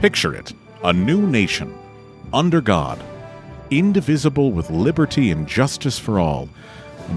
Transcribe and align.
Picture 0.00 0.34
it 0.34 0.54
a 0.82 0.94
new 0.94 1.20
nation, 1.26 1.76
under 2.32 2.62
God, 2.62 2.98
indivisible 3.70 4.50
with 4.50 4.70
liberty 4.70 5.30
and 5.30 5.46
justice 5.46 5.98
for 5.98 6.18
all. 6.18 6.48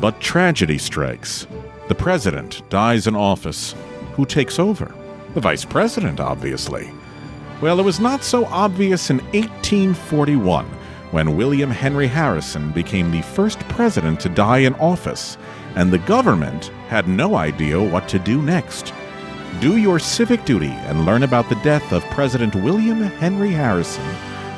But 0.02 0.20
tragedy 0.20 0.78
strikes. 0.78 1.48
The 1.88 1.96
president 1.96 2.62
dies 2.70 3.08
in 3.08 3.16
office. 3.16 3.74
Who 4.16 4.26
takes 4.26 4.60
over? 4.60 4.94
The 5.34 5.40
vice 5.40 5.64
president, 5.64 6.20
obviously. 6.20 6.92
Well, 7.62 7.80
it 7.80 7.86
was 7.86 8.02
not 8.02 8.22
so 8.22 8.44
obvious 8.48 9.10
in 9.10 9.20
1841 9.32 10.66
when 11.12 11.38
William 11.38 11.72
Henry 11.72 12.08
Harrison 12.08 12.74
became 12.74 13.12
the 13.12 13.22
first 13.22 13.60
president 13.70 14.20
to 14.20 14.28
die 14.28 14.58
in 14.58 14.74
office, 14.76 15.38
and 15.76 15.90
the 15.90 16.00
government 16.00 16.66
had 16.90 17.08
no 17.08 17.36
idea 17.36 17.82
what 17.82 18.10
to 18.10 18.20
do 18.20 18.42
next. 18.42 18.92
Do 19.60 19.78
your 19.78 20.00
civic 20.00 20.44
duty 20.46 20.72
and 20.88 21.06
learn 21.06 21.24
about 21.24 21.48
the 21.50 21.56
death 21.56 21.92
of 21.94 22.04
President 22.06 22.54
William 22.56 23.02
Henry 23.02 23.52
Harrison 23.52 24.04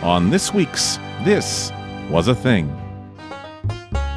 on 0.02 0.30
this 0.30 0.53
week's 0.53 0.98
This 1.23 1.72
Was 2.09 2.27
a 2.27 2.36
Thing. 2.36 2.76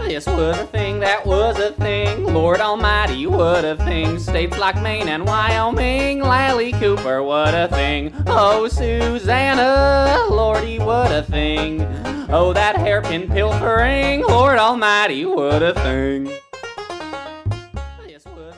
This 0.00 0.26
was 0.26 0.58
a 0.58 0.66
thing, 0.66 1.00
that 1.00 1.26
was 1.26 1.58
a 1.58 1.72
thing. 1.72 2.24
Lord 2.24 2.60
Almighty, 2.60 3.26
what 3.26 3.64
a 3.64 3.76
thing. 3.76 4.18
States 4.18 4.56
like 4.56 4.80
Maine 4.80 5.08
and 5.08 5.26
Wyoming, 5.26 6.20
Lally 6.20 6.72
Cooper, 6.72 7.22
what 7.22 7.54
a 7.54 7.68
thing. 7.68 8.14
Oh, 8.26 8.68
Susanna, 8.68 10.24
Lordy, 10.30 10.78
what 10.78 11.12
a 11.12 11.22
thing. 11.22 11.82
Oh, 12.30 12.54
that 12.54 12.76
hairpin 12.76 13.28
pilfering, 13.28 14.22
Lord 14.22 14.58
Almighty, 14.58 15.26
what 15.26 15.62
a 15.62 15.74
thing. 15.74 16.32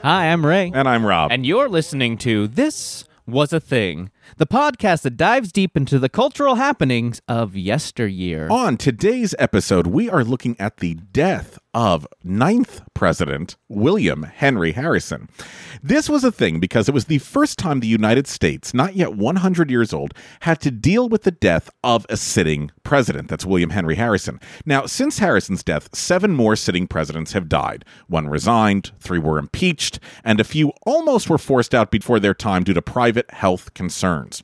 This 0.02 0.06
was 0.06 0.12
a- 0.12 0.16
Hi, 0.16 0.26
I'm 0.32 0.46
Ray. 0.46 0.72
And 0.74 0.88
I'm 0.88 1.04
Rob. 1.04 1.30
And 1.32 1.44
you're 1.46 1.68
listening 1.68 2.16
to 2.18 2.46
This 2.48 3.04
Was 3.26 3.52
a 3.52 3.60
Thing, 3.60 4.10
the 4.38 4.46
podcast 4.46 5.02
that 5.02 5.16
dives 5.16 5.52
deep 5.52 5.76
into 5.76 5.98
the 5.98 6.08
cultural 6.08 6.56
happenings 6.56 7.20
of 7.28 7.54
yesteryear. 7.56 8.48
On 8.50 8.76
today's 8.76 9.34
episode, 9.38 9.86
we 9.86 10.08
are 10.08 10.24
looking 10.24 10.56
at 10.58 10.78
the 10.78 10.94
death 10.94 11.58
of 11.74 12.06
ninth 12.24 12.82
president 12.94 13.56
William 13.68 14.24
Henry 14.24 14.72
Harrison. 14.72 15.28
This 15.82 16.08
was 16.08 16.24
a 16.24 16.32
thing 16.32 16.60
because 16.60 16.88
it 16.88 16.94
was 16.94 17.06
the 17.06 17.18
first 17.18 17.58
time 17.58 17.80
the 17.80 17.86
United 17.86 18.26
States, 18.26 18.74
not 18.74 18.96
yet 18.96 19.14
100 19.14 19.70
years 19.70 19.92
old, 19.92 20.14
had 20.40 20.60
to 20.60 20.70
deal 20.70 21.08
with 21.08 21.22
the 21.22 21.30
death 21.30 21.70
of 21.82 22.04
a 22.08 22.16
sitting 22.16 22.70
president. 22.82 23.28
That's 23.28 23.46
William 23.46 23.70
Henry 23.70 23.94
Harrison. 23.94 24.40
Now, 24.66 24.86
since 24.86 25.18
Harrison's 25.18 25.62
death, 25.62 25.88
seven 25.94 26.32
more 26.32 26.56
sitting 26.56 26.86
presidents 26.86 27.32
have 27.32 27.48
died. 27.48 27.84
One 28.08 28.28
resigned, 28.28 28.92
three 28.98 29.18
were 29.18 29.38
impeached, 29.38 30.00
and 30.24 30.40
a 30.40 30.44
few 30.44 30.72
almost 30.84 31.30
were 31.30 31.38
forced 31.38 31.74
out 31.74 31.90
before 31.90 32.20
their 32.20 32.34
time 32.34 32.64
due 32.64 32.74
to 32.74 32.82
private 32.82 33.30
health 33.30 33.74
concerns. 33.74 34.42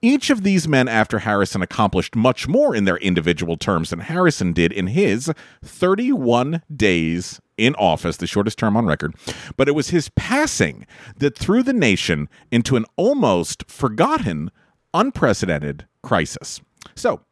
Each 0.00 0.30
of 0.30 0.44
these 0.44 0.68
men 0.68 0.86
after 0.86 1.20
Harrison 1.20 1.60
accomplished 1.60 2.14
much 2.14 2.46
more 2.46 2.74
in 2.74 2.84
their 2.84 2.98
individual 2.98 3.56
terms 3.56 3.90
than 3.90 3.98
Harrison 3.98 4.52
did 4.52 4.72
in 4.72 4.88
his 4.88 5.32
31 5.64 6.62
days 6.74 7.40
in 7.56 7.74
office, 7.74 8.16
the 8.16 8.26
shortest 8.28 8.58
term 8.58 8.76
on 8.76 8.86
record. 8.86 9.14
But 9.56 9.66
it 9.66 9.74
was 9.74 9.90
his 9.90 10.08
passing 10.10 10.86
that 11.16 11.36
threw 11.36 11.64
the 11.64 11.72
nation 11.72 12.28
into 12.52 12.76
an 12.76 12.84
almost 12.96 13.68
forgotten, 13.68 14.52
unprecedented 14.94 15.86
crisis. 16.04 16.60
So, 16.94 17.22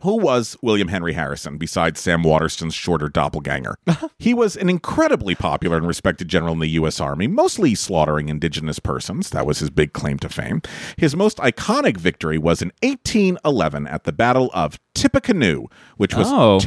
who 0.00 0.16
was 0.16 0.56
William 0.62 0.88
Henry 0.88 1.14
Harrison 1.14 1.56
besides 1.58 2.00
Sam 2.00 2.22
Waterston's 2.22 2.74
shorter 2.74 3.08
doppelganger? 3.08 3.76
he 4.18 4.34
was 4.34 4.56
an 4.56 4.68
incredibly 4.68 5.34
popular 5.34 5.76
and 5.76 5.86
respected 5.86 6.28
general 6.28 6.52
in 6.52 6.60
the 6.60 6.68
U.S. 6.68 7.00
Army, 7.00 7.26
mostly 7.26 7.74
slaughtering 7.74 8.28
indigenous 8.28 8.78
persons. 8.78 9.30
That 9.30 9.46
was 9.46 9.60
his 9.60 9.70
big 9.70 9.92
claim 9.92 10.18
to 10.18 10.28
fame. 10.28 10.62
His 10.96 11.16
most 11.16 11.38
iconic 11.38 11.96
victory 11.96 12.38
was 12.38 12.62
in 12.62 12.72
1811 12.82 13.86
at 13.86 14.04
the 14.04 14.12
Battle 14.12 14.50
of 14.52 14.78
Tippecanoe, 14.96 15.66
which 15.96 16.14
was 16.14 16.26
Oh. 16.30 16.58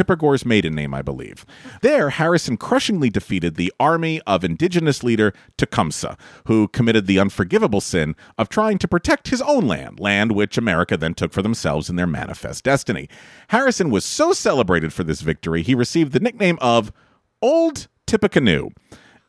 Maiden 0.46 0.76
name, 0.76 0.94
I 0.94 1.02
believe. 1.02 1.46
There, 1.82 2.12
Harrison 2.12 2.56
crushingly 2.58 3.10
defeated 3.10 3.56
the 3.56 3.74
army 3.80 4.22
of 4.28 4.44
indigenous 4.44 5.04
leader 5.04 5.34
Tecumseh, 5.58 6.16
who 6.46 6.68
committed 6.68 7.08
the 7.08 7.20
unforgivable 7.20 7.82
sin 7.82 8.16
of 8.38 8.48
trying 8.48 8.78
to 8.78 8.88
protect 8.88 9.30
his 9.30 9.42
own 9.42 9.68
land, 9.68 10.00
land 10.00 10.32
which 10.32 10.58
America 10.58 10.96
then 10.96 11.14
took 11.14 11.34
for 11.34 11.42
themselves 11.42 11.90
in 11.90 11.96
their 11.96 12.08
manifest 12.08 12.64
destiny. 12.64 13.10
Harrison 13.50 13.90
was 13.90 14.06
so 14.06 14.32
celebrated 14.32 14.94
for 14.94 15.04
this 15.04 15.22
victory, 15.22 15.64
he 15.64 15.74
received 15.76 16.12
the 16.14 16.20
nickname 16.20 16.58
of 16.62 16.92
Old 17.42 17.88
Tippecanoe. 18.06 18.70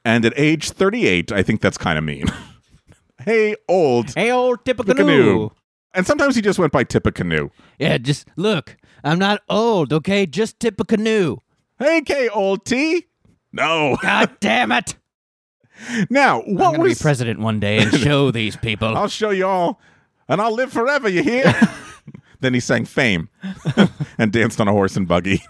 And 0.05 0.25
at 0.25 0.33
age 0.37 0.71
38, 0.71 1.33
I 1.33 1.43
think 1.43 1.61
that's 1.61 1.79
kind 1.79 1.99
of 1.99 2.05
mean. 2.05 2.27
hey, 3.25 3.57
old 3.69 4.15
Hey, 4.15 4.31
old 4.31 4.65
Tippecanoe. 4.65 4.95
Tippecanoe. 4.95 5.51
And 5.93 6.07
sometimes 6.07 6.37
he 6.37 6.43
just 6.43 6.59
went 6.59 6.73
by 6.73 6.85
Tippecanoe. 6.85 7.51
Yeah, 7.79 7.99
just 7.99 8.29
look. 8.37 8.77
I'm 9.05 9.19
not 9.19 9.43
old, 9.49 9.93
okay? 9.93 10.27
Just 10.27 10.61
Tippecanoe. 10.61 11.39
Hey, 11.79 12.03
K, 12.03 12.29
old 12.29 12.65
T. 12.65 13.07
No. 13.53 13.97
God 14.03 14.37
damn 14.41 14.73
it! 14.73 14.97
Now, 16.11 16.43
I'm 16.43 16.55
what 16.55 16.73
gonna 16.73 16.83
was 16.83 16.99
be 16.99 17.03
president 17.03 17.41
one 17.41 17.59
day 17.59 17.79
and 17.79 17.93
show 17.99 18.31
these 18.31 18.57
people. 18.57 18.97
I'll 18.97 19.09
show 19.09 19.31
you 19.31 19.47
all, 19.47 19.81
and 20.29 20.41
I'll 20.41 20.55
live 20.55 20.73
forever. 20.73 21.09
You 21.09 21.23
hear? 21.23 21.53
then 22.41 22.55
he 22.55 22.61
sang 22.61 22.85
"Fame" 22.85 23.29
and 24.19 24.31
danced 24.31 24.61
on 24.61 24.69
a 24.69 24.73
horse 24.73 24.97
and 24.97 25.09
buggy. 25.09 25.43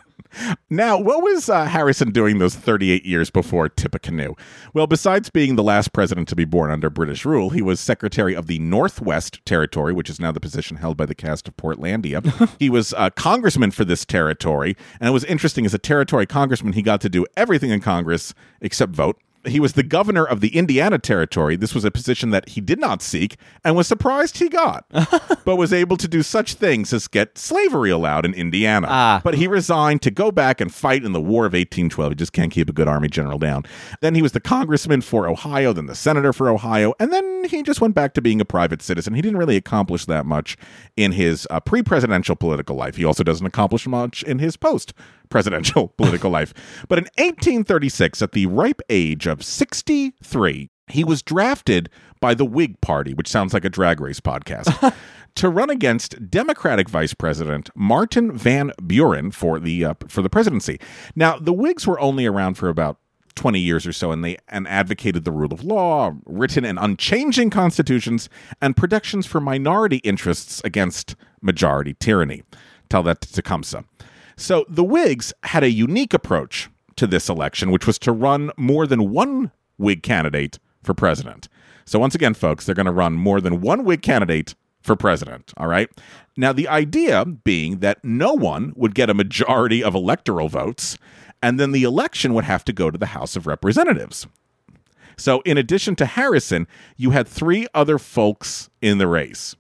Now, 0.69 0.99
what 0.99 1.23
was 1.23 1.49
uh, 1.49 1.67
Harrison 1.67 2.11
doing 2.11 2.39
those 2.39 2.55
38 2.55 3.05
years 3.05 3.31
before 3.31 3.69
Tippecanoe? 3.69 4.35
Well, 4.73 4.87
besides 4.87 5.31
being 5.31 5.57
the 5.57 5.63
last 5.63 5.93
president 5.93 6.29
to 6.29 6.37
be 6.37 6.45
born 6.45 6.71
under 6.71 6.89
British 6.91 7.25
rule, 7.25 7.51
he 7.51 7.63
was 7.63 7.81
Secretary 7.81 8.35
of 8.35 8.47
the 8.47 8.59
Northwest 8.59 9.45
Territory, 9.45 9.93
which 9.93 10.09
is 10.09 10.21
now 10.21 10.33
the 10.33 10.41
position 10.41 10.77
held 10.77 10.97
by 10.97 11.07
the 11.07 11.15
cast 11.15 11.49
of 11.49 11.57
Portlandia. 11.57 12.51
he 12.59 12.71
was 12.71 12.95
a 12.97 13.11
congressman 13.11 13.71
for 13.71 13.85
this 13.85 14.05
territory, 14.05 14.77
and 15.01 15.09
it 15.09 15.13
was 15.13 15.25
interesting 15.25 15.67
as 15.67 15.75
a 15.75 15.79
territory 15.79 16.27
congressman, 16.27 16.75
he 16.75 16.83
got 16.83 17.01
to 17.01 17.09
do 17.09 17.27
everything 17.37 17.71
in 17.71 17.81
Congress 17.81 18.35
except 18.61 18.93
vote. 18.93 19.21
He 19.47 19.59
was 19.59 19.73
the 19.73 19.83
governor 19.83 20.25
of 20.25 20.41
the 20.41 20.57
Indiana 20.57 20.99
Territory. 20.99 21.57
This 21.57 21.75
was 21.75 21.85
a 21.85 21.91
position 21.91 22.31
that 22.31 22.51
he 22.51 22.61
did 22.61 22.79
not 22.79 23.01
seek 23.01 23.37
and 23.65 23.75
was 23.75 23.87
surprised 23.87 24.39
he 24.39 24.49
got, 24.49 24.85
but 25.45 25.57
was 25.57 25.73
able 25.73 25.97
to 25.97 26.07
do 26.07 26.23
such 26.23 26.55
things 26.55 26.93
as 26.93 27.09
get 27.09 27.39
slavery 27.39 27.91
allowed 27.91 28.27
in 28.27 28.35
Indiana. 28.35 28.87
Ah. 28.91 29.21
But 29.25 29.35
he 29.35 29.47
resigned 29.47 30.03
to 30.03 30.11
go 30.11 30.31
back 30.31 30.61
and 30.61 30.73
fight 30.73 31.05
in 31.05 31.13
the 31.13 31.21
War 31.21 31.47
of 31.47 31.53
1812. 31.53 32.13
He 32.13 32.15
just 32.17 32.33
can't 32.33 32.53
keep 32.53 32.69
a 32.69 32.73
good 32.73 32.89
army 32.89 33.09
general 33.09 33.39
down. 33.39 33.65
Then 34.01 34.15
he 34.15 34.23
was 34.23 34.33
the 34.33 34.41
congressman 34.41 35.01
for 35.01 35.27
Ohio, 35.27 35.73
then 35.73 35.87
the 35.87 35.95
senator 35.95 36.33
for 36.33 36.49
Ohio, 36.49 36.93
and 37.01 37.13
then 37.13 37.45
he 37.45 37.63
just 37.63 37.81
went 37.81 37.95
back 37.95 38.15
to 38.15 38.21
being 38.21 38.41
a 38.41 38.45
private 38.45 38.83
citizen. 38.83 39.15
He 39.15 39.23
didn't 39.23 39.39
really 39.39 39.57
accomplish 39.57 40.05
that 40.07 40.27
much 40.27 40.57
in 40.97 41.13
his 41.13 41.47
uh, 41.51 41.61
pre 41.61 41.83
presidential 41.83 42.37
political 42.37 42.77
life. 42.77 42.97
He 42.97 43.05
also 43.05 43.25
doesn't 43.25 43.47
accomplish 43.47 43.87
much 43.87 44.23
in 44.23 44.39
his 44.39 44.57
post 44.57 44.93
presidential 45.31 45.89
political 45.97 46.31
life. 46.31 46.53
But 46.89 46.99
in 46.99 47.05
1836, 47.17 48.23
at 48.23 48.33
the 48.33 48.47
ripe 48.47 48.83
age 48.91 49.27
of 49.27 49.43
63, 49.43 50.71
he 50.89 51.05
was 51.05 51.23
drafted 51.23 51.89
by 52.21 52.35
the 52.35 52.45
Whig 52.45 52.81
Party, 52.81 53.15
which 53.15 53.29
sounds 53.29 53.55
like 53.55 53.65
a 53.65 53.71
drag 53.71 54.01
race 54.01 54.21
podcast, 54.21 54.95
to 55.37 55.49
run 55.49 55.71
against 55.71 56.31
Democratic 56.31 56.89
Vice 56.89 57.15
President 57.15 57.71
Martin 57.75 58.37
Van 58.37 58.73
Buren 58.83 59.31
for 59.31 59.59
the 59.59 59.85
uh, 59.85 59.95
for 60.09 60.21
the 60.21 60.29
presidency. 60.29 60.79
Now, 61.15 61.39
the 61.39 61.53
Whigs 61.53 61.87
were 61.87 61.99
only 62.01 62.27
around 62.27 62.55
for 62.55 62.69
about 62.69 62.99
20 63.37 63.59
years 63.59 63.87
or 63.87 63.93
so 63.93 64.11
and 64.13 64.25
they 64.25 64.37
and 64.49 64.67
advocated 64.69 65.25
the 65.25 65.33
rule 65.33 65.53
of 65.53 65.65
law, 65.65 66.15
written 66.27 66.65
and 66.65 66.79
unchanging 66.79 67.51
constitutions 67.51 68.29
and 68.61 68.77
protections 68.77 69.27
for 69.27 69.41
minority 69.41 69.99
interests 69.99 70.61
against 70.65 71.17
majority 71.41 71.95
tyranny. 71.95 72.43
Tell 72.89 73.03
that 73.05 73.21
to 73.23 73.33
Tecumseh. 73.33 73.85
So 74.41 74.65
the 74.71 74.83
Whigs 74.83 75.35
had 75.43 75.63
a 75.63 75.71
unique 75.71 76.15
approach 76.15 76.71
to 76.97 77.07
this 77.07 77.29
election, 77.29 77.71
which 77.71 77.87
was 77.87 77.99
to 78.01 78.11
run 78.11 78.51
more 78.57 78.87
than 78.87 79.11
one 79.11 79.53
Whig 79.77 80.03
candidate 80.03 80.59
for 80.83 80.95
president. 80.95 81.49
So 81.85 81.99
once 81.99 82.15
again, 82.15 82.33
folks, 82.33 82.65
they're 82.65 82.75
going 82.75 82.87
to 82.87 82.93
run 82.93 83.13
more 83.13 83.43
than 83.43 83.61
one 83.61 83.85
Whig 83.85 84.01
candidate 84.01 84.55
for 84.81 84.97
president. 84.97 85.53
All 85.59 85.67
right. 85.67 85.91
Now, 86.39 86.55
the 86.55 86.69
idea 86.69 87.27
being 87.27 87.81
that 87.81 88.03
no 88.03 88.33
one 88.33 88.73
would 88.77 88.95
get 88.95 89.11
a 89.11 89.15
majority 89.15 89.85
of 89.85 89.95
electoral 89.95 90.49
votes, 90.49 90.97
and 91.43 91.61
then 91.61 91.73
the 91.73 91.83
election 91.83 92.33
would 92.33 92.45
have 92.45 92.65
to 92.65 92.73
go 92.73 92.91
to 92.91 92.97
the 92.97 93.07
House 93.07 93.37
of 93.37 93.47
Representatives. 93.47 94.27
So, 95.19 95.43
in 95.43 95.59
addition 95.59 95.97
to 95.97 96.07
Harrison, 96.07 96.67
you 96.97 97.11
had 97.11 97.29
three 97.29 97.67
other 97.75 97.99
folks 97.99 98.71
in 98.81 98.97
the 98.97 99.07
race. 99.07 99.55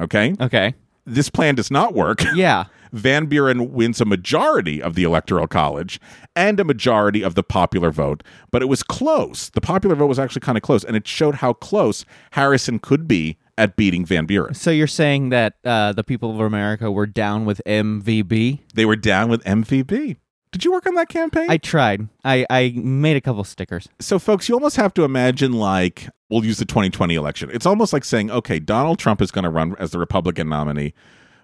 Okay. 0.00 0.34
okay. 0.40 0.74
This 1.06 1.30
plan 1.30 1.54
does 1.54 1.70
not 1.70 1.94
work. 1.94 2.24
Yeah. 2.34 2.64
Van 2.92 3.26
Buren 3.26 3.72
wins 3.72 4.00
a 4.00 4.04
majority 4.04 4.82
of 4.82 4.94
the 4.94 5.04
Electoral 5.04 5.46
College 5.46 6.00
and 6.34 6.58
a 6.60 6.64
majority 6.64 7.22
of 7.22 7.34
the 7.34 7.42
popular 7.42 7.90
vote, 7.90 8.22
but 8.50 8.62
it 8.62 8.66
was 8.66 8.82
close. 8.82 9.50
The 9.50 9.60
popular 9.60 9.94
vote 9.94 10.06
was 10.06 10.18
actually 10.18 10.40
kind 10.40 10.56
of 10.58 10.62
close, 10.62 10.84
and 10.84 10.96
it 10.96 11.06
showed 11.06 11.36
how 11.36 11.52
close 11.52 12.04
Harrison 12.32 12.78
could 12.78 13.06
be 13.06 13.38
at 13.58 13.76
beating 13.76 14.04
Van 14.04 14.26
Buren. 14.26 14.54
So 14.54 14.70
you're 14.70 14.86
saying 14.86 15.28
that 15.30 15.54
uh, 15.64 15.92
the 15.92 16.02
people 16.02 16.30
of 16.30 16.40
America 16.40 16.90
were 16.90 17.06
down 17.06 17.44
with 17.44 17.60
MVB? 17.66 18.60
They 18.74 18.86
were 18.86 18.96
down 18.96 19.28
with 19.28 19.44
MVB. 19.44 20.16
Did 20.52 20.64
you 20.64 20.72
work 20.72 20.86
on 20.86 20.94
that 20.94 21.08
campaign? 21.08 21.46
I 21.48 21.58
tried. 21.58 22.08
I, 22.24 22.44
I 22.50 22.72
made 22.74 23.16
a 23.16 23.20
couple 23.20 23.44
stickers. 23.44 23.88
so, 24.00 24.18
folks, 24.18 24.48
you 24.48 24.54
almost 24.54 24.76
have 24.76 24.92
to 24.94 25.04
imagine 25.04 25.52
like 25.52 26.08
we'll 26.28 26.44
use 26.44 26.58
the 26.58 26.64
2020 26.64 27.14
election. 27.14 27.50
It's 27.52 27.66
almost 27.66 27.92
like 27.92 28.04
saying, 28.04 28.30
okay, 28.30 28.58
Donald 28.58 28.98
Trump 28.98 29.22
is 29.22 29.30
going 29.30 29.44
to 29.44 29.50
run 29.50 29.76
as 29.78 29.92
the 29.92 29.98
Republican 29.98 30.48
nominee, 30.48 30.94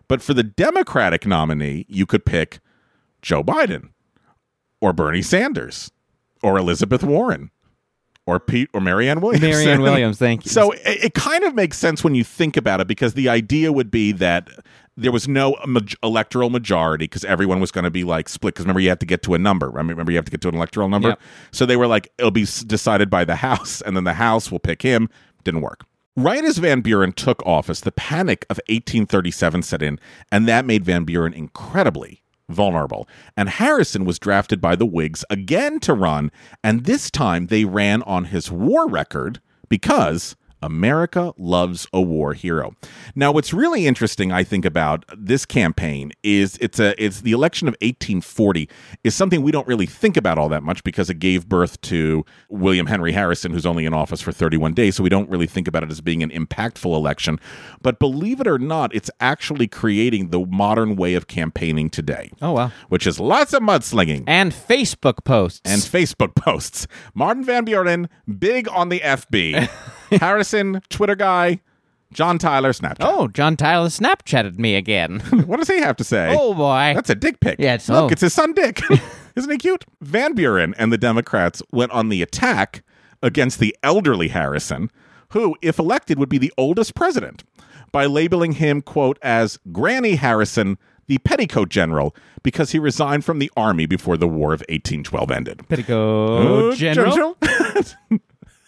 but 0.08 0.22
for 0.22 0.34
the 0.34 0.42
Democratic 0.42 1.26
nominee, 1.26 1.86
you 1.88 2.06
could 2.06 2.24
pick 2.24 2.60
Joe 3.22 3.42
Biden 3.42 3.90
or 4.80 4.92
Bernie 4.92 5.22
Sanders 5.22 5.90
or 6.42 6.58
Elizabeth 6.58 7.02
Warren 7.02 7.50
or 8.26 8.40
Pete 8.40 8.68
or 8.74 8.80
Marianne 8.80 9.20
Williams. 9.20 9.42
Marianne 9.42 9.82
Williams, 9.82 10.18
thank 10.18 10.44
you. 10.44 10.50
So 10.50 10.72
it, 10.72 11.04
it 11.04 11.14
kind 11.14 11.44
of 11.44 11.54
makes 11.54 11.78
sense 11.78 12.02
when 12.02 12.14
you 12.14 12.24
think 12.24 12.56
about 12.56 12.80
it 12.80 12.86
because 12.86 13.14
the 13.14 13.28
idea 13.28 13.72
would 13.72 13.90
be 13.90 14.12
that 14.12 14.48
there 14.96 15.12
was 15.12 15.28
no 15.28 15.56
electoral 16.02 16.50
majority 16.50 17.04
because 17.04 17.24
everyone 17.24 17.60
was 17.60 17.70
going 17.70 17.84
to 17.84 17.90
be 17.90 18.02
like 18.04 18.28
split. 18.28 18.54
Because 18.54 18.64
remember, 18.64 18.80
you 18.80 18.88
have 18.88 18.98
to 18.98 19.06
get 19.06 19.22
to 19.24 19.34
a 19.34 19.38
number. 19.38 19.70
Right? 19.70 19.84
Remember, 19.84 20.10
you 20.10 20.18
have 20.18 20.24
to 20.24 20.30
get 20.30 20.40
to 20.42 20.48
an 20.48 20.54
electoral 20.54 20.88
number. 20.88 21.10
Yep. 21.10 21.20
So 21.52 21.66
they 21.66 21.76
were 21.76 21.86
like, 21.86 22.12
it'll 22.18 22.30
be 22.30 22.46
decided 22.66 23.10
by 23.10 23.24
the 23.24 23.36
House, 23.46 23.82
and 23.82 23.96
then 23.96 24.04
the 24.04 24.14
House 24.14 24.50
will 24.50 24.58
pick 24.58 24.82
him. 24.82 25.08
Didn't 25.44 25.60
work. 25.60 25.84
Right 26.18 26.46
as 26.46 26.56
Van 26.56 26.80
Buren 26.80 27.12
took 27.12 27.44
office, 27.44 27.80
the 27.80 27.92
panic 27.92 28.46
of 28.48 28.56
1837 28.68 29.60
set 29.60 29.82
in, 29.82 30.00
and 30.32 30.48
that 30.48 30.64
made 30.64 30.82
Van 30.82 31.04
Buren 31.04 31.34
incredibly 31.34 32.22
vulnerable. 32.48 33.06
And 33.36 33.50
Harrison 33.50 34.06
was 34.06 34.18
drafted 34.18 34.58
by 34.58 34.76
the 34.76 34.86
Whigs 34.86 35.26
again 35.28 35.78
to 35.80 35.92
run, 35.92 36.32
and 36.64 36.84
this 36.86 37.10
time 37.10 37.48
they 37.48 37.66
ran 37.66 38.02
on 38.04 38.26
his 38.26 38.50
war 38.50 38.88
record 38.88 39.42
because 39.68 40.36
America 40.62 41.32
loves 41.36 41.86
a 41.92 42.00
war 42.00 42.34
hero. 42.34 42.74
Now, 43.14 43.32
what's 43.32 43.52
really 43.52 43.86
interesting, 43.86 44.32
I 44.32 44.42
think, 44.44 44.64
about 44.64 45.04
this 45.16 45.44
campaign 45.46 46.12
is 46.22 46.56
it's 46.60 46.80
a 46.80 46.94
it's 47.02 47.20
the 47.20 47.32
election 47.32 47.68
of 47.68 47.72
1840 47.74 48.68
is 49.04 49.14
something 49.14 49.42
we 49.42 49.52
don't 49.52 49.66
really 49.66 49.86
think 49.86 50.16
about 50.16 50.38
all 50.38 50.48
that 50.48 50.62
much 50.62 50.82
because 50.84 51.10
it 51.10 51.18
gave 51.18 51.48
birth 51.48 51.80
to 51.82 52.24
William 52.48 52.86
Henry 52.86 53.12
Harrison, 53.12 53.52
who's 53.52 53.66
only 53.66 53.84
in 53.84 53.94
office 53.94 54.20
for 54.20 54.32
31 54.32 54.74
days. 54.74 54.96
So 54.96 55.02
we 55.02 55.08
don't 55.08 55.28
really 55.30 55.46
think 55.46 55.68
about 55.68 55.82
it 55.82 55.90
as 55.90 56.00
being 56.00 56.22
an 56.22 56.30
impactful 56.30 56.84
election. 56.94 57.38
But 57.82 57.98
believe 57.98 58.40
it 58.40 58.46
or 58.46 58.58
not, 58.58 58.94
it's 58.94 59.10
actually 59.20 59.68
creating 59.68 60.30
the 60.30 60.40
modern 60.46 60.96
way 60.96 61.14
of 61.14 61.26
campaigning 61.26 61.90
today. 61.90 62.30
Oh, 62.42 62.52
wow. 62.52 62.72
Which 62.88 63.06
is 63.06 63.20
lots 63.20 63.52
of 63.52 63.62
mudslinging 63.62 64.24
And 64.26 64.52
Facebook 64.52 65.24
posts. 65.24 65.60
and 65.64 65.82
Facebook 65.82 66.34
posts. 66.34 66.86
Martin 67.14 67.44
Van 67.44 67.64
Buren, 67.64 68.08
big 68.38 68.68
on 68.68 68.88
the 68.88 69.00
FB. 69.00 69.68
Harrison, 70.20 70.80
Twitter 70.88 71.14
guy. 71.16 71.60
John 72.12 72.38
Tyler, 72.38 72.72
Snapchat. 72.72 72.96
oh, 73.00 73.26
John 73.28 73.56
Tyler 73.56 73.88
Snapchatted 73.88 74.58
me 74.58 74.76
again. 74.76 75.20
What 75.46 75.58
does 75.58 75.68
he 75.68 75.80
have 75.80 75.96
to 75.96 76.04
say? 76.04 76.34
oh, 76.38 76.54
boy. 76.54 76.92
That's 76.94 77.10
a 77.10 77.14
dick 77.16 77.40
pic. 77.40 77.56
Yeah, 77.58 77.74
it's- 77.74 77.88
Look, 77.88 78.04
oh. 78.04 78.08
it's 78.12 78.20
his 78.22 78.32
son 78.32 78.52
Dick. 78.52 78.80
Isn't 79.36 79.50
he 79.50 79.58
cute? 79.58 79.84
Van 80.00 80.32
Buren 80.34 80.72
and 80.78 80.92
the 80.92 80.96
Democrats 80.98 81.62
went 81.72 81.92
on 81.92 82.08
the 82.08 82.22
attack 82.22 82.82
against 83.22 83.58
the 83.58 83.76
elderly 83.82 84.28
Harrison, 84.28 84.90
who, 85.32 85.56
if 85.60 85.78
elected, 85.78 86.18
would 86.18 86.28
be 86.28 86.38
the 86.38 86.52
oldest 86.56 86.94
president, 86.94 87.42
by 87.92 88.06
labeling 88.06 88.52
him, 88.52 88.82
quote, 88.82 89.18
as 89.20 89.58
Granny 89.72 90.14
Harrison, 90.14 90.78
the 91.08 91.18
petticoat 91.18 91.68
general, 91.68 92.14
because 92.42 92.70
he 92.70 92.78
resigned 92.78 93.24
from 93.24 93.40
the 93.40 93.50
army 93.56 93.84
before 93.86 94.16
the 94.16 94.28
War 94.28 94.54
of 94.54 94.60
1812 94.70 95.30
ended. 95.30 95.68
Petticoat 95.68 96.72
Uh, 96.72 96.76
General. 96.76 97.36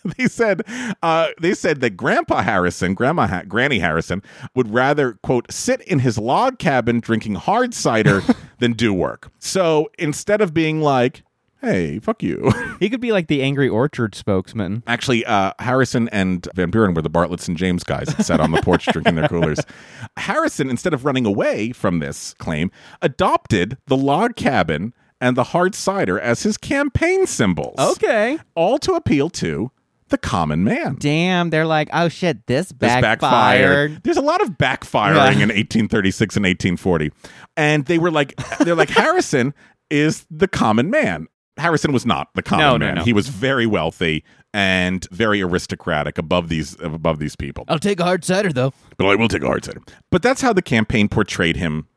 they 0.17 0.27
said 0.27 0.63
uh, 1.03 1.29
they 1.41 1.55
said 1.55 1.81
that 1.81 1.91
Grandpa 1.97 2.43
Harrison, 2.43 2.95
Grandma 2.95 3.27
ha- 3.27 3.43
Granny 3.47 3.79
Harrison, 3.79 4.23
would 4.55 4.73
rather 4.73 5.19
quote 5.23 5.51
sit 5.53 5.81
in 5.83 6.01
his 6.01 6.19
log 6.19 6.59
cabin 6.59 7.01
drinking 7.01 7.35
hard 7.37 7.75
cider 7.75 8.23
than 8.59 8.73
do 8.73 8.93
work. 8.95 9.31
So 9.39 9.91
instead 9.99 10.41
of 10.41 10.55
being 10.55 10.81
like, 10.81 11.23
"Hey, 11.61 11.99
fuck 11.99 12.23
you," 12.23 12.53
He 12.81 12.89
could 12.89 13.01
be 13.01 13.11
like 13.13 13.27
the 13.27 13.43
Angry 13.43 13.69
Orchard 13.69 14.15
spokesman. 14.15 14.83
actually, 14.87 15.25
uh, 15.25 15.53
Harrison 15.59 16.09
and 16.11 16.47
Van 16.55 16.71
Buren 16.71 16.95
were 16.95 17.03
the 17.03 17.11
Bartles 17.11 17.49
and 17.49 17.57
Jaymes 17.57 17.85
guys 17.85 18.07
that 18.07 18.23
sat 18.25 18.41
on 18.41 18.53
the 18.53 18.63
porch 18.63 18.87
drinking 18.87 19.17
their 19.17 19.29
coolers. 19.29 19.59
Harrison, 20.17 20.71
instead 20.71 20.95
of 20.95 21.05
running 21.05 21.27
away 21.27 21.73
from 21.73 21.99
this 21.99 22.35
claim, 22.35 22.71
adopted 23.03 23.79
the 23.87 23.97
log 23.97 24.37
cabin 24.37 24.95
and 25.21 25.37
the 25.37 25.43
hard 25.45 25.75
cider 25.75 26.19
as 26.21 26.45
his 26.45 26.57
campaign 26.57 27.27
symbols. 27.27 27.75
Okay. 27.79 28.39
all 28.55 28.79
to 28.79 28.93
appeal 28.93 29.29
to 29.31 29.73
the 30.09 30.19
common 30.19 30.65
man. 30.65 30.97
Damn, 30.99 31.51
they're 31.51 31.67
like, 31.67 31.89
oh 31.93 32.09
shit, 32.09 32.47
this 32.47 32.69
This 32.69 33.01
backfired. 33.01 34.03
There's 34.05 34.17
a 34.17 34.23
lot 34.23 34.41
of 34.43 34.51
backfiring 34.59 35.17
Yeah. 35.17 35.31
in 35.43 35.49
1836 35.51 36.37
and 36.37 36.45
1840, 36.45 37.11
and 37.57 37.85
they 37.87 37.99
were 37.99 38.11
like, 38.11 38.35
they're 38.61 38.75
like 38.75 38.91
Harrison 38.91 39.55
is 39.91 40.27
the 40.31 40.49
common 40.49 40.91
man. 40.91 41.27
Harrison 41.57 41.93
was 41.93 42.07
not 42.07 42.29
the 42.35 42.43
common 42.43 42.65
No, 42.67 42.77
no, 42.77 42.87
man. 42.87 42.95
no. 42.97 43.05
He 43.05 43.13
was 43.13 43.29
very 43.29 43.67
wealthy 43.67 44.25
and 44.55 45.07
very 45.11 45.43
aristocratic 45.43 46.17
above 46.19 46.49
these 46.49 46.77
above 46.81 47.19
these 47.19 47.37
people. 47.37 47.65
I'll 47.69 47.79
take 47.79 48.01
a 48.01 48.05
hard 48.05 48.25
cider 48.25 48.53
though. 48.53 48.73
But 48.97 49.07
I 49.07 49.15
will 49.17 49.29
take 49.29 49.43
a 49.43 49.47
hard 49.47 49.65
cider. 49.65 49.81
But 50.11 50.23
that's 50.23 50.41
how 50.41 50.53
the 50.53 50.63
campaign 50.63 51.09
portrayed 51.09 51.57
him 51.57 51.89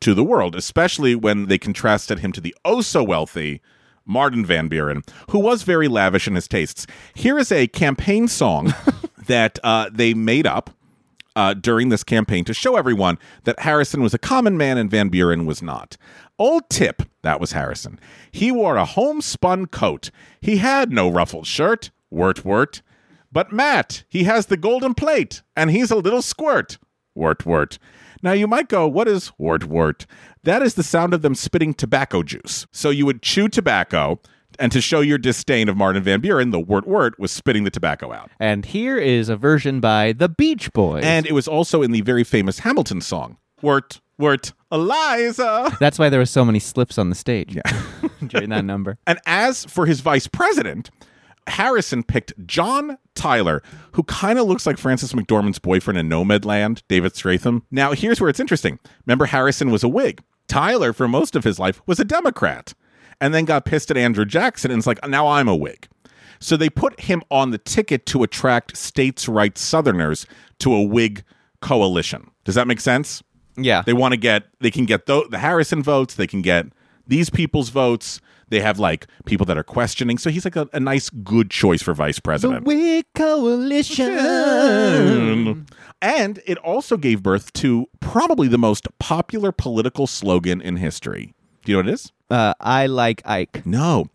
to 0.00 0.14
the 0.14 0.24
world, 0.24 0.56
especially 0.56 1.14
when 1.14 1.46
they 1.46 1.58
contrasted 1.58 2.18
him 2.18 2.32
to 2.32 2.40
the 2.40 2.54
oh 2.64 2.80
so 2.80 3.02
wealthy 3.04 3.60
Martin 4.06 4.44
Van 4.44 4.68
Buren, 4.68 5.02
who 5.30 5.38
was 5.38 5.62
very 5.62 5.88
lavish 5.88 6.26
in 6.26 6.34
his 6.34 6.48
tastes. 6.48 6.86
Here 7.14 7.38
is 7.38 7.50
a 7.50 7.66
campaign 7.68 8.28
song 8.28 8.74
that 9.26 9.58
uh, 9.64 9.90
they 9.92 10.14
made 10.14 10.46
up 10.46 10.70
uh, 11.36 11.54
during 11.54 11.88
this 11.88 12.04
campaign 12.04 12.44
to 12.44 12.54
show 12.54 12.76
everyone 12.76 13.18
that 13.44 13.60
Harrison 13.60 14.02
was 14.02 14.14
a 14.14 14.18
common 14.18 14.56
man 14.56 14.78
and 14.78 14.90
Van 14.90 15.08
Buren 15.08 15.46
was 15.46 15.62
not. 15.62 15.96
Old 16.38 16.68
Tip, 16.68 17.02
that 17.22 17.40
was 17.40 17.52
Harrison. 17.52 17.98
He 18.30 18.50
wore 18.50 18.76
a 18.76 18.84
homespun 18.84 19.66
coat. 19.66 20.10
He 20.40 20.58
had 20.58 20.92
no 20.92 21.08
ruffled 21.08 21.46
shirt. 21.46 21.90
Wort, 22.10 22.44
wort. 22.44 22.82
But 23.32 23.52
Matt, 23.52 24.04
he 24.08 24.24
has 24.24 24.46
the 24.46 24.56
golden 24.56 24.94
plate, 24.94 25.42
and 25.56 25.70
he's 25.70 25.90
a 25.90 25.96
little 25.96 26.22
squirt. 26.22 26.78
Wort, 27.14 27.44
wort. 27.44 27.78
Now 28.24 28.32
you 28.32 28.46
might 28.46 28.68
go, 28.68 28.88
what 28.88 29.06
is 29.06 29.32
wort, 29.36 29.66
wort? 29.66 30.06
That 30.44 30.62
is 30.62 30.74
the 30.74 30.82
sound 30.82 31.12
of 31.12 31.20
them 31.20 31.34
spitting 31.34 31.74
tobacco 31.74 32.22
juice. 32.22 32.66
So 32.72 32.88
you 32.88 33.04
would 33.04 33.20
chew 33.20 33.48
tobacco, 33.50 34.18
and 34.58 34.72
to 34.72 34.80
show 34.80 35.00
your 35.00 35.18
disdain 35.18 35.68
of 35.68 35.76
Martin 35.76 36.02
Van 36.02 36.22
Buren, 36.22 36.48
the 36.48 36.58
wort, 36.58 36.86
wort 36.88 37.18
was 37.18 37.30
spitting 37.30 37.64
the 37.64 37.70
tobacco 37.70 38.14
out. 38.14 38.30
And 38.40 38.64
here 38.64 38.96
is 38.96 39.28
a 39.28 39.36
version 39.36 39.78
by 39.78 40.14
the 40.14 40.30
Beach 40.30 40.72
Boys. 40.72 41.04
And 41.04 41.26
it 41.26 41.32
was 41.32 41.46
also 41.46 41.82
in 41.82 41.90
the 41.90 42.00
very 42.00 42.24
famous 42.24 42.60
Hamilton 42.60 43.02
song, 43.02 43.36
Wort, 43.60 44.00
Wort, 44.16 44.54
Eliza. 44.72 45.76
that's 45.78 45.98
why 45.98 46.08
there 46.08 46.20
were 46.20 46.24
so 46.24 46.46
many 46.46 46.60
slips 46.60 46.96
on 46.96 47.10
the 47.10 47.14
stage 47.14 47.54
yeah. 47.54 47.82
during 48.26 48.48
that 48.48 48.64
number. 48.64 48.96
And 49.06 49.18
as 49.26 49.66
for 49.66 49.84
his 49.84 50.00
vice 50.00 50.28
president, 50.28 50.90
Harrison 51.46 52.02
picked 52.02 52.32
John 52.46 52.96
Tyler, 53.14 53.62
who 53.92 54.02
kind 54.04 54.38
of 54.38 54.46
looks 54.46 54.66
like 54.66 54.78
Frances 54.78 55.12
McDormand's 55.12 55.58
boyfriend 55.58 55.98
in 55.98 56.08
Nomadland, 56.08 56.82
David 56.88 57.12
Strathairn. 57.14 57.62
Now, 57.70 57.92
here's 57.92 58.20
where 58.20 58.30
it's 58.30 58.40
interesting. 58.40 58.78
Remember, 59.06 59.26
Harrison 59.26 59.70
was 59.70 59.84
a 59.84 59.88
Whig. 59.88 60.22
Tyler, 60.48 60.92
for 60.92 61.08
most 61.08 61.36
of 61.36 61.44
his 61.44 61.58
life, 61.58 61.80
was 61.86 61.98
a 61.98 62.04
Democrat, 62.04 62.74
and 63.20 63.32
then 63.32 63.44
got 63.44 63.64
pissed 63.64 63.90
at 63.90 63.96
Andrew 63.96 64.24
Jackson 64.24 64.70
and 64.70 64.78
was 64.78 64.86
like, 64.86 65.06
now 65.08 65.26
I'm 65.28 65.48
a 65.48 65.56
Whig. 65.56 65.88
So 66.40 66.56
they 66.56 66.68
put 66.68 67.00
him 67.00 67.22
on 67.30 67.50
the 67.50 67.58
ticket 67.58 68.04
to 68.06 68.22
attract 68.22 68.76
states' 68.76 69.28
rights 69.28 69.62
Southerners 69.62 70.26
to 70.58 70.74
a 70.74 70.82
Whig 70.82 71.24
coalition. 71.60 72.30
Does 72.44 72.54
that 72.56 72.66
make 72.66 72.80
sense? 72.80 73.22
Yeah. 73.56 73.82
They 73.82 73.92
want 73.92 74.12
to 74.12 74.18
get 74.18 74.44
they 74.60 74.70
can 74.70 74.84
get 74.84 75.06
tho- 75.06 75.26
the 75.28 75.38
Harrison 75.38 75.82
votes, 75.82 76.14
they 76.14 76.26
can 76.26 76.42
get 76.42 76.66
these 77.06 77.30
people's 77.30 77.70
votes. 77.70 78.20
They 78.54 78.60
have 78.60 78.78
like 78.78 79.08
people 79.24 79.44
that 79.46 79.58
are 79.58 79.64
questioning. 79.64 80.16
So 80.16 80.30
he's 80.30 80.44
like 80.44 80.54
a, 80.54 80.68
a 80.72 80.78
nice 80.78 81.10
good 81.10 81.50
choice 81.50 81.82
for 81.82 81.92
vice 81.92 82.20
president. 82.20 82.64
the. 82.64 82.68
Whig 82.68 83.04
Coalition. 83.16 84.16
And 86.00 86.40
it 86.46 86.56
also 86.58 86.96
gave 86.96 87.20
birth 87.20 87.52
to 87.54 87.88
probably 87.98 88.46
the 88.46 88.56
most 88.56 88.86
popular 89.00 89.50
political 89.50 90.06
slogan 90.06 90.60
in 90.60 90.76
history. 90.76 91.34
Do 91.64 91.72
you 91.72 91.78
know 91.78 91.80
what 91.80 91.88
it 91.88 91.94
is? 91.94 92.12
Uh, 92.30 92.54
I 92.60 92.86
like 92.86 93.22
Ike. 93.24 93.66
No. 93.66 94.06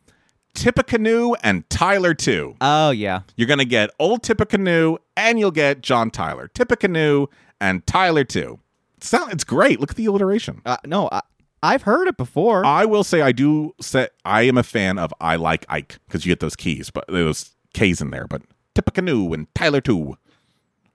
Tippecanoe 0.54 1.34
and 1.44 1.70
Tyler 1.70 2.14
too. 2.14 2.56
Oh 2.62 2.92
yeah. 2.92 3.24
You're 3.36 3.50
going 3.50 3.60
to 3.60 3.66
get 3.66 3.90
old 4.00 4.24
Tippecanoe 4.24 5.00
and 5.18 5.38
you'll 5.38 5.52
get 5.52 5.82
John 5.82 6.12
Tyler. 6.12 6.48
Tippecanoe 6.48 7.28
and 7.60 7.86
Tyler 7.86 8.24
too. 8.24 8.62
Sound, 9.02 9.34
it's 9.34 9.44
great. 9.44 9.82
Look 9.82 9.90
at 9.92 9.98
the 9.98 10.06
alliteration. 10.06 10.62
Uh, 10.66 10.78
no, 10.86 11.10
I, 11.12 11.24
I've 11.62 11.84
heard 11.84 12.08
it 12.08 12.18
before. 12.18 12.66
I 12.66 12.86
will 12.86 13.04
say 13.04 13.22
I 13.22 13.32
do 13.32 13.74
say 13.82 14.08
I 14.26 14.44
am 14.44 14.58
a 14.58 14.64
fan 14.64 14.98
of 14.98 15.14
I 15.20 15.36
like 15.36 15.66
Ike 15.70 16.00
because 16.08 16.26
you 16.26 16.32
get 16.32 16.40
those 16.40 16.56
keys, 16.56 16.90
but 16.90 17.06
those 17.08 17.52
K's 17.74 18.02
in 18.02 18.12
there. 18.12 18.28
But 18.28 18.44
Tippecanoe 18.76 19.34
and 19.34 19.54
Tyler 19.56 19.82
too 19.82 20.18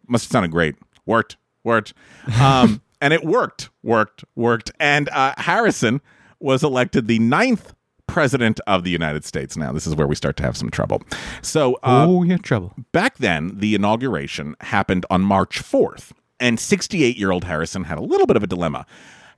must 0.09 0.25
have 0.25 0.33
sounded 0.33 0.51
great. 0.51 0.77
Worked, 1.07 1.37
worked, 1.65 1.93
um, 2.41 2.81
and 3.01 3.13
it 3.13 3.25
worked, 3.25 3.69
worked, 3.83 4.25
worked. 4.35 4.73
And 4.81 5.09
uh, 5.11 5.35
Harrison 5.37 6.01
was 6.41 6.63
elected 6.63 7.07
the 7.07 7.19
ninth 7.19 7.75
president 8.07 8.61
of 8.67 8.85
the 8.85 8.91
United 8.91 9.25
States. 9.25 9.57
Now 9.57 9.73
this 9.73 9.87
is 9.87 9.95
where 9.95 10.07
we 10.07 10.15
start 10.15 10.37
to 10.39 10.43
have 10.43 10.57
some 10.57 10.71
trouble. 10.71 11.03
So 11.43 11.75
uh, 11.83 12.07
oh, 12.09 12.23
you're 12.23 12.39
trouble. 12.39 12.73
back 12.93 13.19
then, 13.19 13.59
the 13.59 13.75
inauguration 13.75 14.57
happened 14.61 15.05
on 15.11 15.23
March 15.23 15.63
4th, 15.63 16.13
and 16.41 16.59
68 16.59 17.17
year 17.17 17.31
old 17.31 17.45
Harrison 17.45 17.85
had 17.85 17.99
a 17.99 18.03
little 18.03 18.27
bit 18.27 18.37
of 18.37 18.43
a 18.43 18.47
dilemma. 18.47 18.87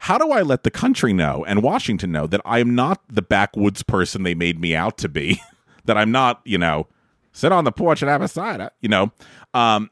How 0.00 0.18
do 0.18 0.30
I 0.30 0.42
let 0.42 0.62
the 0.62 0.70
country 0.70 1.12
know 1.12 1.44
and 1.46 1.62
Washington 1.62 2.12
know 2.12 2.26
that 2.26 2.40
I 2.44 2.58
am 2.58 2.74
not 2.74 3.02
the 3.08 3.22
backwoods 3.22 3.82
person 3.82 4.22
they 4.22 4.34
made 4.34 4.60
me 4.60 4.74
out 4.74 4.98
to 4.98 5.08
be? 5.08 5.40
that 5.86 5.96
I'm 5.96 6.10
not, 6.10 6.40
you 6.44 6.58
know, 6.58 6.86
sit 7.32 7.52
on 7.52 7.64
the 7.64 7.72
porch 7.72 8.02
and 8.02 8.10
have 8.10 8.22
a 8.22 8.28
cider, 8.28 8.70
you 8.80 8.88
know, 8.88 9.12
um, 9.54 9.90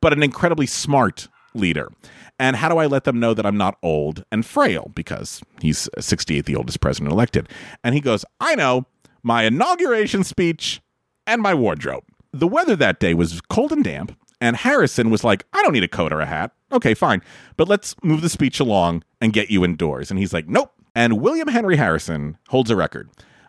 but 0.00 0.12
an 0.12 0.22
incredibly 0.22 0.66
smart 0.66 1.28
leader. 1.54 1.90
And 2.38 2.56
how 2.56 2.68
do 2.68 2.78
I 2.78 2.86
let 2.86 3.04
them 3.04 3.18
know 3.18 3.34
that 3.34 3.44
I'm 3.44 3.56
not 3.56 3.78
old 3.82 4.24
and 4.30 4.46
frail? 4.46 4.92
Because 4.94 5.42
he's 5.60 5.88
68, 5.98 6.46
the 6.46 6.54
oldest 6.56 6.80
president 6.80 7.12
elected. 7.12 7.48
And 7.82 7.94
he 7.94 8.00
goes, 8.00 8.24
I 8.40 8.54
know 8.54 8.86
my 9.22 9.42
inauguration 9.42 10.22
speech 10.22 10.80
and 11.26 11.42
my 11.42 11.52
wardrobe. 11.52 12.04
The 12.32 12.46
weather 12.46 12.76
that 12.76 13.00
day 13.00 13.14
was 13.14 13.40
cold 13.40 13.72
and 13.72 13.82
damp. 13.82 14.16
And 14.40 14.56
Harrison 14.56 15.10
was 15.10 15.24
like, 15.24 15.44
I 15.52 15.62
don't 15.62 15.72
need 15.72 15.84
a 15.84 15.88
coat 15.88 16.12
or 16.12 16.20
a 16.20 16.26
hat. 16.26 16.52
Okay, 16.72 16.94
fine. 16.94 17.22
But 17.56 17.68
let's 17.68 17.94
move 18.02 18.20
the 18.20 18.28
speech 18.28 18.60
along 18.60 19.04
and 19.20 19.32
get 19.32 19.50
you 19.50 19.64
indoors. 19.64 20.10
And 20.10 20.18
he's 20.18 20.32
like, 20.32 20.48
nope. 20.48 20.72
And 20.94 21.20
William 21.20 21.48
Henry 21.48 21.76
Harrison 21.76 22.36
holds 22.48 22.70
a 22.70 22.76
record 22.76 23.08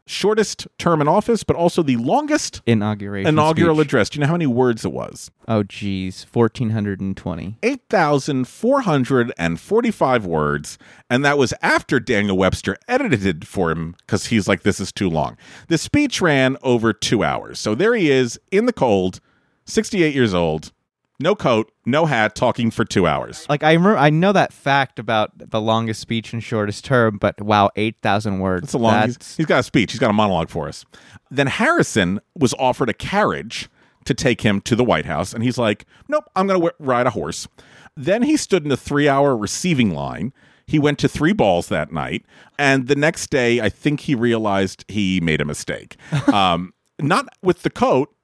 shortest 0.09 0.67
term 0.79 1.01
in 1.01 1.07
office, 1.07 1.43
but 1.43 1.55
also 1.55 1.83
the 1.83 1.95
longest 1.97 2.61
Inauguration. 2.65 3.29
inaugural 3.29 3.75
speech. 3.75 3.85
address. 3.85 4.09
Do 4.09 4.17
you 4.17 4.21
know 4.21 4.27
how 4.27 4.33
many 4.33 4.47
words 4.47 4.83
it 4.83 4.91
was? 4.91 5.29
Oh, 5.47 5.61
geez. 5.61 6.25
1,420. 6.33 7.57
8,445 7.61 10.25
words. 10.25 10.79
And 11.09 11.23
that 11.23 11.37
was 11.37 11.53
after 11.61 11.99
Daniel 11.99 12.37
Webster 12.37 12.75
edited 12.87 13.47
for 13.47 13.69
him 13.71 13.95
because 13.99 14.25
he's 14.27 14.47
like, 14.47 14.63
this 14.63 14.79
is 14.79 14.91
too 14.91 15.09
long. 15.09 15.37
The 15.67 15.77
speech 15.77 16.21
ran 16.21 16.57
over 16.63 16.91
two 16.91 17.23
hours. 17.23 17.59
So 17.59 17.75
there 17.75 17.93
he 17.93 18.09
is 18.09 18.39
in 18.51 18.65
the 18.65 18.73
cold, 18.73 19.19
68 19.65 20.15
years 20.15 20.33
old, 20.33 20.71
no 21.19 21.35
coat, 21.35 21.71
no 21.85 22.05
hat, 22.05 22.35
talking 22.35 22.71
for 22.71 22.85
two 22.85 23.05
hours. 23.05 23.45
Like, 23.49 23.63
I 23.63 23.73
remember, 23.73 23.97
I 23.97 24.09
know 24.09 24.31
that 24.31 24.53
fact 24.53 24.99
about 24.99 25.31
the 25.37 25.59
longest 25.59 25.99
speech 25.99 26.31
and 26.33 26.43
shortest 26.43 26.85
term, 26.85 27.17
but 27.17 27.41
wow, 27.41 27.69
8,000 27.75 28.39
words. 28.39 28.65
It's 28.65 28.73
a 28.73 28.77
long. 28.77 29.07
He's, 29.07 29.37
he's 29.37 29.45
got 29.45 29.59
a 29.59 29.63
speech. 29.63 29.91
He's 29.91 29.99
got 29.99 30.09
a 30.09 30.13
monologue 30.13 30.49
for 30.49 30.67
us. 30.67 30.85
Then 31.29 31.47
Harrison 31.47 32.21
was 32.35 32.53
offered 32.55 32.89
a 32.89 32.93
carriage 32.93 33.69
to 34.05 34.13
take 34.13 34.41
him 34.41 34.61
to 34.61 34.75
the 34.75 34.83
White 34.83 35.05
House, 35.05 35.33
and 35.33 35.43
he's 35.43 35.57
like, 35.57 35.85
"Nope, 36.07 36.23
I'm 36.35 36.47
going 36.47 36.59
to 36.59 36.67
w- 36.67 36.85
ride 36.87 37.05
a 37.05 37.11
horse." 37.11 37.47
Then 37.95 38.23
he 38.23 38.37
stood 38.37 38.65
in 38.65 38.71
a 38.71 38.77
three-hour 38.77 39.35
receiving 39.35 39.93
line. 39.93 40.31
He 40.65 40.79
went 40.79 40.99
to 40.99 41.09
three 41.09 41.33
balls 41.33 41.67
that 41.67 41.91
night, 41.91 42.25
and 42.57 42.87
the 42.87 42.95
next 42.95 43.29
day, 43.29 43.59
I 43.59 43.69
think 43.69 44.01
he 44.01 44.15
realized 44.15 44.85
he 44.87 45.19
made 45.19 45.41
a 45.41 45.45
mistake. 45.45 45.97
um, 46.33 46.73
not 46.99 47.27
with 47.41 47.63
the 47.63 47.69
coat 47.69 48.15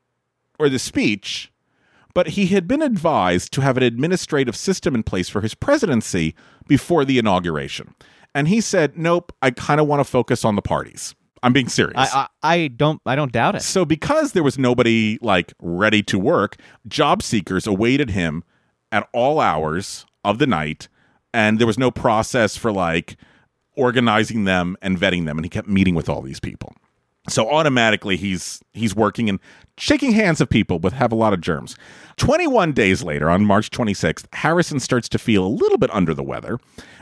or 0.58 0.70
the 0.70 0.80
speech, 0.80 1.52
but 2.16 2.30
he 2.30 2.48
had 2.48 2.68
been 2.68 2.82
advised 2.82 3.54
to 3.54 3.62
have 3.62 3.78
an 3.78 3.84
administrative 3.84 4.56
system 4.56 4.96
in 4.96 5.04
place 5.04 5.30
for 5.30 5.42
his 5.42 5.54
presidency 5.54 6.34
before 6.68 7.06
the 7.06 7.20
inauguration. 7.20 7.94
And 8.34 8.48
he 8.48 8.60
said, 8.60 8.98
"Nope, 8.98 9.32
I 9.44 9.52
kind 9.52 9.80
of 9.80 9.86
want 9.86 10.00
to 10.00 10.04
focus 10.04 10.44
on 10.44 10.56
the 10.56 10.64
parties." 10.64 11.14
I'm 11.44 11.54
being 11.54 11.70
serious. 11.70 11.96
I, 11.96 12.28
I, 12.42 12.54
I 12.54 12.68
don't, 12.70 13.00
I 13.06 13.16
don't 13.16 13.32
doubt 13.32 13.54
it. 13.54 13.62
so 13.62 13.86
because 13.86 14.32
there 14.32 14.42
was 14.42 14.58
nobody 14.58 15.20
like 15.22 15.54
ready 15.62 16.02
to 16.04 16.18
work, 16.18 16.56
job 16.88 17.22
seekers 17.22 17.68
awaited 17.68 18.10
him 18.10 18.44
at 18.92 19.08
all 19.14 19.40
hours 19.40 20.08
of 20.24 20.40
the 20.40 20.48
night 20.48 20.88
and 21.36 21.60
there 21.60 21.68
was 21.68 21.78
no 21.78 21.92
process 21.92 22.58
for 22.58 22.72
like 22.72 23.18
organizing 23.76 24.46
them 24.46 24.76
and 24.82 24.98
vetting 24.98 25.26
them 25.26 25.38
and 25.38 25.46
he 25.46 25.50
kept 25.50 25.68
meeting 25.68 25.94
with 25.94 26.10
all 26.10 26.24
these 26.24 26.40
people. 26.40 26.74
So 27.28 27.50
automatically 27.50 28.18
he's 28.18 28.62
he's 28.74 28.96
working 28.96 29.30
and 29.30 29.40
shaking 29.78 30.12
hands 30.12 30.40
of 30.42 30.50
people 30.50 30.80
but 30.80 30.94
have 30.94 31.12
a 31.12 31.16
lot 31.16 31.34
of 31.34 31.42
germs. 31.42 31.76
21 32.18 32.72
days 32.72 33.04
later 33.04 33.30
on 33.30 33.46
March 33.46 33.70
26th, 33.72 34.26
Harrison 34.34 34.80
starts 34.80 35.10
to 35.10 35.18
feel 35.18 35.46
a 35.46 35.48
little 35.48 35.78
bit 35.78 35.94
under 35.94 36.14
the 36.14 36.24
weather 36.24 36.60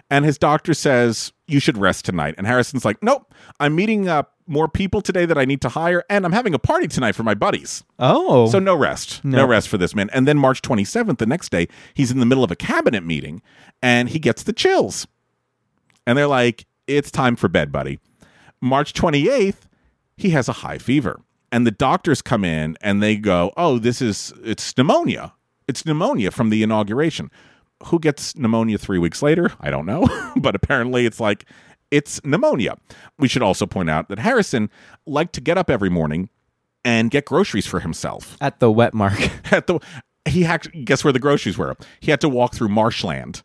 and 0.10 0.26
his 0.26 0.38
doctor 0.38 0.74
says 0.74 1.32
you 1.48 1.60
should 1.60 1.78
rest 1.78 2.06
tonight 2.06 2.36
and 2.38 2.48
Harrison's 2.48 2.86
like, 2.86 3.02
"Nope, 3.04 3.34
I'm 3.60 3.76
meeting 3.76 4.08
up 4.08 4.34
more 4.48 4.68
people 4.68 5.02
today 5.02 5.26
that 5.26 5.38
I 5.38 5.46
need 5.46 5.62
to 5.62 5.70
hire 5.70 6.04
and 6.10 6.26
I'm 6.26 6.32
having 6.34 6.54
a 6.54 6.60
party 6.60 6.88
tonight 6.88 7.16
for 7.16 7.24
my 7.24 7.34
buddies." 7.34 7.84
Oh. 8.00 8.48
So 8.50 8.60
no 8.60 8.76
rest. 8.76 9.24
No. 9.24 9.40
No. 9.40 9.46
rest 9.46 9.68
for 9.68 9.78
this 9.78 9.94
man. 9.94 10.10
And 10.14 10.28
then 10.28 10.38
March 10.38 10.62
27th, 10.62 11.18
the 11.18 11.26
next 11.26 11.50
day, 11.50 11.68
he's 11.94 12.12
in 12.12 12.20
the 12.20 12.26
middle 12.26 12.44
of 12.44 12.52
a 12.52 12.56
cabinet 12.56 13.04
meeting 13.06 13.42
and 13.82 14.10
he 14.10 14.20
gets 14.20 14.44
the 14.44 14.54
chills. 14.54 15.06
And 16.08 16.18
they're 16.18 16.28
like, 16.28 16.66
it's 16.88 17.12
time 17.12 17.36
for 17.36 17.48
bed, 17.48 17.72
buddy. 17.72 18.00
March 18.62 18.94
28th, 18.94 19.68
he 20.18 20.32
has 20.32 20.48
a 20.48 20.54
high 20.54 20.78
fever. 20.78 21.22
And 21.52 21.68
the 21.68 21.72
doctors 21.72 22.22
come 22.22 22.44
in 22.44 22.78
and 22.82 23.02
they 23.02 23.16
go, 23.16 23.52
oh, 23.58 23.78
this 23.78 24.02
is, 24.02 24.34
it's 24.44 24.76
pneumonia. 24.78 25.34
It's 25.68 25.86
pneumonia 25.86 26.32
from 26.32 26.50
the 26.50 26.64
inauguration. 26.64 27.30
Who 27.86 28.00
gets 28.00 28.36
pneumonia 28.36 28.78
three 28.78 28.98
weeks 28.98 29.22
later? 29.22 29.52
I 29.60 29.70
don't 29.70 29.86
know. 29.86 30.08
but 30.36 30.56
apparently 30.56 31.06
it's 31.06 31.20
like, 31.20 31.46
it's 31.92 32.24
pneumonia. 32.26 32.78
We 33.20 33.28
should 33.28 33.44
also 33.44 33.68
point 33.68 33.90
out 33.90 34.10
that 34.10 34.18
Harrison 34.18 34.72
liked 35.06 35.34
to 35.34 35.42
get 35.42 35.60
up 35.60 35.70
every 35.70 35.90
morning 35.90 36.30
and 36.84 37.12
get 37.12 37.26
groceries 37.26 37.68
for 37.68 37.82
himself. 37.82 38.36
At 38.42 38.60
the 38.60 38.72
wet 38.72 38.94
mark. 38.94 39.20
At 39.52 39.68
the 39.68 39.80
he 40.28 40.44
had 40.44 40.86
guess 40.86 41.04
where 41.04 41.14
the 41.14 41.20
groceries 41.20 41.58
were. 41.58 41.76
He 42.00 42.12
had 42.12 42.22
to 42.22 42.30
walk 42.30 42.56
through 42.56 42.70
marshland 42.70 43.44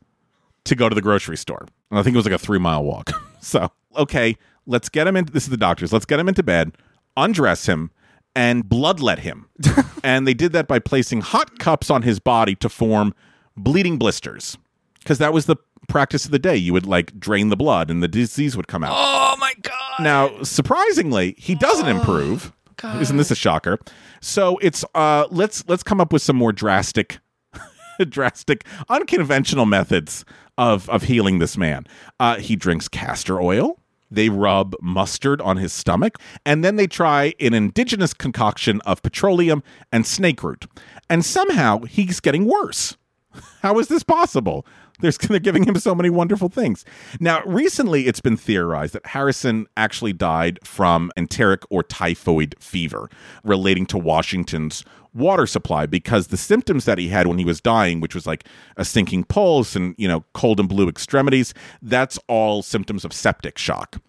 to 0.64 0.74
go 0.74 0.88
to 0.88 0.94
the 0.94 1.02
grocery 1.02 1.36
store. 1.36 1.66
And 1.90 1.98
I 1.98 2.02
think 2.02 2.14
it 2.14 2.18
was 2.18 2.26
like 2.26 2.34
a 2.34 2.38
three 2.38 2.58
mile 2.58 2.84
walk. 2.84 3.10
so 3.40 3.70
okay, 3.96 4.36
let's 4.68 4.88
get 4.88 5.08
him 5.08 5.16
into 5.16 5.32
this 5.32 5.44
is 5.44 5.48
the 5.50 5.56
doctors. 5.56 5.92
Let's 5.92 6.04
get 6.04 6.20
him 6.20 6.28
into 6.28 6.44
bed, 6.44 6.72
undress 7.16 7.66
him, 7.66 7.90
and 8.36 8.64
bloodlet 8.64 9.18
him. 9.18 9.48
and 10.04 10.26
they 10.28 10.34
did 10.34 10.52
that 10.52 10.68
by 10.68 10.78
placing 10.78 11.22
hot 11.22 11.58
cups 11.58 11.90
on 11.90 12.02
his 12.02 12.20
body 12.20 12.54
to 12.56 12.68
form 12.68 13.14
bleeding 13.56 13.98
blisters. 13.98 14.56
Because 15.00 15.18
that 15.18 15.32
was 15.32 15.46
the 15.46 15.56
practice 15.88 16.26
of 16.26 16.30
the 16.30 16.38
day. 16.38 16.54
You 16.54 16.72
would 16.74 16.86
like 16.86 17.18
drain 17.18 17.48
the 17.48 17.56
blood 17.56 17.90
and 17.90 18.02
the 18.02 18.08
disease 18.08 18.56
would 18.56 18.68
come 18.68 18.84
out. 18.84 18.92
oh 18.94 19.36
my 19.40 19.54
God. 19.62 20.00
Now, 20.00 20.42
surprisingly, 20.42 21.34
he 21.38 21.54
doesn't 21.54 21.88
improve. 21.88 22.52
God. 22.76 23.02
Isn't 23.02 23.16
this 23.16 23.30
a 23.32 23.34
shocker? 23.34 23.78
So 24.20 24.58
it's 24.58 24.84
uh 24.94 25.26
let's 25.30 25.66
let's 25.68 25.82
come 25.82 26.00
up 26.00 26.12
with 26.12 26.22
some 26.22 26.36
more 26.36 26.52
drastic 26.52 27.18
drastic 28.08 28.64
unconventional 28.88 29.66
methods 29.66 30.24
of 30.56 30.88
of 30.88 31.02
healing 31.04 31.40
this 31.40 31.56
man. 31.56 31.86
Uh 32.20 32.36
he 32.36 32.54
drinks 32.54 32.86
castor 32.86 33.40
oil. 33.40 33.80
They 34.10 34.28
rub 34.28 34.74
mustard 34.80 35.40
on 35.40 35.56
his 35.56 35.72
stomach, 35.72 36.18
and 36.44 36.64
then 36.64 36.76
they 36.76 36.86
try 36.86 37.34
an 37.40 37.54
indigenous 37.54 38.14
concoction 38.14 38.80
of 38.82 39.02
petroleum 39.02 39.62
and 39.92 40.06
snake 40.06 40.42
root. 40.42 40.66
And 41.10 41.24
somehow 41.24 41.80
he's 41.82 42.20
getting 42.20 42.46
worse. 42.46 42.96
How 43.62 43.78
is 43.78 43.88
this 43.88 44.02
possible? 44.02 44.66
There's, 45.00 45.18
they're 45.28 45.38
giving 45.38 45.64
him 45.64 45.78
so 45.78 45.94
many 45.94 46.10
wonderful 46.10 46.48
things. 46.48 46.84
Now, 47.20 47.42
recently 47.44 48.06
it's 48.06 48.20
been 48.20 48.36
theorized 48.36 48.94
that 48.94 49.06
Harrison 49.06 49.66
actually 49.76 50.12
died 50.12 50.58
from 50.64 51.10
enteric 51.16 51.62
or 51.70 51.82
typhoid 51.82 52.54
fever 52.58 53.08
relating 53.44 53.86
to 53.86 53.98
Washington's 53.98 54.84
water 55.14 55.46
supply 55.46 55.86
because 55.86 56.28
the 56.28 56.36
symptoms 56.36 56.84
that 56.84 56.98
he 56.98 57.08
had 57.08 57.26
when 57.26 57.38
he 57.38 57.44
was 57.44 57.60
dying, 57.60 58.00
which 58.00 58.14
was 58.14 58.26
like 58.26 58.44
a 58.76 58.84
sinking 58.84 59.24
pulse 59.24 59.74
and, 59.76 59.94
you 59.98 60.06
know, 60.08 60.24
cold 60.34 60.60
and 60.60 60.68
blue 60.68 60.88
extremities, 60.88 61.54
that's 61.82 62.18
all 62.28 62.62
symptoms 62.62 63.04
of 63.04 63.12
septic 63.12 63.58
shock. 63.58 64.00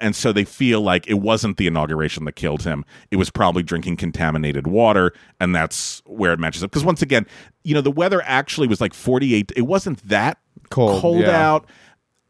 And 0.00 0.14
so 0.14 0.32
they 0.32 0.44
feel 0.44 0.80
like 0.80 1.06
it 1.08 1.14
wasn't 1.14 1.56
the 1.56 1.66
inauguration 1.66 2.24
that 2.24 2.32
killed 2.32 2.62
him. 2.62 2.84
It 3.10 3.16
was 3.16 3.30
probably 3.30 3.62
drinking 3.62 3.96
contaminated 3.96 4.66
water. 4.66 5.12
And 5.40 5.54
that's 5.54 6.02
where 6.06 6.32
it 6.32 6.38
matches 6.38 6.62
up. 6.62 6.70
Because 6.70 6.84
once 6.84 7.02
again, 7.02 7.26
you 7.64 7.74
know, 7.74 7.80
the 7.80 7.90
weather 7.90 8.22
actually 8.24 8.68
was 8.68 8.80
like 8.80 8.94
48. 8.94 9.52
It 9.56 9.62
wasn't 9.62 10.06
that 10.08 10.38
Cold, 10.70 11.20
yeah. 11.20 11.30
out. 11.30 11.66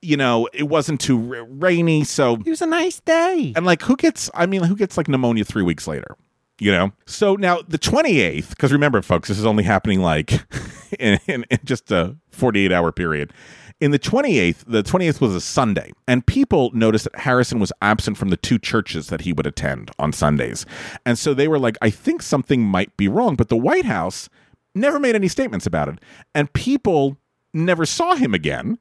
You 0.02 0.16
know, 0.16 0.49
it 0.52 0.64
wasn't 0.64 1.00
too 1.00 1.35
r- 1.35 1.45
rainy. 1.49 2.04
So, 2.04 2.35
It 2.35 2.50
was 2.50 2.62
a 2.62 2.66
nice 2.66 3.00
day. 3.00 3.52
and 3.56 3.64
like, 3.66 3.83
who 3.83 3.97
gets, 3.97 4.30
I 4.35 4.47
mean, 4.47 4.62
who 4.62 4.76
gets 4.76 4.97
like 4.97 5.09
pneumonia 5.09 5.45
three 5.45 5.62
weeks 5.62 5.87
later? 5.87 6.16
You 6.59 6.73
know? 6.73 6.93
So 7.07 7.35
now 7.35 7.61
the 7.69 7.79
28th, 7.79 8.51
because 8.51 8.73
remember, 8.73 9.03
folks, 9.03 9.29
this 9.29 9.39
is 9.39 9.45
only 9.45 9.65
happening 9.65 10.01
like 10.01 10.33
in, 10.99 11.19
in, 11.27 11.45
in 11.51 11.59
just 11.65 11.91
a 11.91 12.17
48 12.31 12.73
hour 12.73 12.93
period. 12.93 13.33
In 13.79 13.91
the 13.91 13.99
28th, 13.99 14.65
the 14.67 14.83
28th 14.83 15.21
was 15.21 15.35
a 15.35 15.41
Sunday, 15.41 15.93
and 16.09 16.27
people 16.27 16.71
noticed 16.73 17.05
that 17.05 17.17
Harrison 17.17 17.59
was 17.59 17.75
absent 17.83 18.17
from 18.17 18.31
the 18.31 18.39
two 18.39 18.59
churches 18.59 19.09
that 19.09 19.21
he 19.21 19.35
would 19.35 19.47
attend 19.47 19.91
on 19.99 20.15
Sundays. 20.15 20.65
And 21.05 21.19
so 21.19 21.35
they 21.35 21.47
were 21.47 21.59
like, 21.59 21.77
I 21.83 21.91
think 21.91 22.23
something 22.23 22.63
might 22.63 22.97
be 22.97 23.07
wrong. 23.07 23.37
But 23.37 23.51
the 23.51 23.57
White 23.57 23.85
House 23.85 24.31
never 24.75 24.99
made 24.99 25.15
any 25.15 25.29
statements 25.29 25.67
about 25.67 25.91
it. 25.91 25.99
And 26.35 26.51
people 26.55 27.19
never 27.53 27.85
saw 27.85 28.15
him 28.15 28.33
again. 28.33 28.79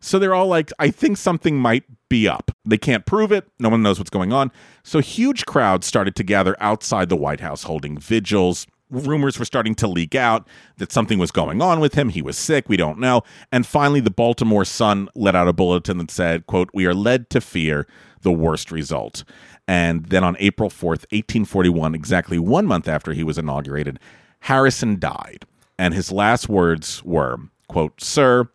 So 0.00 0.18
they're 0.18 0.34
all 0.34 0.46
like, 0.46 0.72
I 0.78 0.90
think 0.90 1.18
something 1.18 1.58
might 1.58 1.84
be 2.10 2.28
up. 2.28 2.50
They 2.66 2.76
can't 2.76 3.06
prove 3.06 3.32
it. 3.32 3.48
No 3.58 3.70
one 3.70 3.82
knows 3.82 3.98
what's 3.98 4.10
going 4.10 4.34
on. 4.34 4.52
So 4.82 4.98
huge 4.98 5.46
crowds 5.46 5.86
started 5.86 6.14
to 6.16 6.22
gather 6.22 6.54
outside 6.60 7.08
the 7.08 7.16
White 7.16 7.40
House 7.40 7.62
holding 7.62 7.96
vigils. 7.96 8.66
Rumors 8.90 9.38
were 9.38 9.44
starting 9.44 9.74
to 9.76 9.86
leak 9.86 10.14
out 10.14 10.46
that 10.76 10.92
something 10.92 11.18
was 11.18 11.30
going 11.30 11.62
on 11.62 11.80
with 11.80 11.94
him. 11.94 12.10
He 12.10 12.20
was 12.20 12.36
sick. 12.36 12.68
We 12.68 12.76
don't 12.76 12.98
know. 12.98 13.22
And 13.50 13.64
finally, 13.64 14.00
the 14.00 14.10
Baltimore 14.10 14.64
Sun 14.64 15.08
let 15.14 15.36
out 15.36 15.48
a 15.48 15.52
bulletin 15.54 15.98
that 15.98 16.10
said, 16.10 16.46
quote, 16.46 16.68
we 16.74 16.84
are 16.86 16.94
led 16.94 17.30
to 17.30 17.40
fear 17.40 17.86
the 18.22 18.32
worst 18.32 18.70
result. 18.70 19.24
And 19.68 20.06
then 20.06 20.24
on 20.24 20.36
April 20.40 20.68
4th, 20.68 21.06
1841, 21.12 21.94
exactly 21.94 22.38
one 22.38 22.66
month 22.66 22.88
after 22.88 23.12
he 23.12 23.22
was 23.22 23.38
inaugurated, 23.38 24.00
Harrison 24.40 24.98
died. 24.98 25.44
And 25.78 25.94
his 25.94 26.10
last 26.10 26.48
words 26.48 27.02
were, 27.04 27.38
quote, 27.68 28.02
Sir, 28.02 28.50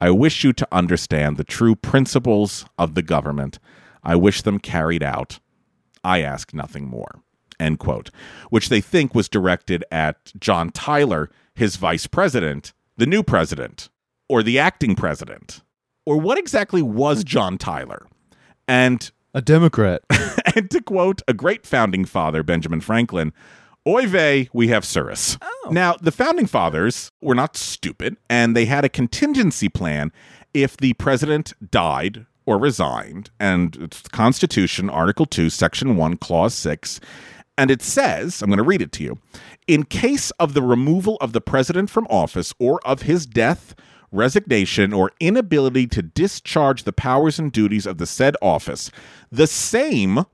I 0.00 0.10
wish 0.10 0.44
you 0.44 0.52
to 0.52 0.68
understand 0.70 1.36
the 1.36 1.44
true 1.44 1.74
principles 1.74 2.64
of 2.78 2.94
the 2.94 3.02
government. 3.02 3.58
I 4.02 4.16
wish 4.16 4.42
them 4.42 4.58
carried 4.58 5.02
out. 5.02 5.40
I 6.04 6.22
ask 6.22 6.54
nothing 6.54 6.86
more. 6.88 7.20
End 7.58 7.78
quote. 7.78 8.10
Which 8.50 8.68
they 8.68 8.80
think 8.80 9.14
was 9.14 9.28
directed 9.28 9.84
at 9.90 10.32
John 10.38 10.70
Tyler, 10.70 11.30
his 11.54 11.76
vice 11.76 12.06
president, 12.06 12.72
the 12.96 13.06
new 13.06 13.22
president, 13.22 13.88
or 14.28 14.42
the 14.42 14.58
acting 14.58 14.94
president. 14.94 15.62
Or 16.06 16.18
what 16.18 16.38
exactly 16.38 16.82
was 16.82 17.24
John 17.24 17.58
Tyler? 17.58 18.06
And 18.68 19.10
A 19.34 19.42
Democrat. 19.42 20.02
and 20.54 20.70
to 20.70 20.80
quote 20.80 21.22
a 21.26 21.34
great 21.34 21.66
founding 21.66 22.04
father, 22.04 22.42
Benjamin 22.42 22.80
Franklin, 22.80 23.32
Oy 23.88 24.06
vey, 24.06 24.50
we 24.52 24.68
have 24.68 24.84
Cirrus. 24.84 25.38
Oh. 25.40 25.70
Now, 25.70 25.94
the 25.94 26.12
founding 26.12 26.44
fathers 26.44 27.10
were 27.22 27.34
not 27.34 27.56
stupid, 27.56 28.18
and 28.28 28.54
they 28.54 28.66
had 28.66 28.84
a 28.84 28.90
contingency 28.90 29.70
plan 29.70 30.12
if 30.52 30.76
the 30.76 30.92
president 30.94 31.54
died 31.70 32.26
or 32.44 32.58
resigned. 32.58 33.30
And 33.40 33.74
it's 33.76 34.02
the 34.02 34.10
Constitution, 34.10 34.90
Article 34.90 35.24
2, 35.24 35.48
Section 35.48 35.96
1, 35.96 36.18
Clause 36.18 36.52
6. 36.52 37.00
And 37.56 37.70
it 37.70 37.80
says, 37.80 38.42
I'm 38.42 38.50
going 38.50 38.58
to 38.58 38.62
read 38.62 38.82
it 38.82 38.92
to 38.92 39.04
you. 39.04 39.20
In 39.66 39.84
case 39.84 40.32
of 40.32 40.52
the 40.52 40.62
removal 40.62 41.16
of 41.22 41.32
the 41.32 41.40
president 41.40 41.88
from 41.88 42.06
office 42.10 42.52
or 42.58 42.86
of 42.86 43.02
his 43.02 43.24
death, 43.24 43.74
resignation, 44.12 44.92
or 44.92 45.12
inability 45.18 45.86
to 45.86 46.02
discharge 46.02 46.82
the 46.82 46.92
powers 46.92 47.38
and 47.38 47.50
duties 47.50 47.86
of 47.86 47.96
the 47.96 48.06
said 48.06 48.36
office, 48.42 48.90
the 49.32 49.46
same 49.46 50.26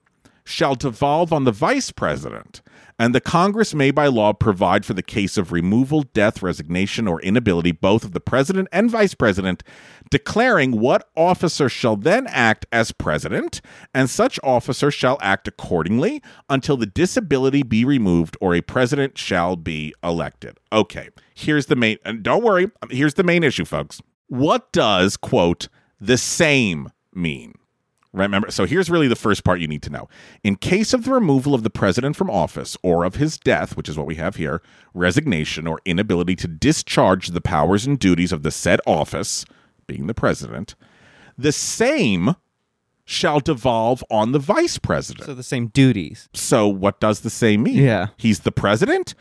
shall 0.44 0.74
devolve 0.74 1.32
on 1.32 1.44
the 1.44 1.52
vice 1.52 1.90
president, 1.90 2.60
and 2.98 3.14
the 3.14 3.20
Congress 3.20 3.74
may 3.74 3.90
by 3.90 4.06
law 4.06 4.32
provide 4.32 4.84
for 4.84 4.94
the 4.94 5.02
case 5.02 5.36
of 5.36 5.52
removal, 5.52 6.02
death, 6.02 6.42
resignation, 6.42 7.08
or 7.08 7.20
inability 7.22 7.72
both 7.72 8.04
of 8.04 8.12
the 8.12 8.20
president 8.20 8.68
and 8.72 8.90
vice 8.90 9.14
president, 9.14 9.62
declaring 10.10 10.80
what 10.80 11.08
officer 11.16 11.68
shall 11.68 11.96
then 11.96 12.26
act 12.28 12.66
as 12.70 12.92
president, 12.92 13.60
and 13.92 14.08
such 14.08 14.38
officer 14.44 14.90
shall 14.90 15.18
act 15.20 15.48
accordingly 15.48 16.22
until 16.48 16.76
the 16.76 16.86
disability 16.86 17.62
be 17.62 17.84
removed 17.84 18.36
or 18.40 18.54
a 18.54 18.60
president 18.60 19.18
shall 19.18 19.56
be 19.56 19.92
elected. 20.02 20.58
Okay, 20.72 21.08
here's 21.34 21.66
the 21.66 21.76
main, 21.76 21.98
and 22.04 22.22
don't 22.22 22.44
worry, 22.44 22.70
here's 22.90 23.14
the 23.14 23.24
main 23.24 23.42
issue, 23.42 23.64
folks. 23.64 24.00
What 24.28 24.72
does, 24.72 25.16
quote, 25.16 25.68
the 26.00 26.16
same 26.16 26.90
mean? 27.12 27.54
Remember, 28.14 28.50
so 28.50 28.64
here's 28.64 28.88
really 28.88 29.08
the 29.08 29.16
first 29.16 29.42
part 29.42 29.60
you 29.60 29.66
need 29.66 29.82
to 29.82 29.90
know. 29.90 30.08
In 30.44 30.54
case 30.54 30.94
of 30.94 31.04
the 31.04 31.12
removal 31.12 31.52
of 31.52 31.64
the 31.64 31.70
president 31.70 32.14
from 32.14 32.30
office 32.30 32.76
or 32.82 33.04
of 33.04 33.16
his 33.16 33.36
death, 33.36 33.76
which 33.76 33.88
is 33.88 33.98
what 33.98 34.06
we 34.06 34.14
have 34.14 34.36
here, 34.36 34.62
resignation 34.94 35.66
or 35.66 35.80
inability 35.84 36.36
to 36.36 36.48
discharge 36.48 37.28
the 37.28 37.40
powers 37.40 37.86
and 37.86 37.98
duties 37.98 38.30
of 38.30 38.44
the 38.44 38.52
said 38.52 38.80
office, 38.86 39.44
being 39.88 40.06
the 40.06 40.14
president, 40.14 40.76
the 41.36 41.50
same 41.50 42.36
shall 43.04 43.40
devolve 43.40 44.04
on 44.10 44.30
the 44.32 44.38
vice 44.38 44.78
president. 44.78 45.26
so 45.26 45.34
the 45.34 45.42
same 45.42 45.66
duties. 45.66 46.28
So 46.32 46.68
what 46.68 47.00
does 47.00 47.20
the 47.20 47.30
same 47.30 47.64
mean? 47.64 47.82
Yeah. 47.82 48.08
He's 48.16 48.40
the 48.40 48.52
president? 48.52 49.14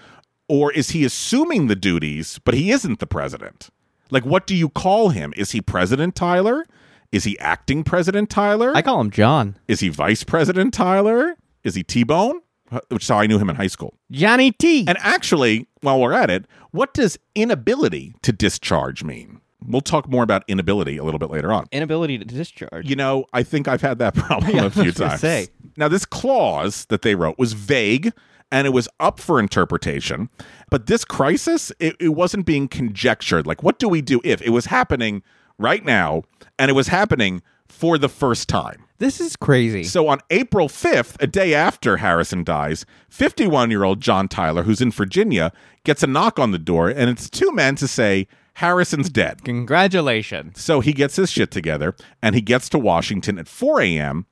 Or 0.48 0.72
is 0.72 0.92
he 0.92 1.04
assuming 1.04 1.68
the 1.68 1.76
duties, 1.76 2.40
but 2.46 2.54
he 2.54 2.70
isn't 2.70 3.00
the 3.00 3.08
president? 3.08 3.70
Like, 4.12 4.26
what 4.26 4.46
do 4.46 4.56
you 4.56 4.70
call 4.70 5.10
him? 5.10 5.34
Is 5.36 5.52
he 5.52 5.62
President 5.62 6.16
Tyler? 6.16 6.66
Is 7.14 7.26
he 7.26 7.38
acting 7.38 7.84
President 7.84 8.32
Tyler? 8.32 8.72
I 8.76 8.82
call 8.82 9.00
him 9.00 9.12
John. 9.12 9.56
Is 9.68 9.82
he 9.82 9.90
Vice 9.90 10.24
President 10.24 10.74
Tyler? 10.74 11.36
Is 11.64 11.76
he 11.76 11.84
T 11.84 12.04
Bone? 12.04 12.42
Which 12.90 13.04
is 13.04 13.08
how 13.08 13.20
I 13.20 13.28
knew 13.28 13.38
him 13.38 13.52
in 13.52 13.56
high 13.56 13.68
school. 13.68 13.94
Johnny 14.10 14.52
T. 14.52 14.88
And 14.88 14.98
actually, 15.00 15.68
while 15.82 16.02
we're 16.02 16.14
at 16.14 16.32
it, 16.32 16.48
what 16.72 16.92
does 16.96 17.20
inability 17.36 18.16
to 18.24 18.32
discharge 18.32 19.04
mean? 19.04 19.42
We'll 19.64 19.82
talk 19.82 20.10
more 20.10 20.24
about 20.24 20.44
inability 20.48 20.98
a 20.98 21.04
little 21.04 21.20
bit 21.20 21.30
later 21.30 21.54
on. 21.54 21.68
Inability 21.72 22.18
to 22.18 22.26
discharge. 22.26 22.90
You 22.90 22.96
know, 22.96 23.26
I 23.32 23.44
think 23.44 23.68
I've 23.68 23.82
had 23.82 24.00
that 24.00 24.16
problem 24.16 24.58
a 24.58 24.72
few 24.72 24.92
times. 24.92 25.22
say. 25.22 25.50
Now, 25.78 25.88
this 25.88 26.06
clause 26.06 26.86
that 26.86 27.04
they 27.04 27.14
wrote 27.14 27.38
was 27.38 27.54
vague 27.54 28.12
and 28.52 28.66
it 28.66 28.72
was 28.72 28.90
up 29.00 29.20
for 29.20 29.40
interpretation. 29.40 30.30
But 30.72 30.88
this 30.88 31.06
crisis, 31.06 31.72
it, 31.80 31.96
it 32.00 32.10
wasn't 32.10 32.48
being 32.48 32.68
conjectured. 32.68 33.46
Like, 33.46 33.62
what 33.62 33.78
do 33.78 33.88
we 33.88 34.02
do 34.02 34.20
if 34.24 34.42
it 34.42 34.50
was 34.50 34.66
happening 34.66 35.22
right 35.58 35.84
now 35.84 36.24
and 36.58 36.70
it 36.70 36.74
was 36.74 36.88
happening 36.88 37.42
for 37.68 37.98
the 37.98 38.10
first 38.10 38.50
time? 38.50 38.86
This 39.00 39.20
is 39.20 39.36
crazy. 39.36 39.84
So 39.84 40.08
on 40.08 40.20
April 40.30 40.70
5th, 40.70 41.22
a 41.22 41.28
day 41.28 41.54
after 41.54 41.98
Harrison 41.98 42.44
dies, 42.44 42.86
51 43.10 43.70
year 43.72 43.84
old 43.84 44.00
John 44.00 44.28
Tyler, 44.28 44.64
who's 44.64 44.82
in 44.82 44.92
Virginia, 44.92 45.52
gets 45.84 46.04
a 46.04 46.08
knock 46.08 46.40
on 46.40 46.52
the 46.52 46.60
door, 46.60 46.90
and 46.90 47.10
it's 47.10 47.30
two 47.30 47.52
men 47.52 47.76
to 47.76 47.88
say, 47.88 48.28
Harrison's 48.56 49.10
dead. 49.10 49.44
Congratulations. 49.44 50.62
So 50.62 50.80
he 50.80 50.94
gets 50.94 51.16
his 51.16 51.32
shit 51.32 51.52
together 51.52 51.96
and 52.22 52.36
he 52.36 52.42
gets 52.42 52.70
to 52.70 52.80
Washington 52.80 53.40
at 53.40 53.48
4 53.48 53.82
a.m. 53.82 54.28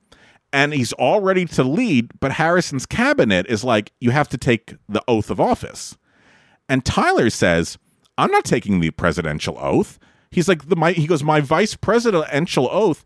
and 0.54 0.74
he's 0.74 0.94
all 0.94 1.22
ready 1.22 1.46
to 1.46 1.64
lead, 1.64 2.12
but 2.20 2.34
Harrison's 2.34 2.86
cabinet 2.86 3.48
is 3.48 3.64
like, 3.64 3.92
you 4.00 4.12
have 4.12 4.30
to 4.30 4.38
take 4.38 4.76
the 4.88 5.04
oath 5.08 5.32
of 5.32 5.40
office. 5.40 5.98
And 6.70 6.86
Tyler 6.86 7.30
says, 7.30 7.78
I'm 8.18 8.32
not 8.32 8.46
taking 8.46 8.80
the 8.80 8.92
presidential 8.92 9.58
oath. 9.60 9.98
He's 10.32 10.48
like, 10.48 10.70
the 10.70 10.76
my 10.76 10.94
he 10.94 11.08
goes, 11.08 11.24
my 11.24 11.42
vice 11.42 11.76
presidential 11.76 12.70
oath 12.72 13.04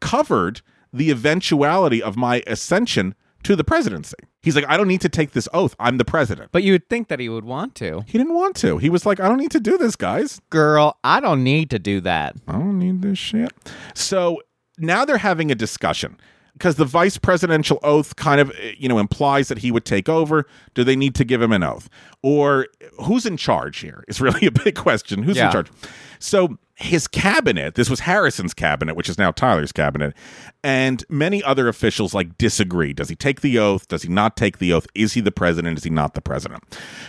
covered 0.00 0.60
the 0.92 1.10
eventuality 1.10 2.02
of 2.02 2.16
my 2.16 2.42
ascension 2.46 3.14
to 3.42 3.56
the 3.56 3.64
presidency. 3.64 4.16
He's 4.42 4.54
like, 4.54 4.66
I 4.68 4.76
don't 4.76 4.88
need 4.88 5.00
to 5.00 5.08
take 5.08 5.32
this 5.32 5.48
oath. 5.52 5.74
I'm 5.78 5.98
the 5.98 6.04
president. 6.04 6.50
But 6.52 6.62
you 6.62 6.72
would 6.72 6.88
think 6.88 7.08
that 7.08 7.20
he 7.20 7.28
would 7.28 7.44
want 7.44 7.74
to. 7.76 8.04
He 8.06 8.18
didn't 8.18 8.34
want 8.34 8.56
to. 8.56 8.78
He 8.78 8.90
was 8.90 9.06
like, 9.06 9.20
I 9.20 9.28
don't 9.28 9.38
need 9.38 9.50
to 9.52 9.60
do 9.60 9.78
this, 9.78 9.96
guys. 9.96 10.40
Girl, 10.50 10.98
I 11.04 11.20
don't 11.20 11.42
need 11.42 11.70
to 11.70 11.78
do 11.78 12.00
that. 12.02 12.36
I 12.46 12.52
don't 12.52 12.78
need 12.78 13.02
this 13.02 13.18
shit. 13.18 13.52
So 13.94 14.42
now 14.78 15.04
they're 15.04 15.18
having 15.18 15.50
a 15.50 15.54
discussion 15.54 16.16
because 16.54 16.76
the 16.76 16.84
vice 16.84 17.18
presidential 17.18 17.78
oath 17.82 18.16
kind 18.16 18.40
of, 18.40 18.50
eh, 18.58 18.74
you 18.78 18.88
know, 18.88 18.98
implies 18.98 19.48
that 19.48 19.58
he 19.58 19.70
would 19.70 19.84
take 19.84 20.08
over. 20.08 20.46
Do 20.74 20.84
they 20.84 20.96
need 20.96 21.14
to 21.16 21.24
give 21.24 21.42
him 21.42 21.52
an 21.52 21.62
oath? 21.62 21.88
Or 22.22 22.66
who's 23.04 23.26
in 23.26 23.36
charge 23.36 23.78
here? 23.78 24.04
Is 24.08 24.20
really 24.20 24.46
a 24.46 24.50
big 24.52 24.74
question. 24.74 25.22
Who's 25.22 25.36
in 25.36 25.52
charge? 25.52 25.70
So 26.18 26.58
his 26.78 27.08
cabinet, 27.08 27.74
this 27.74 27.88
was 27.88 28.00
Harrison's 28.00 28.52
cabinet, 28.52 28.96
which 28.96 29.08
is 29.08 29.16
now 29.16 29.30
Tyler's 29.30 29.72
cabinet, 29.72 30.14
and 30.62 31.04
many 31.08 31.42
other 31.42 31.68
officials 31.68 32.12
like 32.12 32.36
disagree. 32.36 32.92
Does 32.92 33.08
he 33.08 33.16
take 33.16 33.40
the 33.40 33.58
oath? 33.58 33.88
Does 33.88 34.02
he 34.02 34.10
not 34.10 34.36
take 34.36 34.58
the 34.58 34.74
oath? 34.74 34.86
Is 34.94 35.14
he 35.14 35.22
the 35.22 35.32
president? 35.32 35.78
Is 35.78 35.84
he 35.84 35.90
not 35.90 36.12
the 36.12 36.20
president? 36.20 36.62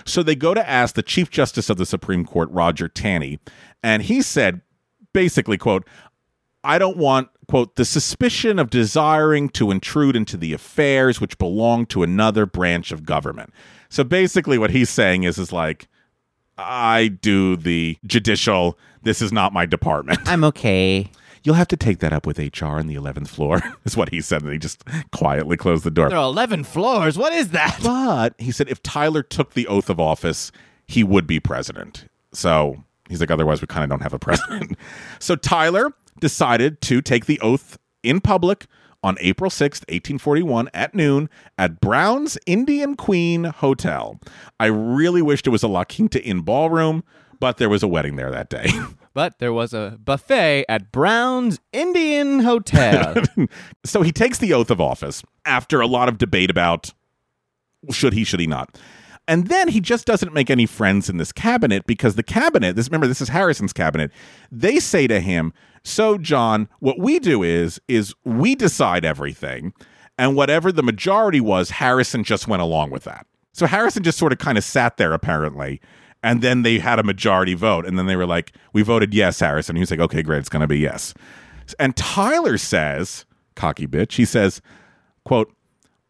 So 0.06 0.24
they 0.24 0.36
go 0.36 0.54
to 0.54 0.68
ask 0.68 0.96
the 0.96 1.04
Chief 1.04 1.30
Justice 1.30 1.70
of 1.70 1.76
the 1.76 1.86
Supreme 1.86 2.26
Court, 2.26 2.50
Roger 2.50 2.88
Taney, 2.88 3.40
and 3.84 4.04
he 4.04 4.22
said, 4.22 4.62
basically, 5.12 5.58
quote, 5.58 5.86
I 6.64 6.80
don't 6.80 6.98
want, 6.98 7.28
quote, 7.48 7.76
the 7.76 7.86
suspicion 7.86 8.60
of 8.60 8.70
desiring 8.70 9.50
to 9.50 9.70
intrude 9.70 10.16
into 10.16 10.38
the 10.38 10.54
affairs 10.54 11.20
which 11.20 11.38
belong 11.38 11.86
to 11.88 12.04
another 12.04 12.46
branch 12.46 12.94
of 12.94 13.06
government. 13.06 13.54
So 13.90 14.06
basically, 14.06 14.58
what 14.58 14.72
he's 14.72 14.90
saying 14.90 15.24
is, 15.24 15.38
is 15.38 15.52
like, 15.52 15.88
I 16.58 17.10
do 17.10 17.56
the 17.56 17.98
judicial. 18.06 18.78
This 19.04 19.22
is 19.22 19.32
not 19.32 19.54
my 19.54 19.66
department. 19.66 20.20
I'm 20.26 20.44
okay. 20.46 21.12
You'll 21.44 21.56
have 21.56 21.68
to 21.70 21.78
take 21.78 22.00
that 22.00 22.12
up 22.12 22.26
with 22.26 22.40
HR 22.40 22.66
on 22.66 22.88
the 22.88 22.96
11th 22.96 23.30
floor, 23.30 23.62
is 23.86 23.96
what 23.96 24.10
he 24.10 24.20
said. 24.22 24.42
And 24.44 24.52
he 24.52 24.58
just 24.60 24.84
quietly 25.12 25.56
closed 25.56 25.84
the 25.84 25.92
door. 25.92 26.10
There 26.10 26.18
are 26.18 26.24
11 26.26 26.66
floors. 26.66 27.18
What 27.18 27.32
is 27.34 27.50
that? 27.50 27.80
But 27.82 28.34
he 28.38 28.52
said 28.52 28.70
if 28.70 28.84
Tyler 28.84 29.24
took 29.24 29.54
the 29.54 29.68
oath 29.68 29.90
of 29.90 30.00
office, 30.00 30.52
he 30.88 31.04
would 31.04 31.26
be 31.28 31.40
president. 31.40 32.06
So 32.34 32.84
he's 33.08 33.20
like, 33.22 33.32
otherwise, 33.32 33.62
we 33.62 33.68
kind 33.68 33.84
of 33.84 33.90
don't 33.90 34.02
have 34.02 34.14
a 34.14 34.20
president. 34.20 34.78
so 35.20 35.36
Tyler 35.36 35.94
decided 36.20 36.82
to 36.82 37.02
take 37.02 37.28
the 37.28 37.40
oath 37.40 37.78
in 38.04 38.20
public 38.20 38.66
on 39.04 39.16
April 39.22 39.50
6th, 39.50 39.86
1841, 39.90 40.70
at 40.74 40.96
noon 40.96 41.30
at 41.58 41.80
Brown's 41.80 42.38
Indian 42.46 42.96
Queen 42.96 43.46
Hotel. 43.46 44.20
I 44.60 44.66
really 44.66 45.22
wished 45.22 45.46
it 45.48 45.52
was 45.52 45.64
a 45.64 45.68
La 45.68 45.84
Quinta 45.84 46.22
Inn 46.24 46.42
ballroom, 46.42 47.04
but 47.40 47.58
there 47.58 47.70
was 47.70 47.84
a 47.84 47.88
wedding 47.88 48.16
there 48.16 48.32
that 48.32 48.50
day. 48.50 48.68
But 49.14 49.40
there 49.40 49.52
was 49.52 49.74
a 49.74 49.98
buffet 50.00 50.66
at 50.70 50.92
Brown's 50.92 51.60
Indian 51.74 52.42
Hotel. 52.42 53.16
so 53.84 54.04
he 54.04 54.12
takes 54.12 54.38
the 54.38 54.54
oath 54.54 54.70
of 54.70 54.80
office 54.80 55.24
after 55.44 55.82
a 55.82 55.88
lot 55.88 56.08
of 56.08 56.20
debate 56.20 56.52
about 56.52 56.94
should 57.90 58.14
he, 58.14 58.24
should 58.24 58.40
he 58.40 58.46
not. 58.46 58.78
And 59.28 59.48
then 59.48 59.68
he 59.68 59.82
just 59.82 60.06
doesn't 60.06 60.34
make 60.34 60.50
any 60.50 60.66
friends 60.66 61.10
in 61.10 61.18
this 61.18 61.32
cabinet 61.32 61.86
because 61.86 62.16
the 62.16 62.24
cabinet, 62.24 62.76
this 62.76 62.88
remember 62.88 63.08
this 63.08 63.20
is 63.20 63.30
Harrison's 63.30 63.74
cabinet. 63.74 64.12
They 64.52 64.80
say 64.80 65.06
to 65.08 65.20
him, 65.20 65.52
"So 65.84 66.18
John, 66.18 66.70
what 66.80 67.00
we 67.00 67.20
do 67.20 67.44
is 67.44 67.82
is 67.88 68.14
we 68.24 68.56
decide 68.56 69.04
everything, 69.04 69.74
and 70.18 70.36
whatever 70.36 70.72
the 70.72 70.84
majority 70.84 71.42
was, 71.42 71.72
Harrison 71.72 72.24
just 72.24 72.48
went 72.48 72.62
along 72.62 72.92
with 72.92 73.04
that." 73.04 73.28
So 73.52 73.66
Harrison 73.66 74.04
just 74.04 74.18
sort 74.18 74.32
of 74.32 74.38
kind 74.38 74.58
of 74.58 74.64
sat 74.64 74.98
there 74.98 75.12
apparently, 75.14 75.82
and 76.24 76.42
then 76.42 76.64
they 76.64 76.80
had 76.80 77.00
a 77.00 77.04
majority 77.04 77.54
vote, 77.54 77.86
and 77.86 77.98
then 77.98 78.06
they 78.06 78.16
were 78.16 78.26
like, 78.26 78.54
"We 78.74 78.82
voted 78.82 79.14
yes, 79.14 79.40
Harrison." 79.40 79.76
He 79.76 79.82
was 79.82 79.92
like, 79.92 80.00
"Okay, 80.00 80.22
great, 80.22 80.40
it's 80.40 80.50
going 80.50 80.62
to 80.62 80.68
be 80.68 80.80
yes." 80.80 81.14
And 81.80 81.96
Tyler 81.96 82.58
says, 82.58 83.26
cocky 83.58 83.88
bitch, 83.88 84.14
he 84.14 84.24
says, 84.24 84.62
quote, 85.26 85.54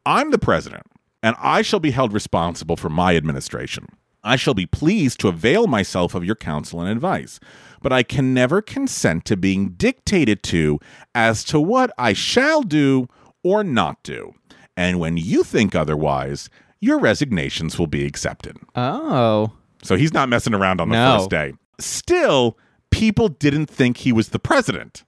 I'm 0.06 0.30
the 0.30 0.38
president 0.38 0.84
and 1.24 1.36
I 1.39 1.63
shall 1.63 1.80
be 1.80 1.91
held 1.91 2.13
responsible 2.13 2.76
for 2.76 2.89
my 2.89 3.15
administration. 3.15 3.88
I 4.24 4.36
shall 4.36 4.54
be 4.54 4.65
pleased 4.65 5.20
to 5.22 5.30
avail 5.30 5.65
myself 5.67 6.13
of 6.13 6.26
your 6.26 6.36
counsel 6.36 6.82
and 6.82 6.89
advice, 6.89 7.39
but 7.82 7.93
I 7.93 8.04
can 8.04 8.34
never 8.34 8.62
consent 8.62 9.26
to 9.26 9.38
being 9.38 9.70
dictated 9.70 10.43
to 10.43 10.80
as 11.15 11.43
to 11.46 11.60
what 11.60 11.91
I 11.98 12.13
shall 12.13 12.62
do 12.62 13.08
or 13.43 13.63
not 13.63 14.04
do. 14.04 14.34
And 14.76 15.00
when 15.00 15.17
you 15.17 15.43
think 15.43 15.74
otherwise, 15.74 16.50
your 16.80 17.00
resignations 17.00 17.80
will 17.80 17.88
be 17.88 18.06
accepted. 18.06 18.58
Oh. 18.76 19.54
So 19.88 19.95
he's 19.95 20.13
not 20.13 20.28
messing 20.30 20.54
around 20.54 20.82
on 20.82 20.89
the 20.89 20.95
No. 20.95 21.17
first 21.17 21.30
day. 21.30 21.54
Still, 21.80 22.58
people 22.91 23.30
didn't 23.30 23.67
think 23.67 23.97
he 23.97 24.12
was 24.12 24.30
the 24.30 24.39
president. 24.39 25.04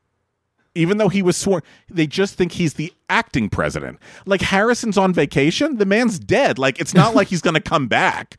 Even 0.75 0.97
though 0.97 1.09
he 1.09 1.21
was 1.21 1.35
sworn, 1.35 1.61
they 1.89 2.07
just 2.07 2.35
think 2.35 2.53
he's 2.53 2.75
the 2.75 2.93
acting 3.09 3.49
president. 3.49 3.99
Like 4.25 4.41
Harrison's 4.41 4.97
on 4.97 5.13
vacation, 5.13 5.77
the 5.77 5.85
man's 5.85 6.17
dead. 6.19 6.57
Like 6.57 6.79
it's 6.79 6.93
not 6.93 7.13
like 7.15 7.27
he's 7.27 7.41
going 7.41 7.55
to 7.55 7.59
come 7.61 7.87
back. 7.87 8.37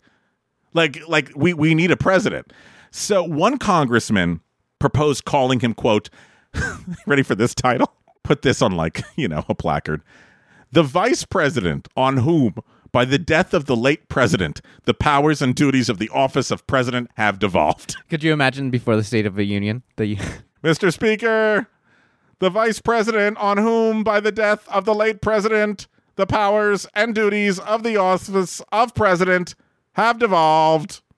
Like 0.73 1.07
like 1.09 1.31
we 1.37 1.53
we 1.53 1.75
need 1.75 1.91
a 1.91 1.97
president. 1.97 2.53
So 2.91 3.23
one 3.23 3.59
congressman 3.59 4.41
proposed 4.79 5.25
calling 5.25 5.61
him 5.61 5.75
quote 5.75 6.09
ready 7.07 7.23
for 7.23 7.35
this 7.35 7.55
title? 7.55 7.93
Put 8.23 8.43
this 8.43 8.63
on 8.63 8.73
like, 8.77 9.03
you 9.17 9.29
know, 9.29 9.45
a 9.49 9.55
placard. 9.55 10.03
The 10.73 10.85
vice 10.85 11.25
president 11.25 11.89
on 11.97 12.19
whom 12.19 12.55
by 12.93 13.05
the 13.05 13.19
death 13.19 13.55
of 13.55 13.67
the 13.67 13.77
late 13.77 14.09
president, 14.09 14.61
the 14.85 14.95
powers 14.95 15.41
and 15.41 15.55
duties 15.55 15.89
of 15.89 15.99
the 15.99 16.09
office 16.11 16.51
of 16.51 16.67
president 16.67 17.11
have 17.17 17.39
devolved. 17.39 17.97
Could 18.11 18.25
you 18.25 18.33
imagine 18.33 18.71
before 18.71 18.97
the 18.97 19.05
State 19.05 19.27
of 19.27 19.35
the 19.35 19.45
Union? 19.45 19.83
The 19.97 20.17
Mr. 20.65 20.93
Speaker, 20.93 21.69
the 22.39 22.51
vice 22.51 22.81
president 22.81 23.39
on 23.39 23.59
whom, 23.59 24.03
by 24.03 24.21
the 24.21 24.33
death 24.33 24.69
of 24.69 24.85
the 24.85 24.95
late 24.95 25.21
president, 25.21 25.87
the 26.17 26.27
powers 26.27 26.87
and 26.95 27.15
duties 27.15 27.59
of 27.59 27.83
the 27.83 27.97
office 27.97 28.61
of 28.73 28.95
president 28.95 29.55
have 29.93 30.19
devolved. 30.19 31.03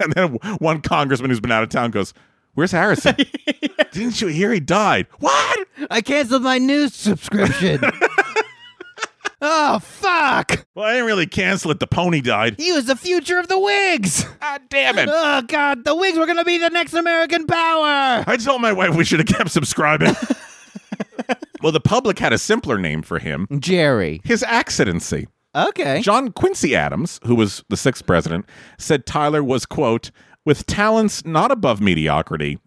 And 0.00 0.12
then 0.12 0.28
one 0.58 0.80
congressman 0.80 1.30
who's 1.30 1.40
been 1.40 1.52
out 1.52 1.62
of 1.62 1.68
town 1.68 1.90
goes, 1.90 2.14
Where's 2.54 2.72
Harrison? 2.72 3.14
Didn't 3.92 4.22
you 4.22 4.28
hear 4.28 4.50
he 4.50 4.60
died? 4.60 5.06
What? 5.18 5.68
I 5.90 6.00
canceled 6.00 6.42
my 6.42 6.56
news 6.56 6.94
subscription. 6.94 7.80
Oh 9.42 9.78
fuck! 9.78 10.66
Well, 10.74 10.84
I 10.86 10.92
didn't 10.92 11.06
really 11.06 11.26
cancel 11.26 11.70
it. 11.70 11.80
The 11.80 11.86
pony 11.86 12.20
died. 12.20 12.56
He 12.58 12.72
was 12.72 12.86
the 12.86 12.96
future 12.96 13.38
of 13.38 13.48
the 13.48 13.58
Whigs. 13.58 14.24
God 14.40 14.62
damn 14.68 14.98
it. 14.98 15.08
Oh 15.12 15.42
god, 15.42 15.84
the 15.84 15.94
Whigs 15.94 16.18
were 16.18 16.26
gonna 16.26 16.44
be 16.44 16.58
the 16.58 16.70
next 16.70 16.94
American 16.94 17.46
power. 17.46 18.24
I 18.26 18.36
told 18.42 18.60
my 18.62 18.72
wife 18.72 18.94
we 18.94 19.04
should 19.04 19.18
have 19.20 19.28
kept 19.28 19.50
subscribing. 19.50 20.14
well, 21.62 21.72
the 21.72 21.80
public 21.80 22.18
had 22.18 22.32
a 22.32 22.38
simpler 22.38 22.78
name 22.78 23.02
for 23.02 23.18
him 23.18 23.46
Jerry. 23.58 24.20
his 24.24 24.42
accidency. 24.42 25.28
Okay. 25.54 26.02
John 26.02 26.32
Quincy 26.32 26.76
Adams, 26.76 27.18
who 27.24 27.34
was 27.34 27.64
the 27.70 27.78
sixth 27.78 28.06
president, 28.06 28.44
said 28.78 29.06
Tyler 29.06 29.42
was, 29.42 29.64
quote, 29.64 30.10
with 30.44 30.66
talents 30.66 31.24
not 31.24 31.50
above 31.50 31.80
mediocrity 31.80 32.58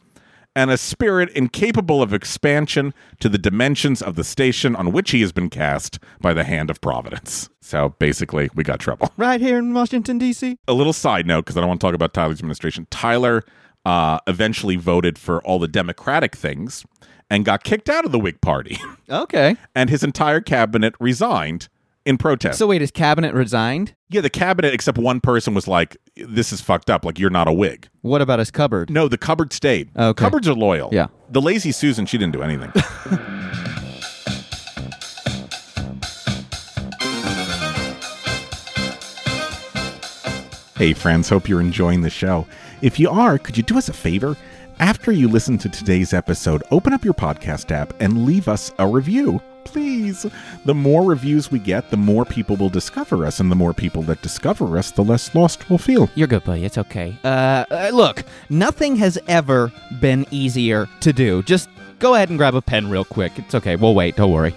and 0.56 0.72
a 0.72 0.78
spirit 0.78 1.30
incapable 1.32 2.02
of 2.02 2.14
expansion 2.14 2.94
to 3.20 3.30
the 3.30 3.38
dimensions 3.38 4.02
of 4.02 4.16
the 4.16 4.24
station 4.24 4.76
on 4.76 4.92
which 4.92 5.12
he 5.12 5.22
has 5.22 5.32
been 5.32 5.50
cast 5.50 6.00
by 6.20 6.34
the 6.34 6.44
hand 6.44 6.70
of 6.70 6.82
Providence. 6.82 7.50
So 7.62 7.96
basically, 8.00 8.50
we 8.56 8.64
got 8.64 8.80
trouble. 8.80 9.12
Right 9.18 9.40
here 9.42 9.58
in 9.60 9.74
Washington 9.74 10.18
D.C. 10.18 10.58
A 10.68 10.74
little 10.74 10.94
side 10.94 11.28
note, 11.28 11.46
because 11.46 11.56
I 11.58 11.60
don't 11.62 11.68
want 11.70 11.82
to 11.82 11.88
talk 11.88 11.94
about 11.96 12.14
Tyler's 12.14 12.40
administration. 12.40 12.88
Tyler 12.90 13.44
uh, 13.86 14.20
eventually 14.28 14.76
voted 14.76 15.18
for 15.18 15.42
all 15.44 15.60
the 15.60 15.68
Democratic 15.68 16.36
things 16.36 16.86
and 17.30 17.46
got 17.46 17.64
kicked 17.64 17.90
out 17.90 18.06
of 18.06 18.12
the 18.12 18.20
Whig 18.20 18.42
Party, 18.42 18.78
Okay. 19.10 19.56
and 19.76 19.90
his 19.90 20.04
entire 20.04 20.42
cabinet 20.42 20.96
resigned 21.00 21.70
in 22.06 22.18
protest. 22.18 22.58
So 22.58 22.68
wait, 22.68 22.82
his 22.82 22.92
cabinet 22.92 23.34
resigned? 23.34 23.96
Yeah, 24.10 24.22
the 24.22 24.30
cabinet, 24.30 24.74
except 24.74 24.98
one 24.98 25.20
person 25.20 25.54
was 25.54 25.68
like, 25.68 25.98
"This 26.16 26.52
is 26.52 26.62
fucked 26.62 26.90
up. 26.90 27.06
Like 27.06 27.20
you're 27.20 27.30
not 27.30 27.48
a 27.48 27.54
wig." 27.54 27.88
What 28.02 28.22
about 28.22 28.40
his 28.40 28.52
cupboard? 28.52 28.90
No, 28.90 29.08
the 29.08 29.18
cupboard 29.18 29.54
stayed. 29.54 29.90
Okay. 29.96 30.22
Cupboards 30.22 30.48
are 30.48 30.54
loyal. 30.54 30.90
Yeah. 30.92 31.08
The 31.30 31.42
lazy 31.42 31.72
Susan, 31.72 32.06
she 32.06 32.18
didn't 32.18 32.34
do 32.34 32.42
anything. 32.42 32.72
hey, 40.78 40.94
friends. 40.94 41.30
Hope 41.30 41.48
you're 41.48 41.62
enjoying 41.62 42.02
the 42.02 42.10
show. 42.10 42.48
If 42.82 43.00
you 43.00 43.10
are, 43.10 43.38
could 43.38 43.58
you 43.58 43.64
do 43.64 43.78
us 43.78 43.90
a 43.90 43.94
favor? 43.94 44.38
After 44.80 45.12
you 45.12 45.28
listen 45.28 45.58
to 45.58 45.68
today's 45.68 46.14
episode, 46.14 46.64
open 46.72 46.94
up 46.94 47.04
your 47.04 47.14
podcast 47.14 47.72
app 47.72 47.94
and 48.00 48.26
leave 48.26 48.48
us 48.48 48.72
a 48.80 48.88
review. 48.88 49.42
Please. 49.72 50.26
The 50.66 50.74
more 50.74 51.04
reviews 51.04 51.52
we 51.52 51.60
get, 51.60 51.90
the 51.92 51.98
more 51.98 52.26
people 52.26 52.56
will 52.56 52.70
discover 52.70 53.26
us, 53.26 53.40
and 53.40 53.52
the 53.52 53.56
more 53.56 53.74
people 53.74 54.02
that 54.04 54.22
discover 54.22 54.78
us, 54.78 54.92
the 54.92 55.04
less 55.04 55.34
lost 55.36 55.70
we'll 55.70 55.78
feel. 55.78 56.10
You're 56.16 56.28
good, 56.28 56.44
buddy. 56.44 56.66
It's 56.66 56.78
okay. 56.78 57.18
Uh, 57.24 57.66
uh, 57.70 57.92
look, 57.94 58.24
nothing 58.50 58.96
has 58.98 59.18
ever 59.28 59.72
been 60.00 60.26
easier 60.32 60.88
to 61.02 61.14
do. 61.14 61.44
Just 61.44 61.70
go 62.00 62.16
ahead 62.16 62.30
and 62.30 62.38
grab 62.38 62.56
a 62.56 62.62
pen 62.62 62.90
real 62.90 63.06
quick. 63.06 63.38
It's 63.38 63.56
okay. 63.56 63.76
We'll 63.76 63.96
wait. 63.96 64.16
Don't 64.16 64.32
worry. 64.32 64.56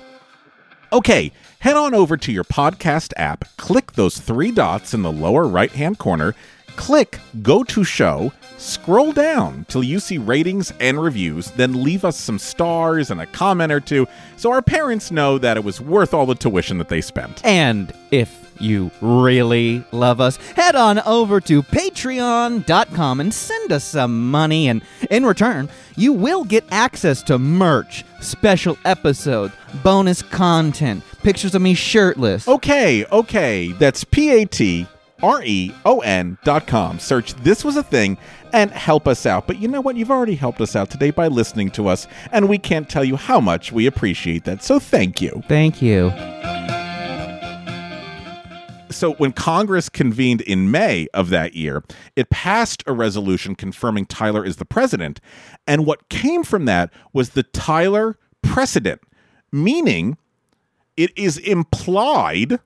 Okay, 0.92 1.32
head 1.60 1.76
on 1.76 1.94
over 1.94 2.18
to 2.18 2.30
your 2.30 2.44
podcast 2.44 3.14
app, 3.16 3.46
click 3.56 3.92
those 3.92 4.18
three 4.18 4.50
dots 4.50 4.92
in 4.92 5.00
the 5.00 5.10
lower 5.10 5.44
right 5.44 5.72
hand 5.72 5.98
corner, 5.98 6.34
click 6.76 7.18
Go 7.42 7.62
to 7.64 7.84
Show, 7.84 8.32
scroll 8.58 9.12
down 9.12 9.66
till 9.68 9.82
you 9.82 10.00
see 10.00 10.18
ratings 10.18 10.72
and 10.80 11.02
reviews, 11.02 11.50
then 11.52 11.82
leave 11.82 12.04
us 12.04 12.16
some 12.16 12.38
stars 12.38 13.10
and 13.10 13.20
a 13.20 13.26
comment 13.26 13.72
or 13.72 13.80
two 13.80 14.06
so 14.36 14.52
our 14.52 14.62
parents 14.62 15.10
know 15.10 15.38
that 15.38 15.56
it 15.56 15.64
was 15.64 15.80
worth 15.80 16.14
all 16.14 16.26
the 16.26 16.34
tuition 16.34 16.78
that 16.78 16.88
they 16.88 17.00
spent. 17.00 17.44
And 17.44 17.92
if 18.10 18.42
you 18.60 18.90
really 19.00 19.84
love 19.90 20.20
us, 20.20 20.36
head 20.36 20.76
on 20.76 21.00
over 21.00 21.40
to 21.40 21.62
patreon.com 21.62 23.20
and 23.20 23.34
send 23.34 23.72
us 23.72 23.82
some 23.84 24.30
money. 24.30 24.68
And 24.68 24.82
in 25.10 25.26
return, 25.26 25.68
you 25.96 26.12
will 26.12 26.44
get 26.44 26.64
access 26.70 27.22
to 27.24 27.38
merch, 27.38 28.04
special 28.20 28.78
episodes, 28.84 29.54
bonus 29.82 30.22
content, 30.22 31.02
pictures 31.22 31.54
of 31.54 31.62
me 31.62 31.74
shirtless. 31.74 32.46
Okay, 32.46 33.04
okay, 33.06 33.72
that's 33.72 34.04
P 34.04 34.30
A 34.30 34.44
T 34.44 34.86
R 35.22 35.42
E 35.44 35.74
O 35.84 36.00
N 36.00 36.38
dot 36.44 36.66
com. 36.66 36.98
Search 36.98 37.34
This 37.34 37.64
Was 37.64 37.76
a 37.76 37.82
Thing 37.82 38.18
and 38.52 38.70
help 38.70 39.08
us 39.08 39.24
out. 39.26 39.46
But 39.46 39.58
you 39.58 39.68
know 39.68 39.80
what? 39.80 39.96
You've 39.96 40.10
already 40.10 40.34
helped 40.34 40.60
us 40.60 40.76
out 40.76 40.90
today 40.90 41.10
by 41.10 41.28
listening 41.28 41.70
to 41.72 41.88
us, 41.88 42.06
and 42.32 42.48
we 42.48 42.58
can't 42.58 42.88
tell 42.88 43.04
you 43.04 43.16
how 43.16 43.40
much 43.40 43.72
we 43.72 43.86
appreciate 43.86 44.44
that. 44.44 44.62
So 44.62 44.78
thank 44.78 45.20
you. 45.20 45.42
Thank 45.48 45.80
you. 45.80 46.12
So 48.90 49.14
when 49.14 49.32
Congress 49.32 49.88
convened 49.88 50.42
in 50.42 50.70
May 50.70 51.08
of 51.14 51.30
that 51.30 51.54
year, 51.54 51.82
it 52.14 52.28
passed 52.30 52.84
a 52.86 52.92
resolution 52.92 53.54
confirming 53.54 54.06
Tyler 54.06 54.44
is 54.44 54.56
the 54.56 54.66
president. 54.66 55.18
And 55.66 55.86
what 55.86 56.08
came 56.10 56.44
from 56.44 56.66
that 56.66 56.92
was 57.12 57.30
the 57.30 57.42
Tyler 57.42 58.18
precedent, 58.42 59.00
meaning 59.50 60.18
it 60.96 61.10
is 61.16 61.38
implied 61.38 62.60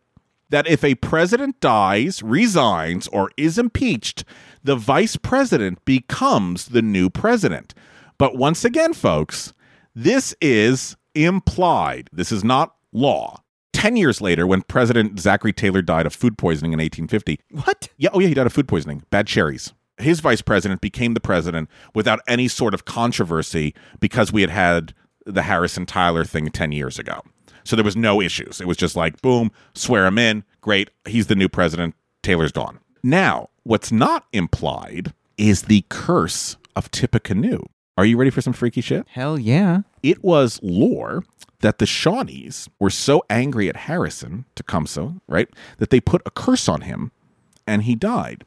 that 0.51 0.67
if 0.69 0.85
a 0.85 0.95
president 0.97 1.61
dies, 1.61 2.23
resigns, 2.23 3.09
or 3.09 3.31
is 3.37 3.59
impeached, 3.59 4.25
the 4.63 4.77
vice 4.77 5.17
president 5.17 5.85
becomes 5.85 6.67
the 6.67 6.83
new 6.83 7.11
president. 7.11 7.75
But 8.19 8.37
once 8.37 8.65
again, 8.65 8.95
folks, 8.95 9.53
this 9.95 10.35
is 10.41 10.97
implied. 11.15 12.09
This 12.13 12.31
is 12.33 12.45
not 12.45 12.75
law. 12.93 13.43
10 13.73 13.97
years 13.97 14.21
later, 14.21 14.47
when 14.47 14.63
President 14.63 15.21
Zachary 15.21 15.53
Taylor 15.53 15.83
died 15.83 16.07
of 16.07 16.15
food 16.15 16.39
poisoning 16.39 16.73
in 16.73 16.79
1850, 16.79 17.41
What? 17.65 17.89
yeah, 17.99 18.09
oh 18.13 18.21
yeah, 18.21 18.29
he 18.29 18.35
died 18.35 18.47
of 18.47 18.53
food 18.53 18.69
poisoning, 18.69 19.03
bad 19.11 19.27
cherries. 19.27 19.75
His 19.99 20.21
vice 20.21 20.43
president 20.43 20.81
became 20.81 21.15
the 21.15 21.21
president 21.21 21.69
without 21.95 22.21
any 22.27 22.49
sort 22.49 22.73
of 22.75 22.85
controversy 22.85 23.75
because 24.01 24.33
we 24.33 24.41
had 24.43 24.51
had 24.51 24.95
the 25.27 25.43
Harrison 25.43 25.87
Tyler 25.87 26.25
thing 26.25 26.49
10 26.51 26.73
years 26.73 26.99
ago. 26.99 27.23
So 27.67 27.77
there 27.77 27.85
was 27.85 27.97
no 27.97 28.21
issues. 28.21 28.61
It 28.61 28.69
was 28.69 28.77
just 28.77 28.97
like, 28.97 29.21
boom, 29.23 29.51
swear 29.75 30.07
him 30.07 30.19
in. 30.19 30.45
Great. 30.61 30.91
He's 31.05 31.27
the 31.27 31.35
new 31.35 31.49
president. 31.49 31.95
Taylor's 32.23 32.53
gone. 32.53 32.79
Now, 33.03 33.51
what's 33.65 33.91
not 33.91 34.27
implied 34.33 35.13
is 35.37 35.63
the 35.63 35.85
curse 35.89 36.57
of 36.75 36.91
Tippecanoe. 36.91 37.65
Are 37.99 38.05
you 38.05 38.17
ready 38.17 38.31
for 38.31 38.41
some 38.41 38.53
freaky 38.53 38.81
shit? 38.81 39.07
Hell 39.09 39.39
yeah. 39.39 39.81
It 40.03 40.23
was 40.23 40.61
lore 40.63 41.25
that 41.61 41.79
the 41.79 41.87
Shawnees 41.87 42.69
were 42.79 42.91
so 42.91 43.23
angry 43.31 43.69
at 43.69 43.77
Harrison, 43.77 44.45
Tecumseh, 44.55 45.15
right, 45.27 45.49
that 45.79 45.91
they 45.91 46.01
put 46.01 46.23
a 46.27 46.31
curse 46.31 46.69
on 46.69 46.83
him 46.83 47.11
and 47.67 47.83
he 47.83 47.95
died. 47.95 48.45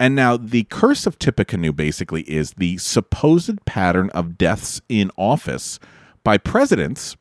And 0.00 0.14
now 0.14 0.36
the 0.36 0.64
curse 0.64 1.06
of 1.06 1.18
Tippecanoe 1.18 1.72
basically 1.72 2.22
is 2.22 2.54
the 2.54 2.78
supposed 2.78 3.64
pattern 3.64 4.10
of 4.10 4.36
deaths 4.36 4.80
in 4.88 5.10
office 5.16 5.78
by 6.24 6.38
presidents 6.38 7.16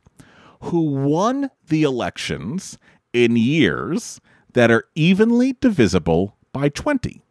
who 0.65 0.81
won 0.81 1.51
the 1.67 1.83
elections 1.83 2.77
in 3.13 3.35
years 3.35 4.19
that 4.53 4.71
are 4.71 4.85
evenly 4.95 5.53
divisible 5.59 6.35
by 6.53 6.69
20 6.69 7.21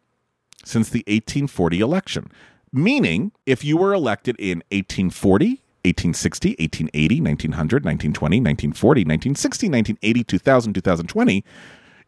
since 0.63 0.89
the 0.89 0.99
1840 0.99 1.79
election. 1.81 2.31
Meaning, 2.71 3.33
if 3.45 3.63
you 3.63 3.75
were 3.75 3.93
elected 3.93 4.37
in 4.39 4.59
1840, 4.71 5.61
1860, 5.83 6.49
1880, 6.51 7.21
1900, 7.21 7.85
1920, 7.85 8.37
1940, 8.39 9.01
1960, 9.01 9.67
1980, 9.67 10.23
2000, 10.23 10.73
2020, 10.73 11.43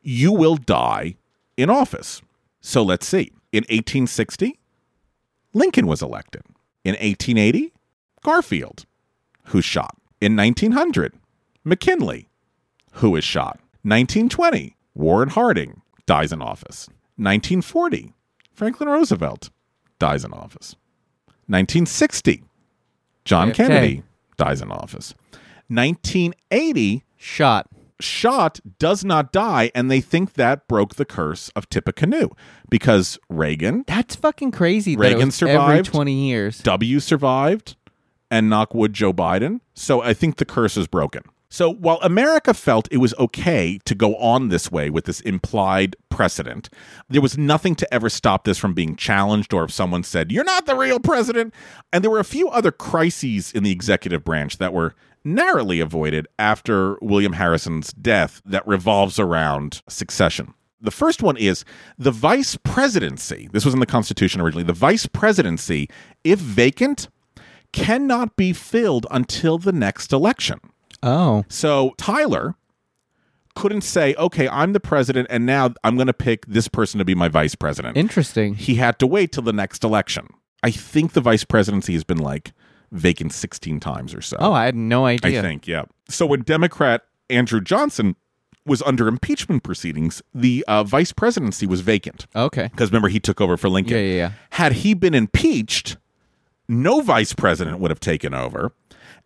you 0.01 0.31
will 0.31 0.55
die 0.55 1.15
in 1.57 1.69
office. 1.69 2.21
So 2.61 2.83
let's 2.83 3.05
see. 3.05 3.33
In 3.51 3.63
1860, 3.63 4.57
Lincoln 5.53 5.87
was 5.87 6.01
elected. 6.01 6.43
In 6.85 6.93
1880, 6.93 7.73
Garfield, 8.23 8.85
who's 9.45 9.65
shot. 9.65 9.97
In 10.19 10.35
1900, 10.35 11.13
McKinley, 11.63 12.29
who 12.93 13.15
is 13.15 13.23
shot. 13.23 13.59
1920, 13.83 14.75
Warren 14.95 15.29
Harding 15.29 15.81
dies 16.05 16.31
in 16.31 16.41
office. 16.41 16.87
1940, 17.17 18.13
Franklin 18.53 18.89
Roosevelt 18.89 19.49
dies 19.99 20.23
in 20.25 20.33
office. 20.33 20.75
1960, 21.47 22.43
John 23.25 23.49
JFK. 23.49 23.53
Kennedy 23.55 24.03
dies 24.37 24.61
in 24.61 24.71
office. 24.71 25.13
1980, 25.67 27.03
Shot. 27.17 27.67
Shot 27.99 28.59
does 28.77 29.03
not 29.03 29.31
die, 29.31 29.71
and 29.73 29.89
they 29.89 30.01
think 30.01 30.33
that 30.33 30.67
broke 30.67 30.95
the 30.95 31.05
curse 31.05 31.49
of 31.55 31.67
Tippecanoe 31.67 32.29
because 32.69 33.17
Reagan, 33.27 33.83
That's 33.87 34.15
fucking 34.15 34.51
crazy. 34.51 34.95
Reagan 34.95 35.19
every 35.19 35.31
survived. 35.31 35.87
20 35.87 36.13
years. 36.13 36.59
W 36.59 36.99
survived, 36.99 37.75
and 38.29 38.51
knockwood 38.51 38.91
Joe 38.91 39.13
Biden. 39.13 39.61
So 39.73 40.01
I 40.01 40.13
think 40.13 40.37
the 40.37 40.45
curse 40.45 40.77
is 40.77 40.87
broken. 40.87 41.23
So 41.49 41.71
while 41.71 41.99
America 42.01 42.53
felt 42.53 42.89
it 42.91 42.97
was 42.97 43.13
okay 43.17 43.79
to 43.85 43.95
go 43.95 44.15
on 44.17 44.49
this 44.49 44.69
way 44.69 44.89
with 44.89 45.05
this 45.05 45.21
implied 45.21 45.95
precedent, 46.09 46.69
there 47.09 47.21
was 47.21 47.37
nothing 47.37 47.73
to 47.75 47.93
ever 47.93 48.09
stop 48.09 48.43
this 48.43 48.57
from 48.57 48.73
being 48.73 48.97
challenged 48.97 49.53
or 49.53 49.63
if 49.63 49.71
someone 49.71 50.03
said, 50.03 50.31
You're 50.31 50.43
not 50.43 50.65
the 50.65 50.75
real 50.75 50.99
president. 50.99 51.53
And 51.93 52.03
there 52.03 52.11
were 52.11 52.19
a 52.19 52.25
few 52.25 52.49
other 52.49 52.71
crises 52.71 53.53
in 53.53 53.63
the 53.63 53.71
executive 53.71 54.25
branch 54.25 54.57
that 54.57 54.73
were 54.73 54.93
narrowly 55.23 55.79
avoided 55.79 56.27
after 56.37 56.97
William 57.01 57.33
Harrison's 57.33 57.93
death 57.93 58.41
that 58.45 58.67
revolves 58.67 59.17
around 59.17 59.81
succession. 59.87 60.53
The 60.79 60.91
first 60.91 61.23
one 61.23 61.37
is 61.37 61.65
the 61.97 62.11
vice 62.11 62.57
presidency. 62.63 63.49
This 63.51 63.65
was 63.65 63.73
in 63.73 63.79
the 63.79 63.85
Constitution 63.85 64.41
originally. 64.41 64.63
The 64.63 64.73
vice 64.73 65.05
presidency, 65.05 65.89
if 66.23 66.39
vacant, 66.39 67.07
cannot 67.73 68.35
be 68.35 68.53
filled 68.53 69.05
until 69.11 69.57
the 69.57 69.71
next 69.71 70.11
election. 70.13 70.59
Oh. 71.03 71.45
So 71.47 71.93
Tyler 71.97 72.55
couldn't 73.55 73.81
say, 73.81 74.13
okay, 74.15 74.47
I'm 74.49 74.73
the 74.73 74.79
president, 74.79 75.27
and 75.31 75.45
now 75.45 75.73
I'm 75.83 75.95
going 75.95 76.07
to 76.07 76.13
pick 76.13 76.45
this 76.45 76.67
person 76.67 76.99
to 76.99 77.05
be 77.05 77.15
my 77.15 77.27
vice 77.27 77.55
president. 77.55 77.97
Interesting. 77.97 78.53
he 78.55 78.75
had 78.75 78.99
to 78.99 79.07
wait 79.07 79.31
till 79.31 79.43
the 79.43 79.53
next 79.53 79.83
election. 79.83 80.27
I 80.63 80.71
think 80.71 81.13
the 81.13 81.21
vice 81.21 81.43
presidency 81.43 81.93
has 81.93 82.03
been 82.03 82.17
like 82.19 82.53
vacant 82.91 83.33
16 83.33 83.79
times 83.79 84.13
or 84.13 84.21
so. 84.21 84.37
Oh, 84.39 84.53
I 84.53 84.65
had 84.65 84.75
no 84.75 85.05
idea. 85.05 85.39
I 85.39 85.41
think, 85.41 85.67
yeah. 85.67 85.85
So 86.07 86.25
when 86.25 86.41
Democrat 86.41 87.03
Andrew 87.29 87.61
Johnson 87.61 88.15
was 88.65 88.81
under 88.83 89.07
impeachment 89.07 89.63
proceedings, 89.63 90.21
the 90.33 90.63
uh, 90.67 90.83
vice 90.83 91.11
presidency 91.11 91.65
was 91.65 91.81
vacant. 91.81 92.27
Okay. 92.35 92.69
Because 92.71 92.91
remember, 92.91 93.07
he 93.07 93.19
took 93.19 93.39
over 93.41 93.57
for 93.57 93.69
Lincoln. 93.69 93.95
Yeah, 93.97 94.03
yeah, 94.03 94.15
yeah. 94.15 94.31
Had 94.51 94.73
he 94.73 94.93
been 94.93 95.13
impeached, 95.13 95.97
no 96.67 97.01
vice 97.01 97.33
president 97.33 97.79
would 97.79 97.91
have 97.91 97.99
taken 97.99 98.33
over. 98.33 98.73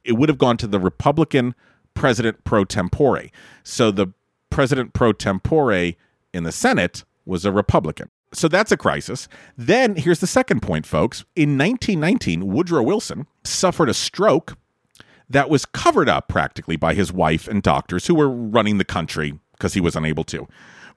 It 0.04 0.14
would 0.14 0.30
have 0.30 0.38
gone 0.38 0.58
to 0.58 0.68
the 0.68 0.80
Republican 0.80 1.56
president 1.94 2.44
pro 2.44 2.66
tempore. 2.66 3.24
So 3.64 3.92
the 3.92 4.08
president 4.50 4.94
pro 4.94 5.14
tempore 5.14 5.94
in 6.34 6.44
the 6.44 6.52
Senate 6.52 7.04
was 7.26 7.46
a 7.46 7.52
Republican. 7.52 8.10
So 8.34 8.48
that's 8.48 8.72
a 8.72 8.78
crisis. 8.78 9.28
Then 9.58 9.96
here's 9.96 10.20
the 10.20 10.28
second 10.28 10.62
point, 10.62 10.86
folks. 10.86 11.26
In 11.36 11.58
1919, 11.58 12.48
Woodrow 12.48 12.84
Wilson 12.84 13.28
suffered 13.44 13.90
a 13.90 13.94
stroke 13.94 14.58
that 15.30 15.50
was 15.50 15.66
covered 15.66 16.10
up 16.10 16.28
practically 16.28 16.76
by 16.76 16.94
his 16.94 17.12
wife 17.12 17.48
and 17.48 17.62
doctors 17.62 18.08
who 18.08 18.16
were 18.16 18.30
running 18.30 18.78
the 18.78 18.86
country 18.86 19.38
because 19.54 19.74
he 19.74 19.82
was 19.82 19.96
unable 19.96 20.24
to. 20.26 20.48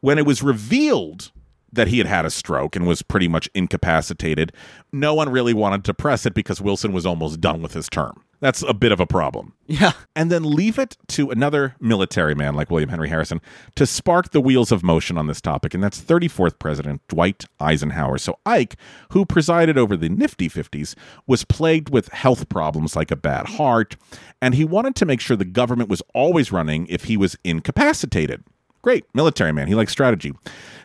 When 0.01 0.19
it 0.19 0.27
was 0.27 0.43
revealed 0.43 1.33
that 1.75 1.89
he 1.89 1.99
had 1.99 2.07
had 2.07 2.25
a 2.25 2.31
stroke 2.31 2.77
and 2.77 2.87
was 2.87 3.03
pretty 3.03 3.29
much 3.29 3.49
incapacitated, 3.55 4.53
no 4.93 5.15
one 5.15 5.29
really 5.29 5.55
wanted 5.55 5.85
to 5.85 5.95
press 5.95 6.27
it 6.27 6.35
because 6.35 6.61
Wilson 6.61 6.93
was 6.93 7.07
almost 7.07 7.41
done 7.41 7.63
with 7.63 7.75
his 7.75 7.89
term. 7.89 8.23
That's 8.41 8.63
a 8.63 8.75
bit 8.75 8.93
of 8.93 9.01
a 9.01 9.07
problem. 9.07 9.55
Yeah. 9.67 9.93
And 10.15 10.31
then 10.31 10.45
leave 10.45 10.79
it 10.79 10.99
to 11.09 11.31
another 11.31 11.77
military 11.81 12.35
man 12.35 12.55
like 12.55 12.71
William 12.71 12.91
Henry 12.91 13.09
Harrison 13.09 13.41
to 13.75 13.87
spark 13.87 14.33
the 14.33 14.41
wheels 14.41 14.71
of 14.71 14.83
motion 14.83 15.17
on 15.17 15.29
this 15.29 15.41
topic, 15.41 15.73
and 15.73 15.83
that's 15.83 15.99
34th 15.99 16.59
President 16.59 17.01
Dwight 17.09 17.47
Eisenhower. 17.59 18.19
So 18.19 18.39
Ike, 18.45 18.77
who 19.13 19.25
presided 19.25 19.79
over 19.79 19.97
the 19.97 20.11
nifty 20.11 20.51
50s, 20.51 20.95
was 21.27 21.45
plagued 21.45 21.89
with 21.89 22.09
health 22.09 22.51
problems 22.51 22.95
like 22.95 23.11
a 23.11 23.17
bad 23.17 23.47
heart, 23.47 23.97
and 24.43 24.55
he 24.55 24.65
wanted 24.65 24.95
to 24.97 25.07
make 25.07 25.21
sure 25.23 25.39
the 25.39 25.47
government 25.47 25.89
was 25.89 26.03
always 26.13 26.53
running 26.53 26.87
if 26.89 27.05
he 27.05 27.17
was 27.17 27.39
incapacitated. 27.45 28.45
Great, 28.85 29.07
military 29.15 29.51
man. 29.51 29.67
He 29.67 29.75
likes 29.75 29.93
strategy. 29.93 30.35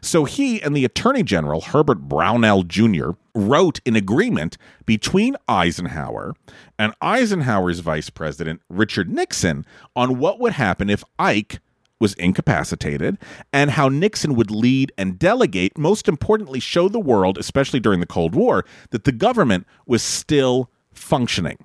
So 0.01 0.23
he 0.23 0.61
and 0.61 0.73
the 0.73 0.85
Attorney 0.85 1.21
General, 1.21 1.59
Herbert 1.59 2.07
Brownell 2.07 2.63
Jr., 2.63 3.09
wrote 3.35 3.81
an 3.85 3.97
agreement 3.97 4.57
between 4.85 5.35
Eisenhower 5.49 6.33
and 6.77 6.93
Eisenhower's 7.01 7.81
vice 7.81 8.09
president, 8.09 8.61
Richard 8.69 9.09
Nixon, 9.09 9.65
on 9.97 10.17
what 10.17 10.39
would 10.39 10.53
happen 10.53 10.89
if 10.89 11.03
Ike 11.19 11.59
was 11.99 12.13
incapacitated 12.13 13.17
and 13.51 13.71
how 13.71 13.89
Nixon 13.89 14.33
would 14.35 14.49
lead 14.49 14.93
and 14.97 15.19
delegate, 15.19 15.77
most 15.77 16.07
importantly, 16.07 16.61
show 16.61 16.87
the 16.87 17.01
world, 17.01 17.37
especially 17.37 17.81
during 17.81 17.99
the 17.99 18.05
Cold 18.05 18.33
War, 18.33 18.63
that 18.91 19.03
the 19.03 19.11
government 19.11 19.67
was 19.85 20.01
still 20.01 20.69
functioning. 20.93 21.57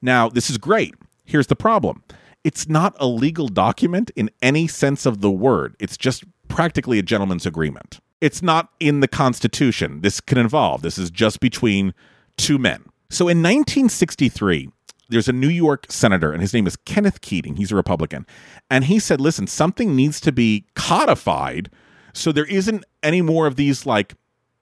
Now, 0.00 0.28
this 0.28 0.50
is 0.50 0.56
great. 0.56 0.94
Here's 1.24 1.48
the 1.48 1.56
problem 1.56 2.04
it's 2.44 2.68
not 2.68 2.94
a 2.98 3.06
legal 3.06 3.48
document 3.48 4.10
in 4.16 4.30
any 4.42 4.66
sense 4.66 5.06
of 5.06 5.20
the 5.20 5.30
word, 5.30 5.76
it's 5.78 5.96
just 5.96 6.24
practically 6.48 6.98
a 6.98 7.02
gentleman's 7.02 7.46
agreement. 7.46 8.00
It's 8.20 8.42
not 8.42 8.70
in 8.80 9.00
the 9.00 9.08
Constitution. 9.08 10.02
This 10.02 10.20
can 10.20 10.38
involve, 10.38 10.82
this 10.82 10.98
is 10.98 11.10
just 11.10 11.40
between 11.40 11.94
two 12.36 12.58
men. 12.58 12.84
So 13.08 13.24
in 13.24 13.38
1963, 13.38 14.70
there's 15.08 15.28
a 15.28 15.32
New 15.32 15.48
York 15.48 15.86
senator, 15.88 16.32
and 16.32 16.40
his 16.40 16.54
name 16.54 16.66
is 16.66 16.76
Kenneth 16.76 17.20
Keating. 17.20 17.56
He's 17.56 17.72
a 17.72 17.76
Republican. 17.76 18.26
And 18.70 18.84
he 18.84 18.98
said, 18.98 19.20
listen, 19.20 19.46
something 19.46 19.96
needs 19.96 20.20
to 20.20 20.32
be 20.32 20.66
codified 20.74 21.70
so 22.12 22.32
there 22.32 22.46
isn't 22.46 22.84
any 23.02 23.22
more 23.22 23.46
of 23.46 23.56
these, 23.56 23.86
like, 23.86 24.14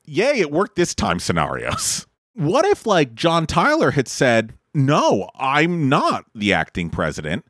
yay, 0.05 0.41
it 0.41 0.51
worked 0.51 0.77
this 0.77 0.95
time 0.95 1.19
scenarios. 1.19 2.07
What 2.35 2.65
if, 2.65 2.87
like, 2.87 3.15
John 3.15 3.47
Tyler 3.47 3.91
had 3.91 4.07
said, 4.07 4.55
no, 4.73 5.29
I'm 5.35 5.89
not 5.89 6.25
the 6.35 6.53
acting 6.53 6.89
president. 6.89 7.45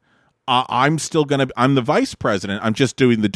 Uh, 0.48 0.64
I'm 0.70 0.98
still 0.98 1.26
going 1.26 1.46
to, 1.46 1.52
I'm 1.58 1.74
the 1.74 1.82
vice 1.82 2.14
president. 2.14 2.64
I'm 2.64 2.72
just 2.72 2.96
doing 2.96 3.20
the, 3.20 3.32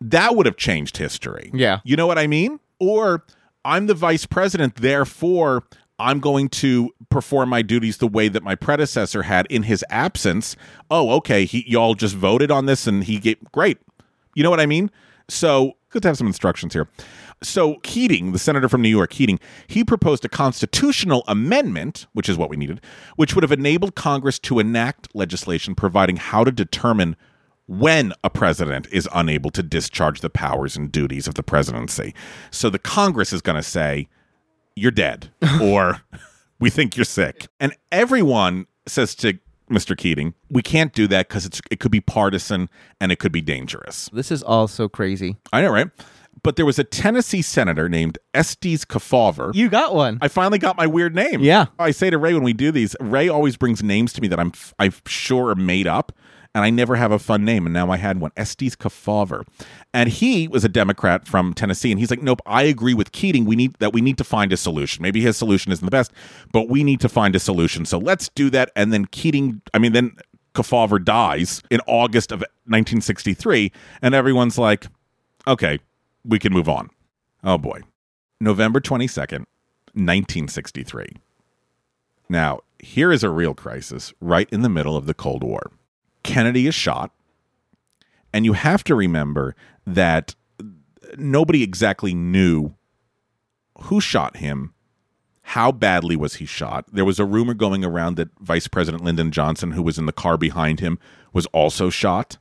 that 0.00 0.36
would 0.36 0.46
have 0.46 0.56
changed 0.56 0.96
history. 0.96 1.50
Yeah. 1.52 1.80
You 1.84 1.96
know 1.96 2.06
what 2.06 2.18
I 2.18 2.28
mean? 2.28 2.60
Or 2.78 3.24
I'm 3.64 3.86
the 3.88 3.94
vice 3.94 4.26
president, 4.26 4.76
therefore 4.76 5.64
I'm 5.98 6.20
going 6.20 6.48
to 6.50 6.94
perform 7.10 7.48
my 7.48 7.62
duties 7.62 7.98
the 7.98 8.06
way 8.06 8.28
that 8.28 8.42
my 8.42 8.54
predecessor 8.54 9.24
had 9.24 9.46
in 9.50 9.64
his 9.64 9.84
absence. 9.90 10.54
Oh, 10.90 11.10
okay. 11.16 11.46
He 11.46 11.64
y'all 11.66 11.94
just 11.94 12.14
voted 12.14 12.50
on 12.50 12.66
this 12.66 12.86
and 12.86 13.02
he 13.02 13.18
gave 13.18 13.38
great. 13.50 13.78
You 14.34 14.42
know 14.42 14.50
what 14.50 14.60
I 14.60 14.66
mean? 14.66 14.90
So 15.28 15.72
good 15.90 16.02
to 16.02 16.08
have 16.08 16.18
some 16.18 16.26
instructions 16.28 16.74
here. 16.74 16.88
So 17.42 17.76
Keating, 17.82 18.32
the 18.32 18.38
senator 18.38 18.68
from 18.68 18.82
New 18.82 18.88
York, 18.88 19.10
Keating, 19.10 19.38
he 19.66 19.84
proposed 19.84 20.24
a 20.24 20.28
constitutional 20.28 21.22
amendment, 21.28 22.06
which 22.12 22.28
is 22.28 22.36
what 22.36 22.48
we 22.48 22.56
needed, 22.56 22.80
which 23.16 23.34
would 23.34 23.42
have 23.42 23.52
enabled 23.52 23.94
Congress 23.94 24.38
to 24.40 24.58
enact 24.58 25.14
legislation 25.14 25.74
providing 25.74 26.16
how 26.16 26.44
to 26.44 26.50
determine 26.50 27.16
when 27.66 28.12
a 28.22 28.30
president 28.30 28.86
is 28.92 29.08
unable 29.12 29.50
to 29.50 29.62
discharge 29.62 30.20
the 30.20 30.30
powers 30.30 30.76
and 30.76 30.92
duties 30.92 31.26
of 31.26 31.34
the 31.34 31.42
presidency. 31.42 32.14
So 32.50 32.70
the 32.70 32.78
Congress 32.78 33.32
is 33.32 33.42
going 33.42 33.56
to 33.56 33.62
say, 33.62 34.08
you're 34.74 34.92
dead, 34.92 35.30
or 35.60 36.00
we 36.60 36.70
think 36.70 36.96
you're 36.96 37.04
sick. 37.04 37.48
And 37.60 37.74
everyone 37.90 38.66
says 38.86 39.14
to 39.16 39.38
Mr. 39.70 39.96
Keating, 39.96 40.34
we 40.48 40.62
can't 40.62 40.92
do 40.92 41.08
that 41.08 41.28
because 41.28 41.46
it 41.70 41.80
could 41.80 41.90
be 41.90 42.00
partisan 42.00 42.68
and 43.00 43.10
it 43.10 43.18
could 43.18 43.32
be 43.32 43.40
dangerous. 43.40 44.08
This 44.12 44.30
is 44.30 44.42
all 44.42 44.68
so 44.68 44.88
crazy. 44.88 45.36
I 45.52 45.62
know, 45.62 45.70
right? 45.70 45.90
But 46.42 46.56
there 46.56 46.66
was 46.66 46.78
a 46.78 46.84
Tennessee 46.84 47.42
senator 47.42 47.88
named 47.88 48.18
Estes 48.34 48.84
Kefauver. 48.84 49.54
You 49.54 49.68
got 49.68 49.94
one. 49.94 50.18
I 50.20 50.28
finally 50.28 50.58
got 50.58 50.76
my 50.76 50.86
weird 50.86 51.14
name. 51.14 51.40
Yeah. 51.40 51.66
I 51.78 51.90
say 51.90 52.10
to 52.10 52.18
Ray 52.18 52.34
when 52.34 52.42
we 52.42 52.52
do 52.52 52.70
these, 52.70 52.94
Ray 53.00 53.28
always 53.28 53.56
brings 53.56 53.82
names 53.82 54.12
to 54.14 54.20
me 54.20 54.28
that 54.28 54.38
I'm 54.38 54.52
I'm 54.78 54.92
sure 55.06 55.48
are 55.48 55.54
made 55.54 55.86
up, 55.86 56.12
and 56.54 56.64
I 56.64 56.70
never 56.70 56.96
have 56.96 57.12
a 57.12 57.18
fun 57.18 57.44
name. 57.44 57.66
And 57.66 57.72
now 57.72 57.90
I 57.90 57.96
had 57.96 58.20
one, 58.20 58.32
Estes 58.36 58.76
Kefauver, 58.76 59.44
and 59.92 60.08
he 60.08 60.46
was 60.46 60.64
a 60.64 60.68
Democrat 60.68 61.26
from 61.26 61.52
Tennessee, 61.52 61.90
and 61.90 61.98
he's 61.98 62.10
like, 62.10 62.22
nope, 62.22 62.40
I 62.46 62.62
agree 62.62 62.94
with 62.94 63.12
Keating. 63.12 63.44
We 63.44 63.56
need 63.56 63.74
that. 63.78 63.92
We 63.92 64.00
need 64.00 64.18
to 64.18 64.24
find 64.24 64.52
a 64.52 64.56
solution. 64.56 65.02
Maybe 65.02 65.20
his 65.20 65.36
solution 65.36 65.72
isn't 65.72 65.84
the 65.84 65.90
best, 65.90 66.12
but 66.52 66.68
we 66.68 66.84
need 66.84 67.00
to 67.00 67.08
find 67.08 67.34
a 67.34 67.40
solution. 67.40 67.84
So 67.84 67.98
let's 67.98 68.28
do 68.30 68.50
that. 68.50 68.70
And 68.76 68.92
then 68.92 69.06
Keating, 69.06 69.62
I 69.74 69.78
mean, 69.78 69.92
then 69.92 70.16
Kefauver 70.54 71.02
dies 71.04 71.62
in 71.70 71.80
August 71.86 72.30
of 72.32 72.40
1963, 72.66 73.72
and 74.00 74.14
everyone's 74.14 74.58
like, 74.58 74.86
okay, 75.46 75.78
we 76.26 76.38
can 76.38 76.52
move 76.52 76.68
on. 76.68 76.90
Oh 77.44 77.58
boy. 77.58 77.82
November 78.40 78.80
22nd, 78.80 79.46
1963. 79.94 81.06
Now, 82.28 82.60
here 82.78 83.12
is 83.12 83.22
a 83.22 83.30
real 83.30 83.54
crisis 83.54 84.12
right 84.20 84.48
in 84.50 84.62
the 84.62 84.68
middle 84.68 84.96
of 84.96 85.06
the 85.06 85.14
Cold 85.14 85.42
War. 85.42 85.70
Kennedy 86.22 86.66
is 86.66 86.74
shot, 86.74 87.12
and 88.32 88.44
you 88.44 88.52
have 88.52 88.84
to 88.84 88.94
remember 88.94 89.54
that 89.86 90.34
nobody 91.16 91.62
exactly 91.62 92.14
knew 92.14 92.74
who 93.82 94.00
shot 94.00 94.38
him? 94.38 94.72
How 95.42 95.70
badly 95.70 96.16
was 96.16 96.36
he 96.36 96.46
shot? 96.46 96.86
There 96.92 97.04
was 97.04 97.20
a 97.20 97.24
rumor 97.24 97.54
going 97.54 97.84
around 97.84 98.16
that 98.16 98.30
Vice 98.40 98.66
President 98.66 99.04
Lyndon 99.04 99.30
Johnson, 99.30 99.72
who 99.72 99.82
was 99.82 99.98
in 99.98 100.06
the 100.06 100.12
car 100.12 100.36
behind 100.36 100.80
him, 100.80 100.98
was 101.32 101.46
also 101.46 101.88
shot. 101.88 102.38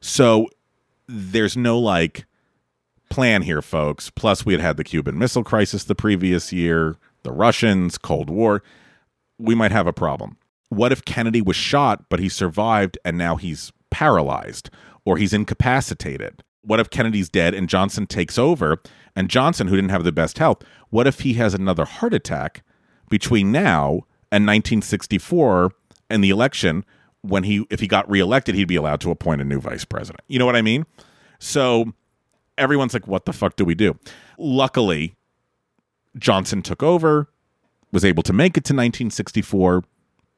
So 0.00 0.48
there's 1.06 1.56
no 1.56 1.78
like 1.78 2.24
plan 3.10 3.42
here, 3.42 3.62
folks. 3.62 4.10
Plus, 4.10 4.44
we 4.44 4.52
had 4.52 4.60
had 4.60 4.76
the 4.76 4.84
Cuban 4.84 5.18
Missile 5.18 5.44
Crisis 5.44 5.84
the 5.84 5.94
previous 5.94 6.52
year, 6.52 6.96
the 7.22 7.32
Russians, 7.32 7.98
Cold 7.98 8.30
War. 8.30 8.62
We 9.38 9.54
might 9.54 9.72
have 9.72 9.86
a 9.86 9.92
problem. 9.92 10.36
What 10.68 10.92
if 10.92 11.04
Kennedy 11.04 11.40
was 11.40 11.56
shot, 11.56 12.08
but 12.08 12.20
he 12.20 12.28
survived 12.28 12.98
and 13.04 13.16
now 13.16 13.36
he's 13.36 13.72
paralyzed 13.90 14.70
or 15.04 15.16
he's 15.16 15.32
incapacitated? 15.32 16.42
What 16.62 16.80
if 16.80 16.90
Kennedy's 16.90 17.28
dead 17.28 17.54
and 17.54 17.68
Johnson 17.68 18.06
takes 18.06 18.38
over? 18.38 18.82
And 19.14 19.30
Johnson, 19.30 19.68
who 19.68 19.76
didn't 19.76 19.90
have 19.90 20.04
the 20.04 20.12
best 20.12 20.38
health, 20.38 20.62
what 20.90 21.06
if 21.06 21.20
he 21.20 21.34
has 21.34 21.54
another 21.54 21.84
heart 21.84 22.12
attack 22.12 22.64
between 23.08 23.52
now 23.52 24.02
and 24.32 24.46
1964 24.46 25.70
and 26.10 26.22
the 26.22 26.30
election 26.30 26.84
when 27.22 27.44
he 27.44 27.66
if 27.70 27.80
he 27.80 27.86
got 27.86 28.08
reelected 28.08 28.54
he'd 28.54 28.68
be 28.68 28.76
allowed 28.76 29.00
to 29.00 29.10
appoint 29.10 29.40
a 29.40 29.44
new 29.44 29.60
vice 29.60 29.84
president. 29.84 30.22
You 30.28 30.38
know 30.38 30.46
what 30.46 30.56
I 30.56 30.62
mean? 30.62 30.86
So 31.38 31.92
everyone's 32.58 32.94
like 32.94 33.06
what 33.06 33.24
the 33.24 33.32
fuck 33.32 33.56
do 33.56 33.64
we 33.64 33.74
do? 33.74 33.98
Luckily 34.38 35.14
Johnson 36.18 36.62
took 36.62 36.82
over, 36.82 37.28
was 37.92 38.04
able 38.04 38.22
to 38.22 38.32
make 38.32 38.52
it 38.56 38.64
to 38.64 38.72
1964, 38.72 39.84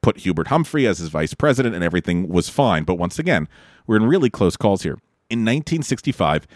put 0.01 0.17
Hubert 0.19 0.47
Humphrey 0.47 0.87
as 0.87 0.99
his 0.99 1.09
vice 1.09 1.33
president 1.33 1.75
and 1.75 1.83
everything 1.83 2.27
was 2.29 2.49
fine. 2.49 2.83
But 2.83 2.95
once 2.95 3.19
again, 3.19 3.47
we're 3.87 3.97
in 3.97 4.05
really 4.05 4.29
close 4.29 4.57
calls 4.57 4.83
here. 4.83 4.97
In 5.29 5.39
1965, 5.39 6.47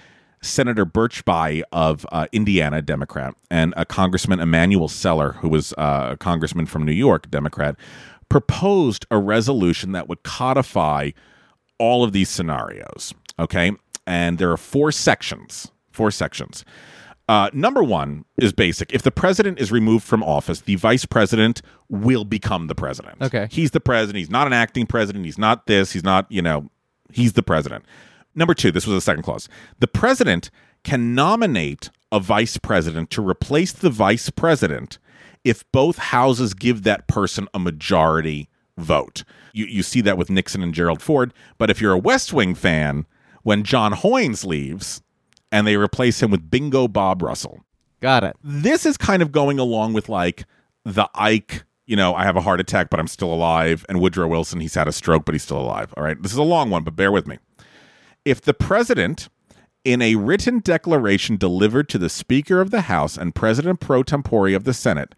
Senator 0.42 0.84
Birch 0.84 1.24
Bayh 1.24 1.64
of 1.72 2.06
uh, 2.12 2.28
Indiana, 2.32 2.82
Democrat, 2.82 3.34
and 3.50 3.74
a 3.78 3.86
Congressman 3.86 4.40
Emanuel 4.40 4.90
Celler, 4.90 5.34
who 5.34 5.48
was 5.48 5.74
uh, 5.78 6.10
a 6.12 6.18
congressman 6.18 6.66
from 6.66 6.84
New 6.84 6.92
York, 6.92 7.30
Democrat, 7.32 7.78
proposed 8.30 9.06
a 9.10 9.18
resolution 9.18 9.94
that 9.94 10.10
would 10.10 10.24
codify 10.24 11.12
all 11.78 12.04
of 12.04 12.12
these 12.12 12.30
scenarios. 12.30 13.14
Okay. 13.40 13.72
And 14.06 14.38
there 14.38 14.52
are 14.52 14.58
four 14.58 14.92
sections. 14.92 15.72
Four 15.92 16.12
sections. 16.12 16.66
Uh, 17.30 17.50
number 17.54 17.82
one 17.82 18.26
is 18.38 18.52
basic. 18.52 18.94
If 18.94 19.02
the 19.02 19.12
president 19.12 19.60
is 19.60 19.72
removed 19.72 20.06
from 20.06 20.22
office, 20.24 20.62
the 20.62 20.76
vice 20.76 21.06
president 21.06 21.62
will 21.88 22.26
become 22.26 22.68
the 22.68 22.76
president. 22.76 23.22
Okay. 23.22 23.48
He's 23.50 23.72
the 23.72 23.80
president. 23.80 24.18
He's 24.18 24.30
not 24.30 24.46
an 24.46 24.54
acting 24.54 24.86
president. 24.86 25.24
He's 25.24 25.38
not 25.38 25.66
this. 25.68 25.94
He's 25.94 26.04
not, 26.04 26.30
you 26.30 26.42
know, 26.42 26.70
he's 27.12 27.34
the 27.34 27.44
president. 27.44 27.86
Number 28.36 28.54
two, 28.54 28.72
this 28.72 28.86
was 28.86 28.96
the 28.96 29.02
second 29.02 29.24
clause. 29.24 29.48
The 29.80 29.88
president 29.88 30.50
can 30.84 31.16
nominate 31.16 31.90
a 32.12 32.20
vice 32.20 32.58
president 32.58 33.10
to 33.12 33.28
replace 33.28 33.72
the 33.72 33.90
vice 33.90 34.30
president 34.30 35.00
if 35.44 35.70
both 35.72 35.98
houses 35.98 36.54
give 36.54 36.84
that 36.84 37.08
person 37.08 37.48
a 37.54 37.60
majority 37.60 38.50
vote. 38.78 39.24
You, 39.54 39.66
you 39.66 39.84
see 39.84 40.02
that 40.02 40.18
with 40.18 40.30
Nixon 40.30 40.62
and 40.62 40.74
Gerald 40.74 41.02
Ford. 41.02 41.34
But 41.58 41.70
if 41.70 41.80
you're 41.80 41.94
a 41.94 41.98
West 41.98 42.34
Wing 42.34 42.56
fan, 42.56 43.06
when 43.44 43.64
John 43.64 43.94
Hoynes 43.94 44.46
leaves 44.46 45.02
and 45.52 45.68
they 45.68 45.76
replace 45.78 46.22
him 46.22 46.32
with 46.32 46.50
Bingo 46.50 46.88
Bob 46.88 47.22
Russell, 47.22 47.64
Got 48.02 48.24
it. 48.24 48.36
this 48.44 48.86
is 48.86 48.98
kind 48.98 49.22
of 49.22 49.32
going 49.32 49.60
along 49.60 49.94
with 49.94 50.10
like 50.10 50.46
the 50.84 51.08
Ike, 51.16 51.64
you 51.86 51.96
know, 51.96 52.14
I 52.16 52.24
have 52.24 52.36
a 52.36 52.42
heart 52.42 52.60
attack, 52.60 52.90
but 52.90 53.00
I'm 53.00 53.08
still 53.08 53.34
alive, 53.34 53.86
and 53.88 54.00
Woodrow 54.02 54.28
Wilson, 54.28 54.60
he's 54.60 54.76
had 54.76 54.88
a 54.88 54.92
stroke, 54.92 55.24
but 55.26 55.36
he's 55.36 55.44
still 55.44 55.60
alive. 55.62 55.94
All 55.96 56.04
right. 56.04 56.22
This 56.22 56.32
is 56.32 56.38
a 56.38 56.44
long 56.44 56.70
one, 56.70 56.84
but 56.84 56.96
bear 56.96 57.12
with 57.12 57.28
me. 57.28 57.38
If 58.26 58.42
the 58.42 58.54
president, 58.54 59.30
in 59.84 60.02
a 60.02 60.16
written 60.16 60.60
declaration 60.60 61.36
delivered 61.38 61.90
to 61.90 61.98
the 61.98 62.10
Speaker 62.10 62.62
of 62.62 62.72
the 62.72 62.82
House 62.82 63.18
and 63.18 63.36
President 63.36 63.80
pro 63.82 64.02
tempore 64.04 64.50
of 64.50 64.64
the 64.64 64.74
Senate, 64.74 65.14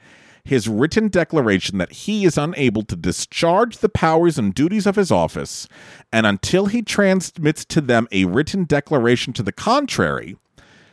his 0.45 0.69
written 0.69 1.10
declaration 1.10 1.79
that 1.79 1.91
he 1.91 2.23
is 2.23 2.38
unable 2.38 2.84
to 2.84 2.95
discharge 2.95 3.79
the 3.79 3.89
powers 3.89 4.38
and 4.38 4.53
duties 4.53 4.86
of 4.86 4.95
his 4.95 5.12
office, 5.12 5.67
and 6.13 6.25
until 6.25 6.67
he 6.67 6.81
transmits 6.81 7.65
to 7.65 7.81
them 7.81 8.08
a 8.12 8.25
written 8.25 8.63
declaration 8.63 9.34
to 9.34 9.43
the 9.43 9.51
contrary, 9.51 10.38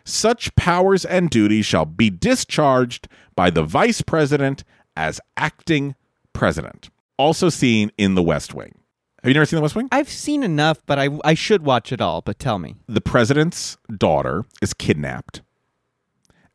such 0.04 0.54
powers 0.56 1.04
and 1.04 1.30
duties 1.30 1.66
shall 1.66 1.84
be 1.84 2.10
discharged 2.10 3.06
by 3.36 3.50
the 3.50 3.62
vice 3.62 4.00
president 4.00 4.64
as 4.96 5.20
acting 5.36 5.94
president. 6.32 6.90
Also 7.18 7.50
seen 7.50 7.92
in 7.98 8.14
the 8.14 8.22
West 8.22 8.54
Wing. 8.54 8.74
Have 9.22 9.28
you 9.28 9.34
never 9.34 9.46
seen 9.46 9.58
the 9.58 9.62
West 9.62 9.76
Wing? 9.76 9.88
I've 9.92 10.08
seen 10.08 10.42
enough, 10.42 10.84
but 10.86 10.98
I 10.98 11.10
I 11.24 11.34
should 11.34 11.64
watch 11.64 11.92
it 11.92 12.00
all. 12.00 12.22
But 12.22 12.40
tell 12.40 12.58
me. 12.58 12.74
The 12.88 13.00
president's 13.00 13.76
daughter 13.96 14.44
is 14.60 14.74
kidnapped, 14.74 15.42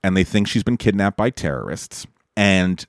and 0.04 0.18
they 0.18 0.26
think 0.26 0.48
she's 0.48 0.64
been 0.64 0.76
kidnapped 0.76 1.16
by 1.16 1.30
terrorists. 1.30 2.06
And 2.38 2.86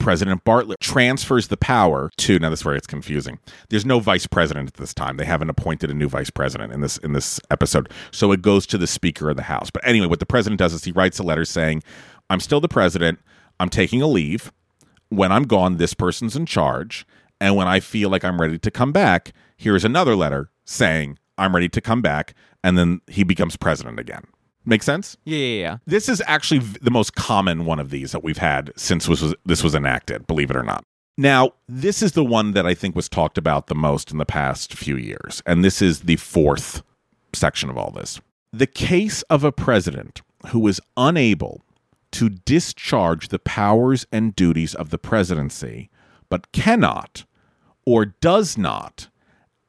President 0.00 0.44
Bartlet 0.44 0.80
transfers 0.80 1.48
the 1.48 1.56
power 1.56 2.10
to 2.16 2.38
now 2.38 2.50
this 2.50 2.60
is 2.60 2.64
where 2.64 2.74
it's 2.74 2.86
confusing. 2.86 3.38
There's 3.68 3.86
no 3.86 4.00
vice 4.00 4.26
president 4.26 4.68
at 4.68 4.74
this 4.74 4.92
time. 4.92 5.16
They 5.16 5.24
haven't 5.24 5.50
appointed 5.50 5.90
a 5.90 5.94
new 5.94 6.08
vice 6.08 6.30
president 6.30 6.72
in 6.72 6.80
this 6.80 6.96
in 6.98 7.12
this 7.12 7.38
episode. 7.50 7.90
So 8.10 8.32
it 8.32 8.42
goes 8.42 8.66
to 8.68 8.78
the 8.78 8.86
Speaker 8.86 9.30
of 9.30 9.36
the 9.36 9.44
House. 9.44 9.70
But 9.70 9.86
anyway, 9.86 10.06
what 10.06 10.18
the 10.18 10.26
president 10.26 10.58
does 10.58 10.72
is 10.72 10.84
he 10.84 10.92
writes 10.92 11.18
a 11.18 11.22
letter 11.22 11.44
saying, 11.44 11.82
I'm 12.28 12.40
still 12.40 12.60
the 12.60 12.68
president, 12.68 13.20
I'm 13.60 13.68
taking 13.68 14.02
a 14.02 14.06
leave. 14.06 14.52
When 15.10 15.30
I'm 15.30 15.44
gone, 15.44 15.76
this 15.76 15.94
person's 15.94 16.34
in 16.34 16.46
charge. 16.46 17.06
And 17.40 17.56
when 17.56 17.68
I 17.68 17.80
feel 17.80 18.10
like 18.10 18.24
I'm 18.24 18.40
ready 18.40 18.58
to 18.58 18.70
come 18.70 18.92
back, 18.92 19.32
here's 19.56 19.84
another 19.84 20.16
letter 20.16 20.50
saying 20.64 21.18
I'm 21.38 21.54
ready 21.54 21.68
to 21.70 21.80
come 21.80 22.02
back, 22.02 22.34
and 22.62 22.76
then 22.76 23.00
he 23.06 23.24
becomes 23.24 23.56
president 23.56 23.98
again. 23.98 24.24
Make 24.64 24.82
sense? 24.82 25.16
Yeah, 25.24 25.38
yeah, 25.38 25.60
yeah. 25.60 25.76
This 25.86 26.08
is 26.08 26.22
actually 26.26 26.60
the 26.60 26.90
most 26.90 27.14
common 27.14 27.64
one 27.64 27.80
of 27.80 27.90
these 27.90 28.12
that 28.12 28.22
we've 28.22 28.38
had 28.38 28.72
since 28.76 29.08
was, 29.08 29.34
this 29.46 29.62
was 29.62 29.74
enacted, 29.74 30.26
believe 30.26 30.50
it 30.50 30.56
or 30.56 30.62
not. 30.62 30.84
Now, 31.16 31.52
this 31.68 32.02
is 32.02 32.12
the 32.12 32.24
one 32.24 32.52
that 32.52 32.66
I 32.66 32.74
think 32.74 32.96
was 32.96 33.08
talked 33.08 33.36
about 33.36 33.66
the 33.66 33.74
most 33.74 34.10
in 34.10 34.18
the 34.18 34.24
past 34.24 34.72
few 34.74 34.96
years, 34.96 35.42
and 35.44 35.64
this 35.64 35.82
is 35.82 36.00
the 36.00 36.16
fourth 36.16 36.82
section 37.34 37.68
of 37.68 37.76
all 37.76 37.90
this. 37.90 38.20
The 38.52 38.66
case 38.66 39.22
of 39.22 39.44
a 39.44 39.52
president 39.52 40.22
who 40.48 40.66
is 40.66 40.80
unable 40.96 41.62
to 42.12 42.28
discharge 42.28 43.28
the 43.28 43.38
powers 43.38 44.06
and 44.10 44.34
duties 44.34 44.74
of 44.74 44.90
the 44.90 44.98
presidency, 44.98 45.90
but 46.28 46.50
cannot 46.52 47.24
or 47.86 48.06
does 48.06 48.56
not 48.56 49.08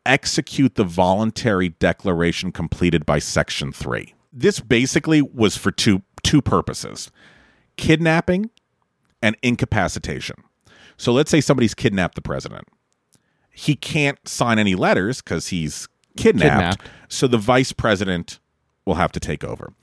execute 0.06 0.75
the 0.75 0.84
voluntary 0.84 1.69
declaration 1.69 2.51
completed 2.51 3.06
by 3.06 3.19
Section 3.19 3.71
3. 3.71 4.13
This 4.32 4.60
basically 4.60 5.22
was 5.22 5.58
for 5.58 5.72
two 5.72 6.02
two 6.24 6.41
purposes. 6.41 7.12
Kidnapping 7.78 8.50
and 9.22 9.36
incapacitation. 9.41 10.36
So 10.98 11.12
let's 11.12 11.32
say 11.32 11.41
somebody's 11.41 11.74
kidnapped 11.74 12.15
the 12.15 12.22
president. 12.22 12.67
He 13.50 13.76
can't 13.76 14.20
sign 14.28 14.60
any 14.60 14.76
letters 14.76 15.22
cuz 15.22 15.48
he's 15.48 15.88
kidnapped, 16.17 16.80
Kidnapped. 16.80 16.89
so 17.08 17.28
the 17.28 17.38
vice 17.38 17.72
president 17.74 18.39
will 18.86 18.96
have 18.96 19.12
to 19.13 19.20
take 19.20 19.44
over. 19.44 19.74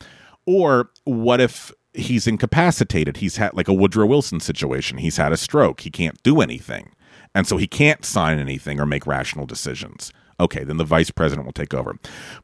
Or 0.47 0.91
what 1.05 1.41
if 1.41 1.73
he's 1.93 2.27
incapacitated? 2.27 3.19
He's 3.19 3.37
had 3.37 3.55
like 3.55 3.69
a 3.69 3.75
Woodrow 3.75 4.07
Wilson 4.07 4.41
situation. 4.41 4.99
He's 4.99 5.17
had 5.17 5.33
a 5.33 5.37
stroke. 5.37 5.81
He 5.81 5.91
can't 5.91 6.23
do 6.23 6.41
anything. 6.41 6.93
And 7.35 7.47
so 7.47 7.57
he 7.57 7.67
can't 7.67 8.05
sign 8.05 8.39
anything 8.39 8.81
or 8.81 8.87
make 8.87 9.07
rational 9.07 9.47
decisions. 9.47 10.13
Okay, 10.41 10.65
then 10.65 10.77
the 10.77 10.85
vice 10.85 11.11
president 11.11 11.47
will 11.47 11.53
take 11.53 11.75
over. 11.75 11.97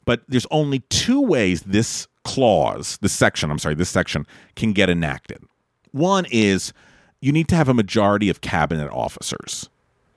But 0.03 0.23
there's 0.27 0.47
only 0.51 0.79
two 0.89 1.21
ways 1.21 1.61
this 1.61 2.07
clause, 2.23 2.97
this 3.01 3.13
section, 3.13 3.51
I'm 3.51 3.59
sorry, 3.59 3.75
this 3.75 3.89
section 3.89 4.25
can 4.55 4.73
get 4.73 4.89
enacted. 4.89 5.39
One 5.91 6.25
is 6.31 6.73
you 7.21 7.31
need 7.31 7.47
to 7.49 7.55
have 7.55 7.69
a 7.69 7.73
majority 7.73 8.29
of 8.29 8.41
cabinet 8.41 8.89
officers 8.91 9.69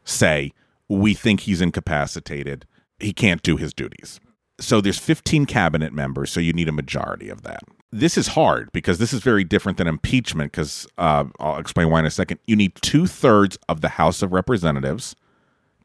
say, 0.04 0.52
we 0.88 1.14
think 1.14 1.40
he's 1.40 1.60
incapacitated. 1.60 2.66
He 2.98 3.12
can't 3.12 3.42
do 3.42 3.56
his 3.56 3.72
duties. 3.72 4.18
So 4.60 4.80
there's 4.80 4.98
15 4.98 5.46
cabinet 5.46 5.92
members, 5.92 6.32
so 6.32 6.40
you 6.40 6.52
need 6.52 6.68
a 6.68 6.72
majority 6.72 7.28
of 7.28 7.42
that. 7.42 7.60
This 7.92 8.18
is 8.18 8.28
hard 8.28 8.70
because 8.72 8.98
this 8.98 9.12
is 9.12 9.22
very 9.22 9.44
different 9.44 9.78
than 9.78 9.86
impeachment. 9.86 10.52
Because 10.52 10.86
uh, 10.98 11.24
I'll 11.38 11.58
explain 11.58 11.90
why 11.90 12.00
in 12.00 12.06
a 12.06 12.10
second. 12.10 12.40
You 12.46 12.56
need 12.56 12.74
two 12.76 13.06
thirds 13.06 13.56
of 13.68 13.80
the 13.80 13.90
House 13.90 14.20
of 14.20 14.32
Representatives 14.32 15.14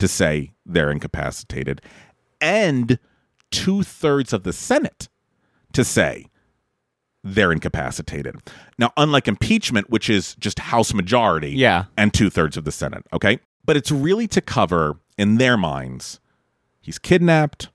to 0.04 0.08
say 0.10 0.52
they're 0.66 0.92
incapacitated, 0.92 1.82
and 2.42 3.00
two 3.52 3.84
thirds 3.84 4.34
of 4.34 4.44
the 4.44 4.52
Senate 4.52 5.08
to 5.72 5.82
say 5.86 6.26
they're 7.24 7.54
incapacitated. 7.54 8.36
Now, 8.78 8.92
unlike 8.98 9.30
impeachment, 9.30 9.90
which 9.90 10.10
is 10.10 10.36
just 10.36 10.60
House 10.60 10.94
majority, 10.94 11.52
Yeah. 11.52 11.86
and 11.96 12.14
two 12.14 12.30
thirds 12.30 12.58
of 12.58 12.66
the 12.66 12.72
Senate. 12.74 13.06
Okay, 13.14 13.40
but 13.64 13.78
it's 13.78 13.92
really 13.92 14.28
to 14.28 14.42
cover 14.42 14.98
in 15.18 15.38
their 15.38 15.56
minds 15.56 16.20
he's 16.82 17.00
kidnapped, 17.00 17.70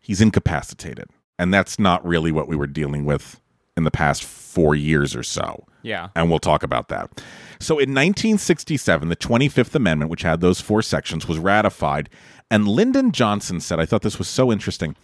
he's 0.00 0.20
incapacitated, 0.20 1.06
and 1.38 1.54
that's 1.54 1.78
not 1.78 2.04
really 2.04 2.32
what 2.32 2.48
we 2.48 2.56
were 2.56 2.66
dealing 2.66 3.04
with 3.04 3.40
in 3.78 3.84
the 3.84 3.90
past 3.90 4.22
four 4.22 4.74
years 4.74 5.16
or 5.16 5.22
so. 5.22 5.64
Yeah. 5.82 6.08
And 6.14 6.28
we'll 6.28 6.38
talk 6.38 6.62
about 6.62 6.88
that. 6.88 7.22
So 7.60 7.74
in 7.74 7.90
1967, 7.94 9.08
the 9.08 9.16
25th 9.16 9.74
Amendment, 9.74 10.10
which 10.10 10.22
had 10.22 10.40
those 10.40 10.60
four 10.60 10.82
sections, 10.82 11.26
was 11.26 11.38
ratified. 11.38 12.10
And 12.50 12.68
Lyndon 12.68 13.12
Johnson 13.12 13.60
said, 13.60 13.80
I 13.80 13.86
thought 13.86 14.02
this 14.02 14.18
was 14.18 14.28
so 14.28 14.52
interesting. 14.52 14.96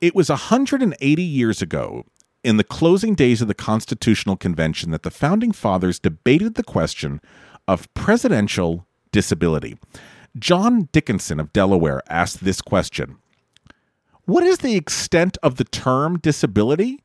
It 0.00 0.14
was 0.14 0.30
180 0.30 1.22
years 1.22 1.60
ago 1.60 2.06
in 2.42 2.56
the 2.56 2.64
closing 2.64 3.14
days 3.14 3.42
of 3.42 3.48
the 3.48 3.54
Constitutional 3.54 4.36
Convention 4.36 4.90
that 4.90 5.02
the 5.02 5.10
founding 5.10 5.52
fathers 5.52 5.98
debated 5.98 6.54
the 6.54 6.64
question 6.64 7.20
of 7.68 7.92
presidential 7.94 8.86
disability. 9.12 9.78
John 10.38 10.88
Dickinson 10.92 11.38
of 11.38 11.52
Delaware 11.52 12.02
asked 12.08 12.42
this 12.42 12.60
question 12.60 13.16
What 14.24 14.42
is 14.42 14.58
the 14.58 14.76
extent 14.76 15.38
of 15.42 15.56
the 15.56 15.64
term 15.64 16.18
disability, 16.18 17.00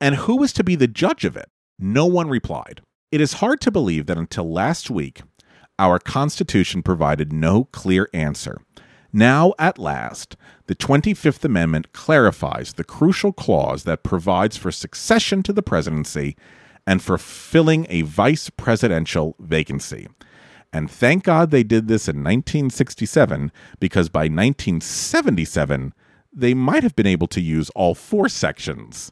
and 0.00 0.14
who 0.16 0.36
was 0.36 0.52
to 0.54 0.64
be 0.64 0.74
the 0.74 0.88
judge 0.88 1.24
of 1.24 1.36
it? 1.36 1.48
No 1.78 2.06
one 2.06 2.28
replied. 2.28 2.82
It 3.10 3.20
is 3.20 3.34
hard 3.34 3.60
to 3.62 3.70
believe 3.70 4.06
that 4.06 4.18
until 4.18 4.50
last 4.50 4.90
week, 4.90 5.22
our 5.78 5.98
Constitution 5.98 6.82
provided 6.82 7.32
no 7.32 7.64
clear 7.64 8.08
answer. 8.12 8.60
Now, 9.12 9.54
at 9.58 9.78
last, 9.78 10.36
the 10.66 10.74
25th 10.74 11.44
Amendment 11.44 11.92
clarifies 11.92 12.74
the 12.74 12.84
crucial 12.84 13.32
clause 13.32 13.84
that 13.84 14.02
provides 14.02 14.56
for 14.56 14.70
succession 14.70 15.42
to 15.44 15.52
the 15.52 15.62
presidency 15.62 16.36
and 16.86 17.02
for 17.02 17.16
filling 17.16 17.86
a 17.88 18.02
vice 18.02 18.50
presidential 18.50 19.36
vacancy. 19.38 20.08
And 20.72 20.90
thank 20.90 21.24
God 21.24 21.50
they 21.50 21.62
did 21.62 21.88
this 21.88 22.08
in 22.08 22.16
1967, 22.16 23.50
because 23.80 24.08
by 24.08 24.24
1977, 24.24 25.94
they 26.32 26.52
might 26.52 26.82
have 26.82 26.96
been 26.96 27.06
able 27.06 27.28
to 27.28 27.40
use 27.40 27.70
all 27.70 27.94
four 27.94 28.28
sections 28.28 29.10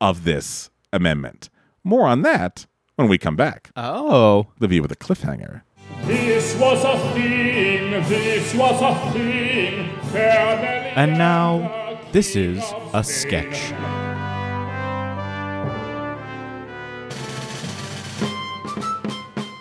of 0.00 0.24
this 0.24 0.70
amendment. 0.92 1.50
More 1.84 2.06
on 2.06 2.22
that 2.22 2.66
when 2.96 3.08
we 3.08 3.18
come 3.18 3.36
back. 3.36 3.70
Oh. 3.76 4.48
The 4.58 4.68
view 4.68 4.82
with 4.82 4.92
a 4.92 4.96
cliffhanger. 4.96 5.62
This 6.04 6.58
was 6.58 6.84
a 6.84 6.98
thing, 7.14 7.90
this 8.08 8.54
was 8.54 8.80
a 8.82 9.12
thing. 9.12 9.90
And 10.14 11.18
now, 11.18 12.00
this 12.12 12.36
is 12.36 12.62
a 12.94 13.04
sketch. 13.04 13.72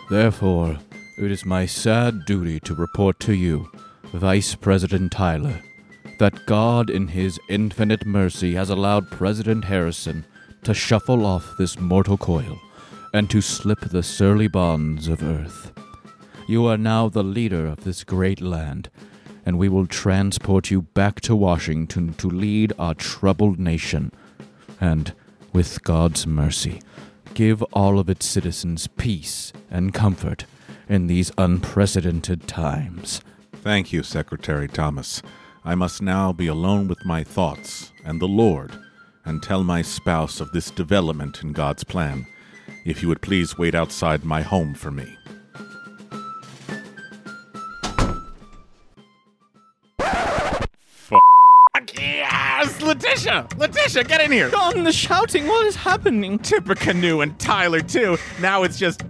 Therefore, 0.10 0.78
it 1.18 1.32
is 1.32 1.46
my 1.46 1.66
sad 1.66 2.26
duty 2.26 2.60
to 2.62 2.74
report 2.74 3.20
to 3.22 3.34
you, 3.34 3.70
Vice 4.14 4.56
President 4.56 5.12
Tyler, 5.12 5.62
that 6.20 6.46
God, 6.46 6.90
in 6.90 7.10
His 7.10 7.40
infinite 7.50 8.06
mercy, 8.06 8.56
has 8.56 8.70
allowed 8.70 9.12
President 9.12 9.66
Harrison 9.66 10.26
to 10.64 10.74
shuffle 10.74 11.26
off 11.26 11.56
this 11.58 11.80
mortal 11.80 12.18
coil 12.18 12.60
and 13.14 13.30
to 13.30 13.42
slip 13.42 13.80
the 13.80 14.04
surly 14.04 14.48
bonds 14.48 15.08
of 15.08 15.24
earth. 15.24 15.72
You 16.48 16.66
are 16.66 16.78
now 16.78 17.10
the 17.10 17.24
leader 17.24 17.68
of 17.68 17.84
this 17.84 18.04
great 18.04 18.42
land, 18.42 18.90
and 19.46 19.58
we 19.58 19.70
will 19.70 19.88
transport 19.88 20.72
you 20.72 20.82
back 20.82 21.22
to 21.22 21.36
Washington 21.36 22.14
to 22.16 22.30
lead 22.30 22.74
our 22.78 22.94
troubled 22.94 23.60
nation, 23.60 24.12
and, 24.80 25.14
with 25.54 25.84
God's 25.84 26.28
mercy, 26.28 26.82
give 27.34 27.62
all 27.74 28.00
of 28.00 28.10
its 28.10 28.26
citizens 28.26 28.88
peace 28.88 29.54
and 29.70 29.94
comfort 29.94 30.46
in 30.90 31.08
these 31.08 31.32
unprecedented 31.38 32.48
times. 32.48 33.22
Thank 33.54 33.92
you, 33.92 34.04
Secretary 34.04 34.68
Thomas. 34.68 35.22
I 35.66 35.76
must 35.76 36.02
now 36.02 36.32
be 36.32 36.48
alone 36.48 36.88
with 36.88 37.06
my 37.06 37.24
thoughts 37.24 37.92
and 38.06 38.22
the 38.22 38.28
Lord 38.28 38.72
and 39.26 39.44
tell 39.44 39.64
my 39.64 39.82
spouse 39.82 40.40
of 40.40 40.52
this 40.52 40.72
development 40.72 41.44
in 41.44 41.52
God's 41.52 41.84
plan. 41.84 42.26
If 42.86 43.02
you 43.02 43.10
would 43.10 43.22
please 43.22 43.58
wait 43.58 43.76
outside 43.76 44.24
my 44.24 44.42
home 44.42 44.74
for 44.74 44.92
me. 44.92 45.18
Fuck! 50.00 51.24
Yes! 51.96 52.82
Letitia! 52.82 53.48
Letitia, 53.58 54.04
get 54.06 54.22
in 54.22 54.32
here! 54.32 54.50
John, 54.50 54.84
the 54.84 54.94
shouting, 54.94 55.48
what 55.48 55.66
is 55.66 55.76
happening? 55.76 56.40
Tippecanoe 56.40 57.20
and 57.20 57.38
Tyler, 57.40 57.82
too. 57.82 58.18
Now 58.40 58.64
it's 58.64 58.80
just 58.80 59.04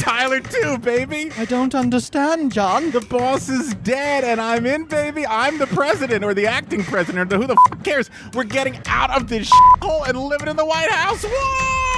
Tyler, 0.00 0.40
too, 0.40 0.78
baby. 0.78 1.30
I 1.36 1.44
don't 1.44 1.74
understand, 1.74 2.52
John. 2.52 2.90
The 2.90 3.00
boss 3.02 3.48
is 3.48 3.74
dead 3.76 4.24
and 4.24 4.40
I'm 4.40 4.64
in, 4.66 4.86
baby. 4.86 5.26
I'm 5.26 5.58
the 5.58 5.66
president 5.66 6.24
or 6.24 6.32
the 6.34 6.46
acting 6.46 6.82
president 6.84 7.32
or 7.32 7.36
who 7.36 7.46
the 7.46 7.56
f- 7.70 7.82
cares. 7.84 8.10
We're 8.34 8.44
getting 8.44 8.80
out 8.86 9.10
of 9.10 9.28
this 9.28 9.50
hole 9.82 10.04
and 10.04 10.18
living 10.18 10.48
in 10.48 10.56
the 10.56 10.64
White 10.64 10.90
House. 10.90 11.22
Whoa! 11.24 11.89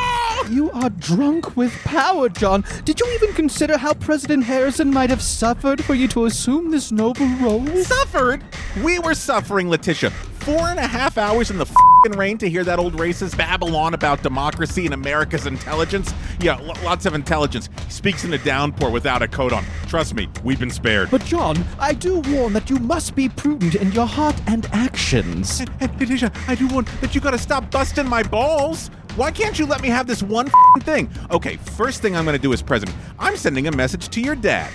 You 0.51 0.71
are 0.73 0.91
drunk 0.91 1.57
with 1.57 1.73
power, 1.85 2.29
John. 2.29 2.65
Did 2.85 3.01
you 3.01 3.07
even 3.15 3.33
consider 3.35 3.79
how 3.79 3.95
President 3.95 4.45
Harrison 4.45 4.91
might 4.93 5.09
have 5.11 5.23
suffered 5.23 5.83
for 5.85 5.95
you 5.95 6.09
to 6.09 6.27
assume 6.27 6.71
this 6.71 6.93
noble 6.93 7.27
role? 7.41 7.67
Suffered? 7.83 8.43
We 8.83 8.99
were 8.99 9.15
suffering, 9.15 9.69
Letitia. 9.71 10.11
Four 10.11 10.69
and 10.69 10.79
a 10.81 10.87
half 10.87 11.17
hours 11.19 11.51
in 11.53 11.59
the 11.59 11.67
fing 11.67 12.19
rain 12.19 12.37
to 12.39 12.51
hear 12.51 12.65
that 12.65 12.81
old 12.81 12.95
racist 12.95 13.37
babble 13.39 13.77
on 13.77 13.95
about 13.95 14.23
democracy 14.25 14.85
and 14.87 14.93
America's 14.93 15.47
intelligence. 15.47 16.13
Yeah, 16.41 16.59
l- 16.59 16.75
lots 16.85 17.07
of 17.07 17.15
intelligence. 17.15 17.69
He 17.87 17.91
speaks 17.93 18.25
in 18.25 18.33
a 18.33 18.39
downpour 18.39 18.91
without 18.91 19.23
a 19.23 19.29
coat 19.29 19.53
on. 19.53 19.65
Trust 19.87 20.15
me, 20.15 20.29
we've 20.43 20.59
been 20.59 20.71
spared. 20.71 21.11
But, 21.13 21.25
John, 21.25 21.65
I 21.79 21.95
do 21.95 22.19
warn 22.21 22.53
that 22.55 22.69
you 22.69 22.79
must 22.79 23.15
be 23.15 23.29
prudent 23.29 23.77
in 23.77 23.93
your 23.93 24.07
heart 24.07 24.35
and 24.49 24.67
actions. 24.73 25.61
Hey, 25.79 25.87
Letitia, 26.01 26.33
I 26.49 26.57
do 26.57 26.67
warn 26.69 26.87
that 27.01 27.15
you 27.15 27.21
gotta 27.21 27.39
stop 27.39 27.71
busting 27.71 28.09
my 28.09 28.25
balls. 28.25 28.91
Why 29.15 29.31
can't 29.31 29.59
you 29.59 29.67
let 29.67 29.83
me 29.83 29.89
have 29.89 30.07
this 30.07 30.23
one 30.23 30.51
thing? 30.81 31.11
Okay, 31.31 31.57
first 31.57 32.01
thing 32.01 32.17
I'm 32.17 32.25
gonna 32.25 32.39
do 32.39 32.55
as 32.55 32.63
president, 32.63 32.97
I'm 33.19 33.37
sending 33.37 33.67
a 33.67 33.73
message 33.73 34.09
to 34.09 34.23
your 34.23 34.35
dad. 34.35 34.71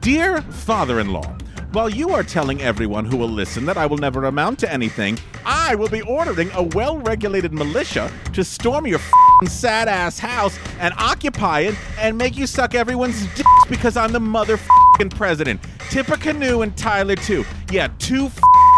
Dear 0.00 0.42
father 0.42 1.00
in 1.00 1.10
law, 1.10 1.38
while 1.72 1.88
you 1.88 2.10
are 2.10 2.22
telling 2.22 2.60
everyone 2.60 3.06
who 3.06 3.16
will 3.16 3.30
listen 3.30 3.64
that 3.64 3.78
I 3.78 3.86
will 3.86 3.96
never 3.96 4.24
amount 4.26 4.58
to 4.58 4.70
anything, 4.70 5.18
I 5.46 5.74
will 5.74 5.88
be 5.88 6.02
ordering 6.02 6.50
a 6.52 6.64
well 6.64 6.98
regulated 6.98 7.54
militia 7.54 8.12
to 8.34 8.44
storm 8.44 8.86
your 8.86 9.00
sad 9.46 9.88
ass 9.88 10.18
house 10.18 10.58
and 10.80 10.92
occupy 10.98 11.60
it 11.60 11.74
and 11.98 12.18
make 12.18 12.36
you 12.36 12.46
suck 12.46 12.74
everyone's 12.74 13.26
dicks 13.34 13.48
because 13.70 13.96
I'm 13.96 14.12
the 14.12 14.18
motherfucking 14.18 15.16
president. 15.16 15.62
Tippecanoe 15.88 16.60
and 16.60 16.76
Tyler, 16.76 17.16
too. 17.16 17.42
Yeah, 17.70 17.88
too 17.98 18.30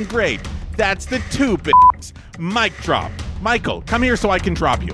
great. 0.06 0.40
That's 0.76 1.04
the 1.04 1.18
two 1.32 1.56
bitches. 1.56 2.12
Mic 2.38 2.76
drop. 2.82 3.10
Michael, 3.40 3.82
come 3.82 4.02
here 4.02 4.16
so 4.16 4.30
I 4.30 4.38
can 4.38 4.54
drop 4.54 4.82
you. 4.82 4.92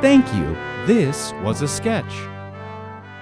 Thank 0.00 0.32
you. 0.34 0.56
This 0.86 1.32
was 1.42 1.60
a 1.60 1.68
sketch. 1.68 2.12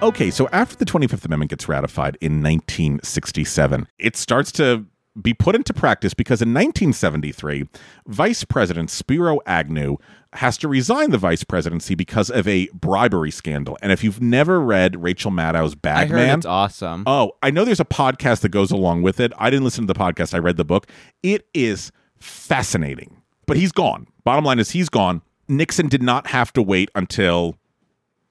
Okay, 0.03 0.29
so 0.29 0.47
after 0.51 0.75
the 0.75 0.85
25th 0.85 1.25
Amendment 1.25 1.49
gets 1.49 1.67
ratified 1.67 2.17
in 2.21 2.43
1967, 2.43 3.87
it 3.97 4.15
starts 4.15 4.51
to 4.53 4.85
be 5.21 5.33
put 5.33 5.55
into 5.55 5.73
practice 5.73 6.13
because 6.13 6.41
in 6.41 6.49
1973, 6.49 7.67
Vice 8.07 8.43
President 8.43 8.89
Spiro 8.89 9.39
Agnew 9.45 9.97
has 10.33 10.57
to 10.57 10.67
resign 10.67 11.11
the 11.11 11.17
vice 11.17 11.43
presidency 11.43 11.95
because 11.95 12.29
of 12.29 12.47
a 12.47 12.67
bribery 12.73 13.31
scandal. 13.31 13.77
And 13.81 13.91
if 13.91 14.03
you've 14.03 14.21
never 14.21 14.59
read 14.59 15.01
Rachel 15.01 15.31
Maddow's 15.31 15.75
I 15.83 16.05
heard 16.05 16.11
Man, 16.11 16.39
it's 16.39 16.45
awesome. 16.45 17.03
Oh, 17.07 17.31
I 17.41 17.49
know 17.49 17.65
there's 17.65 17.79
a 17.79 17.85
podcast 17.85 18.41
that 18.41 18.49
goes 18.49 18.71
along 18.71 19.01
with 19.01 19.19
it. 19.19 19.31
I 19.37 19.49
didn't 19.49 19.63
listen 19.63 19.87
to 19.87 19.93
the 19.93 19.99
podcast, 19.99 20.33
I 20.33 20.39
read 20.39 20.57
the 20.57 20.65
book. 20.65 20.87
It 21.23 21.47
is 21.53 21.91
fascinating. 22.19 23.21
But 23.45 23.57
he's 23.57 23.71
gone. 23.71 24.07
Bottom 24.23 24.43
line 24.43 24.59
is 24.59 24.71
he's 24.71 24.89
gone. 24.89 25.21
Nixon 25.47 25.87
did 25.87 26.03
not 26.03 26.27
have 26.27 26.51
to 26.53 26.61
wait 26.61 26.91
until 26.93 27.55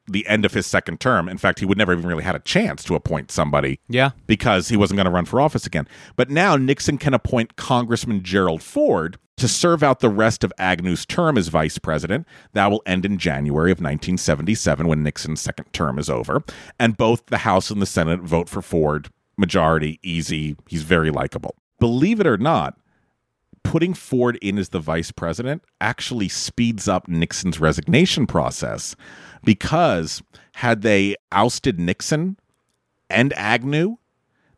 the 0.08 0.26
end 0.26 0.44
of 0.44 0.54
his 0.54 0.66
second 0.66 1.00
term. 1.00 1.28
In 1.28 1.38
fact, 1.38 1.58
he 1.58 1.66
would 1.66 1.78
never 1.78 1.92
even 1.92 2.06
really 2.06 2.24
had 2.24 2.34
a 2.34 2.40
chance 2.40 2.84
to 2.84 2.94
appoint 2.94 3.30
somebody 3.30 3.80
yeah. 3.88 4.10
because 4.26 4.68
he 4.68 4.76
wasn't 4.76 4.96
going 4.96 5.06
to 5.06 5.10
run 5.10 5.24
for 5.24 5.40
office 5.40 5.66
again. 5.66 5.88
But 6.16 6.30
now 6.30 6.56
Nixon 6.56 6.98
can 6.98 7.14
appoint 7.14 7.56
Congressman 7.56 8.22
Gerald 8.22 8.62
Ford 8.62 9.18
to 9.36 9.48
serve 9.48 9.82
out 9.82 10.00
the 10.00 10.08
rest 10.08 10.44
of 10.44 10.52
Agnew's 10.58 11.04
term 11.04 11.36
as 11.36 11.48
vice 11.48 11.78
president. 11.78 12.26
That 12.54 12.70
will 12.70 12.82
end 12.86 13.04
in 13.04 13.18
January 13.18 13.70
of 13.70 13.78
1977 13.78 14.88
when 14.88 15.02
Nixon's 15.02 15.40
second 15.40 15.72
term 15.72 15.98
is 15.98 16.08
over. 16.08 16.42
And 16.78 16.96
both 16.96 17.26
the 17.26 17.38
House 17.38 17.70
and 17.70 17.82
the 17.82 17.86
Senate 17.86 18.20
vote 18.20 18.48
for 18.48 18.62
Ford. 18.62 19.10
Majority, 19.36 20.00
easy. 20.02 20.56
He's 20.68 20.82
very 20.82 21.10
likable. 21.10 21.56
Believe 21.78 22.20
it 22.20 22.26
or 22.26 22.38
not, 22.38 22.78
putting 23.62 23.92
Ford 23.92 24.38
in 24.40 24.58
as 24.58 24.70
the 24.70 24.80
vice 24.80 25.10
president 25.10 25.62
actually 25.80 26.28
speeds 26.28 26.88
up 26.88 27.08
Nixon's 27.08 27.60
resignation 27.60 28.26
process 28.26 28.96
because 29.46 30.22
had 30.56 30.82
they 30.82 31.16
ousted 31.32 31.80
Nixon 31.80 32.36
and 33.08 33.32
Agnew, 33.32 33.96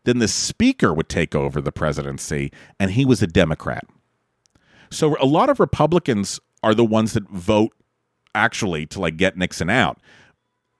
then 0.03 0.19
the 0.19 0.27
speaker 0.27 0.93
would 0.93 1.09
take 1.09 1.35
over 1.35 1.61
the 1.61 1.71
presidency, 1.71 2.51
and 2.81 2.91
he 2.91 3.05
was 3.05 3.23
a 3.23 3.27
Democrat. 3.27 3.85
So 4.91 5.17
a 5.21 5.27
lot 5.27 5.51
of 5.51 5.61
Republicans 5.61 6.41
are 6.63 6.75
the 6.75 6.85
ones 6.85 7.13
that 7.13 7.29
vote 7.29 7.73
actually 8.35 8.87
to 8.87 9.01
like 9.01 9.17
get 9.17 9.37
Nixon 9.37 9.71
out. 9.71 10.01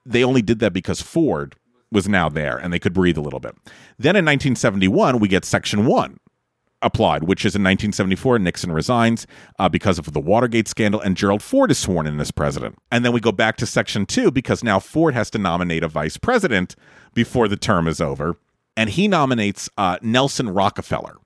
They 0.05 0.23
only 0.23 0.41
did 0.41 0.59
that 0.59 0.73
because 0.73 1.01
Ford 1.01 1.55
was 1.91 2.07
now 2.07 2.27
there 2.29 2.57
and 2.57 2.73
they 2.73 2.79
could 2.79 2.93
breathe 2.93 3.17
a 3.17 3.21
little 3.21 3.39
bit. 3.39 3.55
Then 3.97 4.15
in 4.15 4.25
1971, 4.25 5.19
we 5.19 5.27
get 5.27 5.45
Section 5.45 5.85
1 5.85 6.19
applied, 6.81 7.23
which 7.23 7.45
is 7.45 7.55
in 7.55 7.61
1974. 7.61 8.39
Nixon 8.39 8.71
resigns 8.71 9.27
uh, 9.57 9.69
because 9.69 9.99
of 9.99 10.11
the 10.13 10.19
Watergate 10.19 10.67
scandal, 10.67 11.01
and 11.01 11.17
Gerald 11.17 11.43
Ford 11.43 11.71
is 11.71 11.77
sworn 11.77 12.07
in 12.07 12.19
as 12.19 12.31
president. 12.31 12.77
And 12.91 13.03
then 13.03 13.11
we 13.11 13.19
go 13.19 13.31
back 13.31 13.57
to 13.57 13.65
Section 13.65 14.05
2 14.05 14.31
because 14.31 14.63
now 14.63 14.79
Ford 14.79 15.13
has 15.13 15.29
to 15.31 15.37
nominate 15.37 15.83
a 15.83 15.87
vice 15.87 16.17
president 16.17 16.75
before 17.13 17.47
the 17.47 17.57
term 17.57 17.87
is 17.87 17.99
over. 18.01 18.37
And 18.77 18.89
he 18.89 19.07
nominates 19.07 19.69
uh, 19.77 19.97
Nelson 20.01 20.49
Rockefeller 20.49 21.17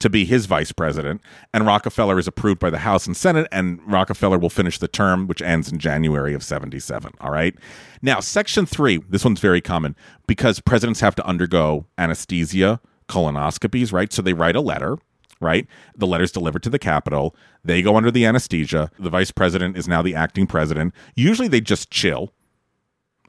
to 0.00 0.08
be 0.08 0.24
his 0.24 0.46
vice 0.46 0.72
president, 0.72 1.20
and 1.52 1.66
Rockefeller 1.66 2.18
is 2.18 2.28
approved 2.28 2.60
by 2.60 2.70
the 2.70 2.78
House 2.78 3.06
and 3.06 3.16
Senate, 3.16 3.48
and 3.50 3.80
Rockefeller 3.84 4.38
will 4.38 4.50
finish 4.50 4.78
the 4.78 4.88
term, 4.88 5.26
which 5.26 5.42
ends 5.42 5.72
in 5.72 5.78
January 5.78 6.34
of 6.34 6.42
77. 6.42 7.12
All 7.20 7.30
right. 7.30 7.54
Now, 8.00 8.20
Section 8.20 8.64
3, 8.64 9.02
this 9.08 9.24
one's 9.24 9.40
very 9.40 9.60
common 9.60 9.96
because 10.26 10.60
presidents 10.60 11.00
have 11.00 11.16
to 11.16 11.26
undergo 11.26 11.86
anesthesia, 11.96 12.80
colonoscopies, 13.08 13.92
right? 13.92 14.12
So 14.12 14.22
they 14.22 14.32
write 14.32 14.56
a 14.56 14.60
letter. 14.60 14.98
Right? 15.40 15.68
The 15.96 16.04
letter's 16.04 16.32
delivered 16.32 16.64
to 16.64 16.70
the 16.70 16.80
Capitol. 16.80 17.36
They 17.62 17.80
go 17.80 17.94
under 17.94 18.10
the 18.10 18.26
anesthesia. 18.26 18.90
The 18.98 19.08
vice 19.08 19.30
president 19.30 19.76
is 19.76 19.86
now 19.86 20.02
the 20.02 20.12
acting 20.12 20.48
president. 20.48 20.92
Usually 21.14 21.46
they 21.46 21.60
just 21.60 21.92
chill 21.92 22.32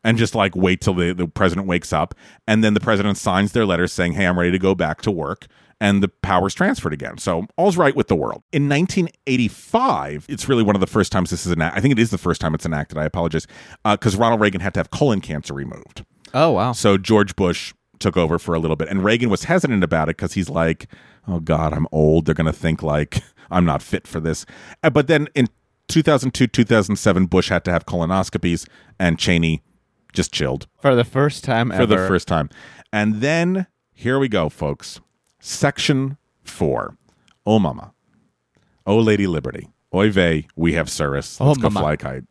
and 0.03 0.17
just 0.17 0.35
like 0.35 0.55
wait 0.55 0.81
till 0.81 0.93
the, 0.93 1.13
the 1.13 1.27
president 1.27 1.67
wakes 1.67 1.93
up. 1.93 2.15
And 2.47 2.63
then 2.63 2.73
the 2.73 2.79
president 2.79 3.17
signs 3.17 3.51
their 3.51 3.65
letter 3.65 3.87
saying, 3.87 4.13
Hey, 4.13 4.25
I'm 4.25 4.39
ready 4.39 4.51
to 4.51 4.59
go 4.59 4.75
back 4.75 5.01
to 5.03 5.11
work. 5.11 5.47
And 5.81 6.03
the 6.03 6.09
power's 6.09 6.53
transferred 6.53 6.93
again. 6.93 7.17
So 7.19 7.47
all's 7.55 7.77
right 7.77 7.95
with 7.95 8.09
the 8.09 8.15
world. 8.15 8.43
In 8.51 8.67
1985, 8.67 10.25
it's 10.27 10.49
really 10.49 10.63
one 10.63 10.75
of 10.75 10.81
the 10.81 10.87
first 10.87 11.11
times 11.11 11.29
this 11.29 11.45
is 11.45 11.53
enacted. 11.53 11.77
I 11.77 11.81
think 11.81 11.93
it 11.93 11.99
is 11.99 12.09
the 12.09 12.17
first 12.17 12.41
time 12.41 12.53
it's 12.53 12.65
enacted. 12.65 12.97
I 12.97 13.05
apologize. 13.05 13.47
Uh, 13.85 13.95
because 13.95 14.17
Ronald 14.17 14.41
Reagan 14.41 14.59
had 14.59 14.73
to 14.73 14.79
have 14.81 14.91
colon 14.91 15.21
cancer 15.21 15.53
removed. 15.53 16.03
Oh 16.33 16.51
wow. 16.51 16.73
So 16.73 16.97
George 16.97 17.35
Bush 17.35 17.73
took 17.99 18.17
over 18.17 18.39
for 18.39 18.53
a 18.55 18.59
little 18.59 18.75
bit. 18.75 18.87
And 18.89 19.03
Reagan 19.03 19.29
was 19.29 19.43
hesitant 19.45 19.83
about 19.83 20.09
it 20.09 20.17
because 20.17 20.33
he's 20.33 20.49
like, 20.49 20.87
oh 21.27 21.39
God, 21.39 21.73
I'm 21.73 21.87
old. 21.91 22.25
They're 22.25 22.35
going 22.35 22.45
to 22.45 22.53
think 22.53 22.81
like 22.83 23.21
I'm 23.51 23.65
not 23.65 23.81
fit 23.81 24.07
for 24.07 24.19
this. 24.19 24.45
Uh, 24.83 24.89
But 24.89 25.07
then 25.07 25.27
in 25.35 25.47
2002, 25.87 26.47
2007, 26.47 27.25
Bush 27.25 27.49
had 27.49 27.65
to 27.65 27.71
have 27.71 27.85
colonoscopies 27.85 28.67
and 28.99 29.17
Cheney 29.19 29.63
just 30.13 30.33
chilled 30.33 30.67
For 30.81 30.95
the 30.95 31.03
first 31.03 31.43
time 31.43 31.71
ever. 31.71 31.85
for 31.87 31.93
ever. 31.93 32.01
the 32.03 32.07
first 32.07 32.27
time. 32.27 32.49
And 32.91 33.21
then 33.21 33.67
here 33.93 34.17
we 34.19 34.27
go, 34.27 34.49
folks. 34.49 34.99
Section 35.39 36.17
four. 36.43 36.95
Oh, 37.45 37.59
mama. 37.59 37.93
Oh, 38.85 38.97
Lady 38.97 39.27
Liberty. 39.27 39.69
Oy 39.93 40.11
vey, 40.11 40.47
we 40.55 40.73
have 40.73 40.89
service. 40.89 41.39
Let's 41.39 41.57
Oh, 41.57 41.61
go 41.61 41.69
mama. 41.69 41.79
fly 41.79 41.95
kite. 41.95 42.23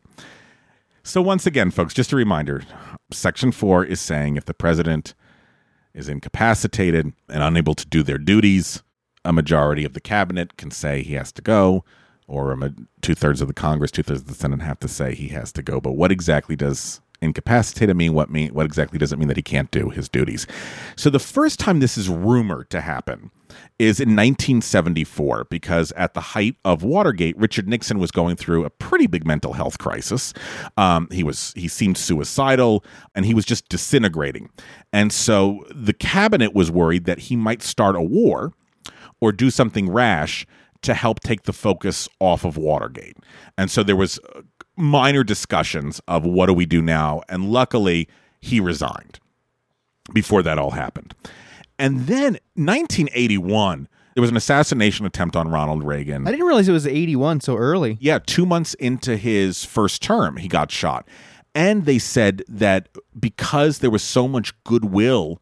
So 1.03 1.21
once 1.21 1.45
again, 1.45 1.71
folks, 1.71 1.93
just 1.93 2.11
a 2.13 2.15
reminder. 2.15 2.63
Section 3.11 3.51
four 3.51 3.83
is 3.83 3.99
saying 3.99 4.35
if 4.37 4.45
the 4.45 4.53
president 4.53 5.13
is 5.99 6.09
incapacitated 6.09 7.13
and 7.27 7.43
unable 7.43 7.75
to 7.75 7.85
do 7.85 8.01
their 8.01 8.17
duties, 8.17 8.81
a 9.23 9.33
majority 9.33 9.85
of 9.85 9.93
the 9.93 9.99
cabinet 9.99 10.57
can 10.57 10.71
say 10.71 11.03
he 11.03 11.13
has 11.13 11.31
to 11.33 11.41
go, 11.41 11.83
or 12.27 12.57
two 13.01 13.13
thirds 13.13 13.41
of 13.41 13.47
the 13.47 13.53
Congress, 13.53 13.91
two 13.91 14.03
thirds 14.03 14.21
of 14.21 14.27
the 14.27 14.33
Senate 14.33 14.61
have 14.61 14.79
to 14.79 14.87
say 14.87 15.13
he 15.13 15.27
has 15.29 15.51
to 15.51 15.61
go. 15.61 15.81
But 15.81 15.93
what 15.93 16.11
exactly 16.11 16.55
does 16.55 17.01
incapacitated 17.21 17.95
mean? 17.95 18.13
What 18.13 18.29
mean? 18.29 18.53
What 18.53 18.65
exactly 18.65 18.99
does 18.99 19.11
it 19.11 19.19
mean 19.19 19.27
that 19.27 19.37
he 19.37 19.43
can't 19.43 19.71
do 19.71 19.89
his 19.89 20.09
duties? 20.09 20.47
So 20.95 21.09
the 21.09 21.19
first 21.19 21.59
time 21.59 21.79
this 21.79 21.97
is 21.97 22.09
rumored 22.09 22.69
to 22.71 22.81
happen 22.81 23.31
is 23.77 23.99
in 23.99 24.09
1974 24.09 25.47
because 25.49 25.91
at 25.93 26.13
the 26.13 26.21
height 26.21 26.55
of 26.65 26.83
Watergate, 26.83 27.37
Richard 27.37 27.67
Nixon 27.67 27.99
was 27.99 28.11
going 28.11 28.35
through 28.35 28.65
a 28.65 28.69
pretty 28.69 29.07
big 29.07 29.25
mental 29.25 29.53
health 29.53 29.77
crisis. 29.77 30.33
Um, 30.77 31.07
he 31.11 31.23
was 31.23 31.53
he 31.55 31.67
seemed 31.67 31.97
suicidal 31.97 32.83
and 33.15 33.25
he 33.25 33.33
was 33.33 33.45
just 33.45 33.67
disintegrating, 33.69 34.49
and 34.93 35.11
so 35.11 35.65
the 35.73 35.93
cabinet 35.93 36.53
was 36.53 36.71
worried 36.71 37.05
that 37.05 37.19
he 37.19 37.35
might 37.35 37.61
start 37.61 37.95
a 37.95 38.01
war 38.01 38.53
or 39.21 39.31
do 39.31 39.49
something 39.49 39.89
rash 39.89 40.45
to 40.81 40.93
help 40.93 41.19
take 41.19 41.43
the 41.43 41.53
focus 41.53 42.07
off 42.19 42.45
of 42.45 42.57
Watergate. 42.57 43.17
And 43.57 43.69
so 43.69 43.83
there 43.83 43.95
was 43.95 44.19
minor 44.79 45.23
discussions 45.23 46.01
of 46.07 46.25
what 46.25 46.47
do 46.47 46.53
we 46.53 46.65
do 46.65 46.81
now 46.81 47.21
and 47.29 47.51
luckily 47.51 48.07
he 48.41 48.59
resigned 48.59 49.19
before 50.13 50.41
that 50.41 50.57
all 50.57 50.71
happened. 50.71 51.13
And 51.77 52.07
then 52.07 52.39
1981 52.55 53.87
there 54.15 54.21
was 54.21 54.31
an 54.31 54.37
assassination 54.37 55.05
attempt 55.05 55.37
on 55.37 55.47
Ronald 55.47 55.83
Reagan. 55.83 56.27
I 56.27 56.31
didn't 56.31 56.45
realize 56.45 56.67
it 56.67 56.73
was 56.73 56.85
81 56.85 57.39
so 57.39 57.55
early. 57.55 57.97
Yeah, 58.01 58.19
two 58.19 58.45
months 58.45 58.73
into 58.73 59.15
his 59.15 59.63
first 59.63 60.01
term, 60.01 60.35
he 60.35 60.49
got 60.49 60.71
shot. 60.71 61.07
And 61.55 61.85
they 61.85 61.99
said 61.99 62.43
that 62.49 62.89
because 63.17 63.79
there 63.79 63.89
was 63.89 64.03
so 64.03 64.27
much 64.27 64.53
goodwill 64.65 65.41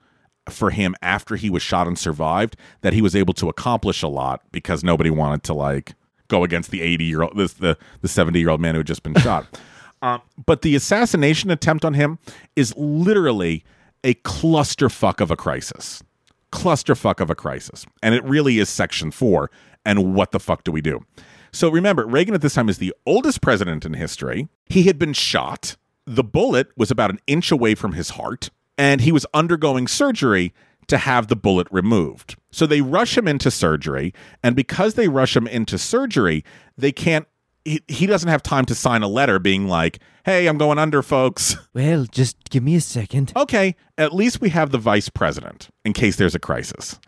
for 0.49 0.69
him 0.69 0.95
after 1.01 1.35
he 1.35 1.49
was 1.49 1.63
shot 1.63 1.87
and 1.87 1.97
survived, 1.97 2.55
that 2.81 2.93
he 2.93 3.01
was 3.01 3.15
able 3.15 3.33
to 3.33 3.49
accomplish 3.49 4.03
a 4.03 4.07
lot 4.07 4.41
because 4.51 4.83
nobody 4.83 5.09
wanted 5.09 5.43
to 5.43 5.53
like 5.53 5.95
go 6.27 6.43
against 6.43 6.71
the 6.71 6.81
80 6.81 7.05
year 7.05 7.21
old, 7.23 7.37
this, 7.37 7.53
the, 7.53 7.77
the 8.01 8.07
70 8.07 8.39
year 8.39 8.49
old 8.49 8.61
man 8.61 8.75
who 8.75 8.79
had 8.79 8.87
just 8.87 9.03
been 9.03 9.15
shot. 9.15 9.45
Um, 10.01 10.21
but 10.45 10.61
the 10.61 10.75
assassination 10.75 11.49
attempt 11.49 11.83
on 11.83 11.95
him 11.95 12.19
is 12.55 12.71
literally 12.77 13.63
a 14.03 14.13
clusterfuck 14.13 15.19
of 15.21 15.31
a 15.31 15.35
crisis. 15.35 16.03
Clusterfuck 16.51 17.19
of 17.19 17.31
a 17.31 17.35
crisis. 17.35 17.83
And 18.03 18.13
it 18.13 18.23
really 18.23 18.59
is 18.59 18.69
section 18.69 19.09
four. 19.09 19.49
And 19.85 20.13
what 20.13 20.31
the 20.31 20.39
fuck 20.39 20.63
do 20.63 20.71
we 20.71 20.81
do? 20.81 21.03
So 21.51 21.69
remember, 21.69 22.05
Reagan 22.05 22.35
at 22.35 22.41
this 22.41 22.53
time 22.53 22.69
is 22.69 22.77
the 22.77 22.93
oldest 23.05 23.41
president 23.41 23.85
in 23.85 23.93
history. 23.93 24.47
He 24.67 24.83
had 24.83 24.99
been 24.99 25.13
shot. 25.13 25.75
The 26.05 26.23
bullet 26.23 26.67
was 26.77 26.91
about 26.91 27.09
an 27.09 27.19
inch 27.25 27.51
away 27.51 27.73
from 27.73 27.93
his 27.93 28.11
heart, 28.11 28.49
and 28.77 29.01
he 29.01 29.11
was 29.11 29.25
undergoing 29.33 29.87
surgery 29.87 30.53
to 30.87 30.97
have 30.97 31.27
the 31.27 31.35
bullet 31.35 31.67
removed. 31.71 32.35
So 32.57 32.65
they 32.65 32.81
rush 32.81 33.15
him 33.15 33.27
into 33.27 33.51
surgery, 33.51 34.15
and 34.41 34.55
because 34.55 34.95
they 34.95 35.07
rush 35.07 35.37
him 35.37 35.45
into 35.45 35.77
surgery, 35.77 36.43
they 36.75 36.91
can't. 36.91 37.27
He, 37.63 37.83
he 37.87 38.07
doesn't 38.07 38.29
have 38.29 38.41
time 38.41 38.65
to 38.65 38.73
sign 38.73 39.03
a 39.03 39.07
letter 39.07 39.37
being 39.37 39.67
like, 39.67 39.99
hey, 40.25 40.47
I'm 40.47 40.57
going 40.57 40.79
under, 40.79 41.03
folks. 41.03 41.55
Well, 41.75 42.05
just 42.05 42.49
give 42.49 42.63
me 42.63 42.73
a 42.75 42.81
second. 42.81 43.31
Okay, 43.35 43.75
at 43.95 44.11
least 44.11 44.41
we 44.41 44.49
have 44.49 44.71
the 44.71 44.79
vice 44.79 45.07
president 45.07 45.69
in 45.85 45.93
case 45.93 46.15
there's 46.15 46.33
a 46.33 46.39
crisis. 46.39 46.99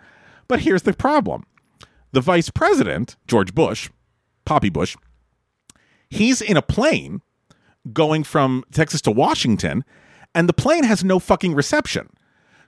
But 0.48 0.60
here's 0.60 0.84
the 0.84 0.94
problem 0.94 1.48
the 2.12 2.22
vice 2.22 2.52
president, 2.52 3.16
George 3.26 3.56
Bush, 3.56 3.90
Poppy 4.46 4.70
Bush, 4.70 4.96
he's 6.12 6.42
in 6.44 6.58
a 6.58 6.62
plane 6.62 7.22
going 7.92 8.24
from 8.24 8.64
Texas 8.72 9.02
to 9.02 9.10
Washington, 9.10 9.84
and 10.36 10.48
the 10.48 10.54
plane 10.54 10.84
has 10.84 11.04
no 11.04 11.18
fucking 11.18 11.56
reception. 11.56 12.08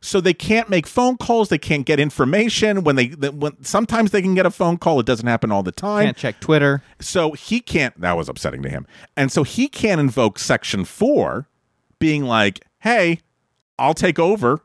So 0.03 0.19
they 0.19 0.33
can't 0.33 0.67
make 0.67 0.87
phone 0.87 1.17
calls. 1.17 1.49
They 1.49 1.59
can't 1.59 1.85
get 1.85 1.99
information. 1.99 2.83
When 2.83 2.95
they, 2.95 3.07
when 3.07 3.63
sometimes 3.63 4.09
they 4.11 4.21
can 4.21 4.33
get 4.33 4.47
a 4.47 4.51
phone 4.51 4.77
call, 4.77 4.99
it 4.99 5.05
doesn't 5.05 5.27
happen 5.27 5.51
all 5.51 5.61
the 5.61 5.71
time. 5.71 6.05
Can't 6.05 6.17
check 6.17 6.39
Twitter. 6.39 6.81
So 6.99 7.33
he 7.33 7.59
can't, 7.59 7.99
that 8.01 8.17
was 8.17 8.27
upsetting 8.27 8.63
to 8.63 8.69
him. 8.69 8.87
And 9.15 9.31
so 9.31 9.43
he 9.43 9.67
can't 9.67 10.01
invoke 10.01 10.39
Section 10.39 10.85
4 10.85 11.47
being 11.99 12.23
like, 12.23 12.65
hey, 12.79 13.19
I'll 13.77 13.93
take 13.93 14.17
over 14.17 14.61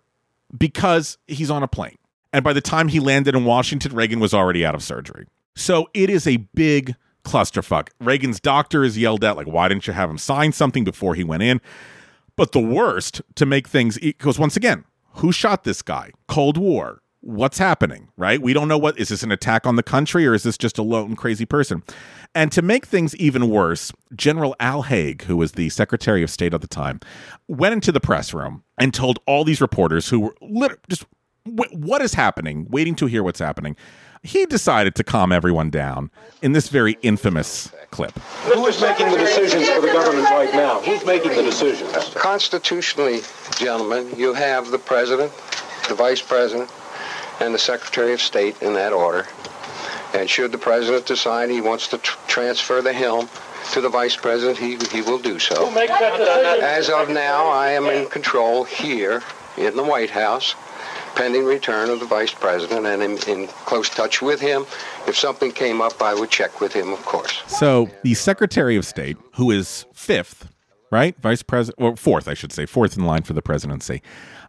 because 0.56 1.18
he's 1.26 1.50
on 1.50 1.62
a 1.62 1.68
plane. 1.68 1.98
And 2.32 2.42
by 2.42 2.54
the 2.54 2.62
time 2.62 2.88
he 2.88 2.98
landed 2.98 3.34
in 3.34 3.44
Washington, 3.44 3.94
Reagan 3.94 4.20
was 4.20 4.32
already 4.32 4.64
out 4.64 4.74
of 4.74 4.82
surgery. 4.82 5.26
So 5.54 5.88
it 5.92 6.08
is 6.08 6.26
a 6.26 6.38
big 6.54 6.94
clusterfuck. 7.24 7.88
Reagan's 8.00 8.40
doctor 8.40 8.84
is 8.84 8.96
yelled 8.96 9.24
at, 9.24 9.36
like, 9.36 9.46
why 9.46 9.68
didn't 9.68 9.86
you 9.86 9.92
have 9.92 10.08
him 10.08 10.18
sign 10.18 10.52
something 10.52 10.84
before 10.84 11.14
he 11.14 11.24
went 11.24 11.42
in? 11.42 11.60
But 12.36 12.52
the 12.52 12.60
worst 12.60 13.20
to 13.34 13.46
make 13.46 13.68
things, 13.68 13.98
because 13.98 14.38
once 14.38 14.56
again, 14.56 14.84
who 15.16 15.32
shot 15.32 15.64
this 15.64 15.82
guy? 15.82 16.10
Cold 16.28 16.56
War. 16.56 17.00
What's 17.20 17.58
happening, 17.58 18.08
right? 18.16 18.40
We 18.40 18.52
don't 18.52 18.68
know 18.68 18.78
what 18.78 18.98
is 19.00 19.08
this 19.08 19.24
an 19.24 19.32
attack 19.32 19.66
on 19.66 19.74
the 19.74 19.82
country 19.82 20.26
or 20.26 20.34
is 20.34 20.44
this 20.44 20.56
just 20.56 20.78
a 20.78 20.82
lone 20.82 21.16
crazy 21.16 21.44
person? 21.44 21.82
And 22.34 22.52
to 22.52 22.62
make 22.62 22.86
things 22.86 23.16
even 23.16 23.48
worse, 23.48 23.92
General 24.14 24.54
Al 24.60 24.82
Haig, 24.82 25.22
who 25.22 25.36
was 25.36 25.52
the 25.52 25.70
Secretary 25.70 26.22
of 26.22 26.30
State 26.30 26.54
at 26.54 26.60
the 26.60 26.68
time, 26.68 27.00
went 27.48 27.72
into 27.72 27.90
the 27.90 27.98
press 27.98 28.32
room 28.32 28.62
and 28.78 28.94
told 28.94 29.18
all 29.26 29.42
these 29.42 29.60
reporters 29.60 30.08
who 30.08 30.32
were 30.40 30.78
just 30.88 31.04
what 31.46 32.02
is 32.02 32.14
happening, 32.14 32.66
waiting 32.68 32.94
to 32.96 33.06
hear 33.06 33.22
what's 33.22 33.38
happening. 33.38 33.76
He 34.26 34.44
decided 34.44 34.96
to 34.96 35.04
calm 35.04 35.30
everyone 35.30 35.70
down 35.70 36.10
in 36.42 36.50
this 36.50 36.68
very 36.68 36.98
infamous 37.00 37.70
clip. 37.92 38.10
Who 38.52 38.66
is 38.66 38.80
making 38.80 39.10
the 39.12 39.18
decisions 39.18 39.68
for 39.68 39.80
the 39.80 39.86
government 39.86 40.28
right 40.30 40.52
now? 40.52 40.80
Who's 40.80 41.06
making 41.06 41.36
the 41.36 41.42
decisions? 41.42 41.92
Constitutionally, 42.14 43.20
gentlemen, 43.56 44.12
you 44.16 44.34
have 44.34 44.72
the 44.72 44.80
president, 44.80 45.32
the 45.88 45.94
vice 45.94 46.20
president, 46.20 46.68
and 47.38 47.54
the 47.54 47.58
secretary 47.58 48.12
of 48.12 48.20
state 48.20 48.60
in 48.62 48.74
that 48.74 48.92
order. 48.92 49.28
And 50.12 50.28
should 50.28 50.50
the 50.50 50.58
president 50.58 51.06
decide 51.06 51.48
he 51.48 51.60
wants 51.60 51.86
to 51.88 51.98
tr- 51.98 52.18
transfer 52.26 52.82
the 52.82 52.92
helm 52.92 53.28
to 53.74 53.80
the 53.80 53.88
vice 53.88 54.16
president, 54.16 54.58
he, 54.58 54.76
he 54.90 55.02
will 55.02 55.18
do 55.18 55.38
so. 55.38 55.66
Who 55.66 55.74
makes 55.74 55.96
that 55.98 56.18
decision? 56.18 56.64
As 56.64 56.90
of 56.90 57.10
now, 57.10 57.46
I 57.46 57.70
am 57.70 57.84
in 57.86 58.08
control 58.08 58.64
here 58.64 59.22
in 59.56 59.76
the 59.76 59.84
White 59.84 60.10
House, 60.10 60.54
pending 61.16 61.44
return 61.44 61.90
of 61.90 61.98
the 62.00 62.06
vice 62.06 62.32
president, 62.32 62.86
and 62.86 63.02
in, 63.02 63.12
in 63.28 63.46
close 63.48 63.88
touch 63.88 64.22
with 64.22 64.40
him. 64.40 64.62
If 65.08 65.16
something 65.16 65.50
came 65.50 65.80
up, 65.80 66.00
I 66.02 66.14
would 66.14 66.30
check 66.30 66.60
with 66.60 66.72
him, 66.72 66.92
of 66.92 67.02
course. 67.04 67.42
So 67.48 67.88
the 68.02 68.14
Secretary 68.14 68.76
of 68.76 68.84
State, 68.84 69.16
who 69.34 69.50
is 69.50 69.86
fifth, 69.92 70.48
right? 70.92 71.16
Vice 71.20 71.42
President, 71.42 71.80
or 71.82 71.96
fourth, 71.96 72.28
I 72.28 72.34
should 72.34 72.52
say, 72.52 72.66
fourth 72.66 72.96
in 72.96 73.04
line 73.04 73.22
for 73.22 73.32
the 73.32 73.42
presidency, 73.42 74.02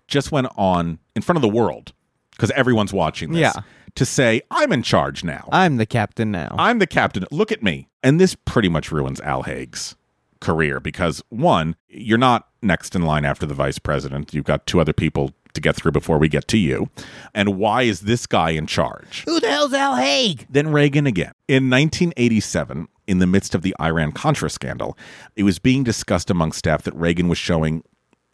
just 0.07 0.31
went 0.31 0.47
on 0.57 0.99
in 1.15 1.21
front 1.21 1.37
of 1.37 1.41
the 1.41 1.49
world 1.49 1.93
because 2.31 2.51
everyone's 2.51 2.93
watching 2.93 3.31
this 3.31 3.39
Yeah. 3.39 3.53
to 3.95 4.05
say, 4.05 4.41
I'm 4.51 4.71
in 4.71 4.83
charge 4.83 5.23
now. 5.23 5.49
I'm 5.51 5.77
the 5.77 5.85
captain 5.87 6.31
now. 6.31 6.55
I'm 6.59 6.79
the 6.79 6.87
captain. 6.87 7.25
Look 7.31 7.51
at 7.51 7.63
me. 7.63 7.87
And 8.03 8.19
this 8.21 8.35
pretty 8.35 8.69
much 8.69 8.91
ruins 8.91 9.19
Al 9.21 9.43
Haig's 9.43 9.95
career 10.39 10.79
because 10.79 11.23
one, 11.29 11.75
you're 11.89 12.17
not 12.19 12.47
next 12.61 12.95
in 12.95 13.01
line 13.01 13.25
after 13.25 13.45
the 13.47 13.55
vice 13.55 13.79
president. 13.79 14.33
You've 14.35 14.45
got 14.45 14.67
two 14.67 14.79
other 14.79 14.93
people 14.93 15.33
to 15.57 15.61
get 15.61 15.75
through 15.75 15.91
before 15.91 16.17
we 16.17 16.29
get 16.29 16.47
to 16.49 16.57
you. 16.57 16.89
And 17.33 17.57
why 17.57 17.81
is 17.83 18.01
this 18.01 18.25
guy 18.25 18.51
in 18.51 18.67
charge? 18.67 19.23
Who 19.25 19.39
the 19.39 19.49
hell's 19.49 19.73
Al 19.73 19.95
Haig? 19.95 20.47
Then 20.49 20.71
Reagan 20.71 21.05
again. 21.05 21.33
In 21.47 21.69
1987, 21.69 22.87
in 23.07 23.19
the 23.19 23.27
midst 23.27 23.53
of 23.55 23.61
the 23.61 23.75
Iran 23.81 24.11
Contra 24.11 24.49
scandal, 24.49 24.97
it 25.35 25.43
was 25.43 25.59
being 25.59 25.83
discussed 25.83 26.29
among 26.29 26.51
staff 26.51 26.83
that 26.83 26.95
Reagan 26.95 27.27
was 27.27 27.37
showing 27.37 27.83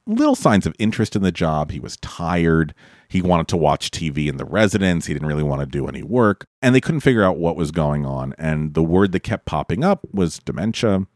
little 0.05 0.35
signs 0.35 0.65
of 0.65 0.75
interest 0.79 1.15
in 1.15 1.21
the 1.21 1.31
job. 1.31 1.71
He 1.71 1.79
was 1.79 1.97
tired. 1.97 2.73
He 3.07 3.21
wanted 3.21 3.47
to 3.49 3.57
watch 3.57 3.91
TV 3.91 4.27
in 4.27 4.37
the 4.37 4.45
residence. 4.45 5.05
He 5.05 5.13
didn't 5.13 5.27
really 5.27 5.43
want 5.43 5.61
to 5.61 5.65
do 5.65 5.87
any 5.87 6.03
work. 6.03 6.45
And 6.61 6.73
they 6.73 6.81
couldn't 6.81 7.01
figure 7.01 7.23
out 7.23 7.37
what 7.37 7.55
was 7.55 7.71
going 7.71 8.05
on. 8.05 8.33
And 8.37 8.73
the 8.73 8.83
word 8.83 9.11
that 9.13 9.21
kept 9.21 9.45
popping 9.45 9.83
up 9.83 10.01
was 10.11 10.39
dementia, 10.39 11.07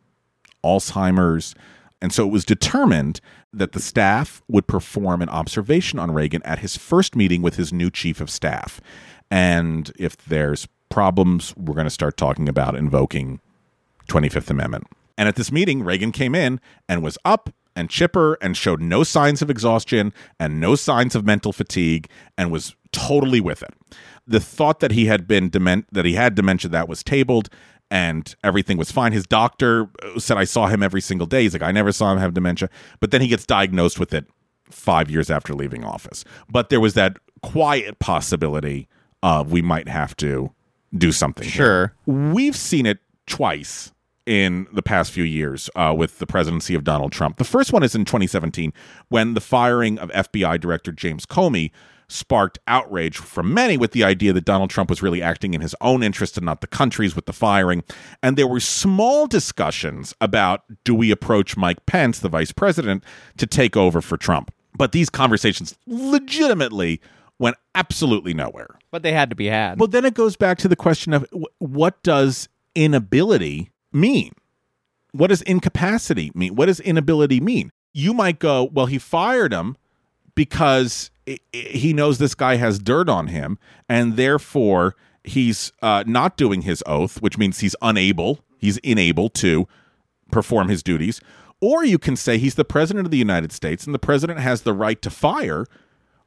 Alzheimer's. 0.63 1.55
And 2.01 2.13
so 2.13 2.25
it 2.25 2.31
was 2.31 2.45
determined 2.45 3.19
that 3.53 3.71
the 3.71 3.79
staff 3.79 4.41
would 4.47 4.67
perform 4.67 5.21
an 5.21 5.29
observation 5.29 5.99
on 5.99 6.11
Reagan 6.11 6.43
at 6.43 6.59
his 6.59 6.77
first 6.77 7.15
meeting 7.15 7.41
with 7.41 7.55
his 7.55 7.73
new 7.73 7.89
chief 7.89 8.21
of 8.21 8.29
staff. 8.29 8.81
And 9.31 9.91
if 9.97 10.17
there's 10.17 10.67
problems, 10.89 11.55
we're 11.57 11.75
going 11.75 11.85
to 11.85 11.91
start 11.91 12.17
talking 12.17 12.47
about 12.47 12.75
invoking 12.75 13.39
25th 14.09 14.49
Amendment. 14.49 14.87
And 15.17 15.27
at 15.27 15.35
this 15.35 15.51
meeting, 15.51 15.83
Reagan 15.83 16.11
came 16.11 16.35
in 16.35 16.59
and 16.87 17.01
was 17.01 17.17
up 17.25 17.49
and 17.75 17.89
chipper 17.89 18.37
and 18.41 18.57
showed 18.57 18.81
no 18.81 19.03
signs 19.03 19.41
of 19.41 19.49
exhaustion 19.49 20.13
and 20.39 20.59
no 20.59 20.75
signs 20.75 21.15
of 21.15 21.25
mental 21.25 21.53
fatigue 21.53 22.09
and 22.37 22.51
was 22.51 22.75
totally 22.91 23.39
with 23.41 23.61
it. 23.61 23.73
The 24.25 24.39
thought 24.39 24.79
that 24.79 24.91
he 24.91 25.05
had 25.05 25.27
been 25.27 25.49
dement- 25.49 25.87
that 25.91 26.05
he 26.05 26.13
had 26.13 26.35
dementia 26.35 26.69
that 26.71 26.89
was 26.89 27.03
tabled 27.03 27.49
and 27.89 28.35
everything 28.43 28.77
was 28.77 28.91
fine. 28.91 29.11
His 29.13 29.25
doctor 29.25 29.89
said 30.17 30.37
I 30.37 30.43
saw 30.43 30.67
him 30.67 30.83
every 30.83 31.01
single 31.01 31.27
day. 31.27 31.43
He's 31.43 31.53
like 31.53 31.61
I 31.61 31.71
never 31.71 31.91
saw 31.91 32.11
him 32.11 32.19
have 32.19 32.33
dementia, 32.33 32.69
but 32.99 33.11
then 33.11 33.21
he 33.21 33.27
gets 33.27 33.45
diagnosed 33.45 33.99
with 33.99 34.13
it 34.13 34.25
5 34.69 35.09
years 35.09 35.29
after 35.29 35.53
leaving 35.53 35.83
office. 35.85 36.25
But 36.49 36.69
there 36.69 36.79
was 36.79 36.93
that 36.95 37.17
quiet 37.41 37.99
possibility 37.99 38.87
of 39.23 39.51
we 39.51 39.61
might 39.61 39.87
have 39.87 40.15
to 40.17 40.51
do 40.97 41.11
something. 41.11 41.45
here. 41.45 41.53
Sure. 41.53 41.93
We've 42.05 42.55
seen 42.55 42.85
it 42.85 42.99
twice 43.25 43.91
in 44.25 44.67
the 44.73 44.81
past 44.83 45.11
few 45.11 45.23
years 45.23 45.69
uh, 45.75 45.93
with 45.97 46.19
the 46.19 46.27
presidency 46.27 46.75
of 46.75 46.83
Donald 46.83 47.13
Trump. 47.13 47.37
The 47.37 47.45
first 47.45 47.71
one 47.71 47.81
is 47.81 47.95
in 47.95 48.03
2017 48.03 48.73
when 49.07 49.33
the 49.33 49.41
firing 49.41 49.97
of 49.99 50.09
FBI 50.11 50.59
Director 50.59 50.91
James 50.91 51.25
Comey 51.25 51.71
sparked 52.09 52.57
outrage 52.67 53.17
from 53.17 53.53
many 53.53 53.77
with 53.77 53.91
the 53.91 54.03
idea 54.03 54.31
that 54.33 54.45
Donald 54.45 54.69
Trump 54.69 54.89
was 54.89 55.01
really 55.01 55.21
acting 55.21 55.53
in 55.53 55.61
his 55.61 55.75
own 55.81 56.03
interest 56.03 56.37
and 56.37 56.45
not 56.45 56.61
the 56.61 56.67
country's 56.67 57.15
with 57.15 57.25
the 57.25 57.33
firing. 57.33 57.83
And 58.23 58.37
there 58.37 58.47
were 58.47 58.59
small 58.59 59.27
discussions 59.27 60.15
about 60.21 60.63
do 60.83 60.95
we 60.95 61.11
approach 61.11 61.57
Mike 61.57 61.85
Pence, 61.85 62.19
the 62.19 62.29
vice 62.29 62.51
president, 62.51 63.03
to 63.37 63.45
take 63.45 63.75
over 63.75 64.01
for 64.01 64.17
Trump. 64.17 64.53
But 64.77 64.91
these 64.91 65.09
conversations 65.09 65.77
legitimately 65.85 67.01
went 67.39 67.57
absolutely 67.75 68.33
nowhere. 68.33 68.77
But 68.91 69.03
they 69.03 69.11
had 69.11 69.29
to 69.29 69.35
be 69.35 69.47
had. 69.47 69.79
Well, 69.79 69.87
then 69.87 70.05
it 70.05 70.13
goes 70.13 70.35
back 70.35 70.57
to 70.59 70.67
the 70.67 70.75
question 70.75 71.13
of 71.13 71.25
what 71.59 72.01
does 72.03 72.47
inability 72.73 73.71
mean? 73.91 74.33
What 75.11 75.27
does 75.27 75.41
incapacity 75.43 76.31
mean? 76.35 76.55
What 76.55 76.67
does 76.67 76.79
inability 76.79 77.39
mean? 77.39 77.71
You 77.93 78.13
might 78.13 78.39
go, 78.39 78.63
well, 78.63 78.85
he 78.85 78.99
fired 78.99 79.51
him 79.51 79.77
because 80.37 81.09
i- 81.27 81.39
i- 81.53 81.57
he 81.57 81.91
knows 81.91 82.19
this 82.19 82.35
guy 82.35 82.55
has 82.55 82.79
dirt 82.79 83.09
on 83.09 83.27
him, 83.27 83.57
and 83.89 84.15
therefore 84.15 84.95
he's 85.23 85.73
uh, 85.81 86.03
not 86.07 86.37
doing 86.37 86.61
his 86.61 86.81
oath, 86.85 87.21
which 87.21 87.37
means 87.37 87.59
he's 87.59 87.75
unable, 87.81 88.39
he's 88.59 88.79
unable 88.85 89.27
to 89.29 89.67
perform 90.31 90.69
his 90.69 90.81
duties. 90.83 91.19
Or 91.59 91.83
you 91.83 91.97
can 91.97 92.15
say 92.15 92.37
he's 92.37 92.53
the 92.55 92.63
president 92.63 93.05
of 93.07 93.11
the 93.11 93.17
United 93.17 93.51
States, 93.51 93.85
and 93.85 93.93
the 93.95 93.99
president 93.99 94.39
has 94.39 94.61
the 94.61 94.73
right 94.73 95.01
to 95.01 95.09
fire 95.09 95.65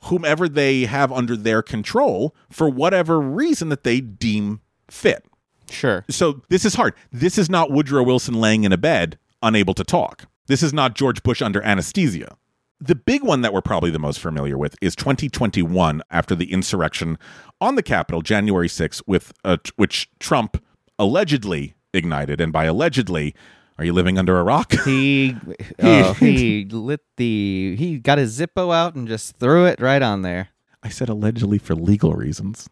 whomever 0.05 0.49
they 0.49 0.87
have 0.87 1.13
under 1.13 1.37
their 1.37 1.63
control 1.63 2.35
for 2.51 2.69
whatever 2.69 3.21
reason 3.21 3.69
that 3.69 3.85
they 3.85 4.01
deem 4.01 4.61
fit. 4.91 5.25
sure. 5.71 6.05
So 6.11 6.43
this 6.49 6.65
is 6.65 6.75
hard. 6.75 6.95
This 7.13 7.39
is 7.39 7.49
not 7.49 7.71
Woodrow 7.71 8.03
Wilson 8.03 8.35
laying 8.35 8.65
in 8.65 8.73
a 8.73 8.77
bed, 8.79 9.19
unable 9.41 9.75
to 9.75 9.85
talk. 9.85 10.25
This 10.49 10.65
is 10.65 10.73
not 10.73 10.97
George 10.97 11.23
Bush 11.23 11.41
under 11.41 11.63
anesthesia. 11.63 12.37
The 12.81 12.95
big 12.95 13.23
one 13.23 13.43
that 13.43 13.53
we're 13.53 13.61
probably 13.61 13.91
the 13.91 13.99
most 13.99 14.21
familiar 14.21 14.57
with 14.57 14.75
is 14.81 14.97
2021 14.97 16.03
after 16.11 16.35
the 16.35 16.51
insurrection 16.51 17.19
on 17.61 17.75
the 17.75 17.83
Capitol, 17.83 18.23
January 18.23 18.69
6th, 18.69 19.03
with 19.07 19.35
uh, 19.45 19.59
which 19.77 20.09
Trump 20.19 20.63
allegedly 20.99 21.75
ignited. 21.93 22.41
And 22.41 22.53
by 22.53 22.65
allegedly, 22.65 23.35
are 23.79 23.85
you 23.85 23.93
living 23.93 24.19
under 24.19 24.39
a 24.39 24.43
rock? 24.43 24.73
He 24.85 25.37
oh, 25.83 26.15
he 26.15 26.65
lit 26.65 27.01
the 27.17 27.77
he 27.77 27.99
got 27.99 28.19
his 28.19 28.39
Zippo 28.39 28.75
out 28.75 28.95
and 28.95 29.07
just 29.07 29.37
threw 29.37 29.67
it 29.67 29.81
right 29.81 30.03
on 30.03 30.23
there. 30.23 30.49
I 30.83 30.89
said 30.89 31.09
allegedly 31.11 31.59
for 31.59 31.75
legal 31.75 32.15
reasons. 32.15 32.69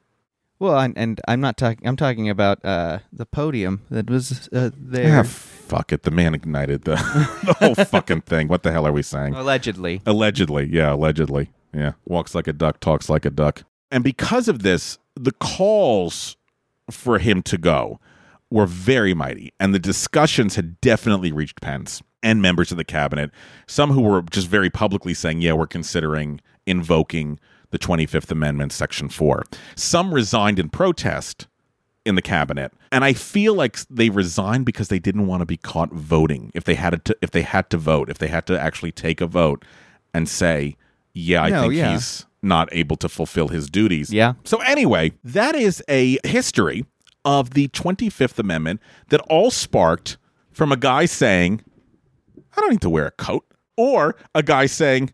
Well, 0.61 0.79
and, 0.79 0.97
and 0.99 1.21
I'm 1.29 1.41
not 1.41 1.57
talking. 1.57 1.87
I'm 1.87 1.97
talking 1.97 2.29
about 2.29 2.65
uh, 2.65 2.99
the 3.13 3.27
podium 3.27 3.83
that 3.91 4.11
was 4.11 4.49
uh, 4.53 4.71
there 4.77 5.21
Ah, 5.21 5.23
fuck 5.23 5.93
it. 5.93 6.03
The 6.03 6.11
man 6.11 6.35
ignited 6.35 6.83
the, 6.83 6.97
the 7.45 7.55
whole 7.55 7.75
fucking 7.85 8.23
thing. 8.23 8.49
What 8.49 8.63
the 8.65 8.73
hell 8.73 8.87
are 8.87 8.93
we 8.93 9.03
saying? 9.03 9.35
allegedly. 9.35 10.03
Allegedly. 10.05 10.69
Yeah, 10.71 10.95
allegedly. 10.95 11.51
Yeah. 11.73 11.93
Walks 12.07 12.35
like 12.35 12.49
a 12.49 12.53
duck, 12.53 12.81
talks 12.81 13.09
like 13.09 13.25
a 13.25 13.31
duck. 13.31 13.63
And 13.91 14.03
because 14.03 14.49
of 14.49 14.63
this, 14.63 14.99
the 15.15 15.33
calls 15.33 16.37
for 16.91 17.19
him 17.19 17.43
to 17.43 17.59
go 17.59 18.01
were 18.51 18.67
very 18.67 19.15
mighty. 19.15 19.53
And 19.61 19.75
the 19.75 19.79
discussions 19.79 20.57
had 20.57 20.81
definitely 20.81 21.31
reached 21.33 21.61
Pence 21.61 22.03
and 22.23 22.43
members 22.43 22.71
of 22.71 22.79
the 22.79 22.85
cabinet. 22.85 23.31
Some 23.67 23.91
who 23.91 24.01
were 24.01 24.23
just 24.23 24.49
very 24.49 24.71
publicly 24.71 25.15
saying, 25.15 25.41
yeah, 25.43 25.53
we're 25.53 25.67
considering 25.67 26.41
invoking 26.67 27.39
the 27.71 27.79
25th 27.79 28.31
Amendment, 28.31 28.73
Section 28.73 29.09
4. 29.09 29.45
Some 29.77 30.15
resigned 30.15 30.59
in 30.59 30.69
protest 30.69 31.47
in 32.05 32.15
the 32.15 32.23
cabinet 32.23 32.73
and 32.91 33.05
i 33.05 33.13
feel 33.13 33.53
like 33.53 33.77
they 33.91 34.09
resigned 34.09 34.65
because 34.65 34.89
they 34.89 34.99
didn't 35.01 35.27
want 35.27 35.43
to 35.43 35.45
be 35.45 35.59
caught 35.59 35.93
voting 35.93 36.51
if 36.55 36.65
they 36.65 36.75
had 36.75 37.05
to 37.05 37.15
if 37.21 37.33
they 37.33 37.43
had 37.43 37.69
to 37.69 37.77
vote 37.77 38.09
if 38.09 38.17
they 38.17 38.29
had 38.29 38.47
to 38.47 38.59
actually 38.59 38.91
take 38.91 39.21
a 39.21 39.27
vote 39.27 39.63
and 40.15 40.27
say 40.27 40.75
yeah 41.13 41.43
i 41.43 41.51
No, 41.51 41.63
think 41.63 41.75
yeah. 41.75 41.93
he's 41.93 42.25
not 42.41 42.71
able 42.73 42.97
to 42.99 43.11
fulfill 43.11 43.49
his 43.49 43.69
duties 43.69 44.11
Yeah. 44.11 44.35
so 44.45 44.57
anyway 44.63 45.13
that 45.23 45.55
is 45.55 45.83
a 45.87 46.17
history 46.25 46.87
of 47.27 47.51
the 47.51 47.69
25th 47.69 48.39
amendment 48.39 48.81
that 49.11 49.21
all 49.29 49.51
sparked 49.51 50.17
from 50.51 50.73
a 50.73 50.77
guy 50.79 51.05
saying 51.05 51.61
i 52.57 52.61
don't 52.63 52.71
need 52.71 52.81
to 52.81 52.91
wear 52.91 53.07
a 53.09 53.11
coat 53.11 53.45
or 53.77 54.17
a 54.35 54.43
guy 54.43 54.65
saying 54.65 55.13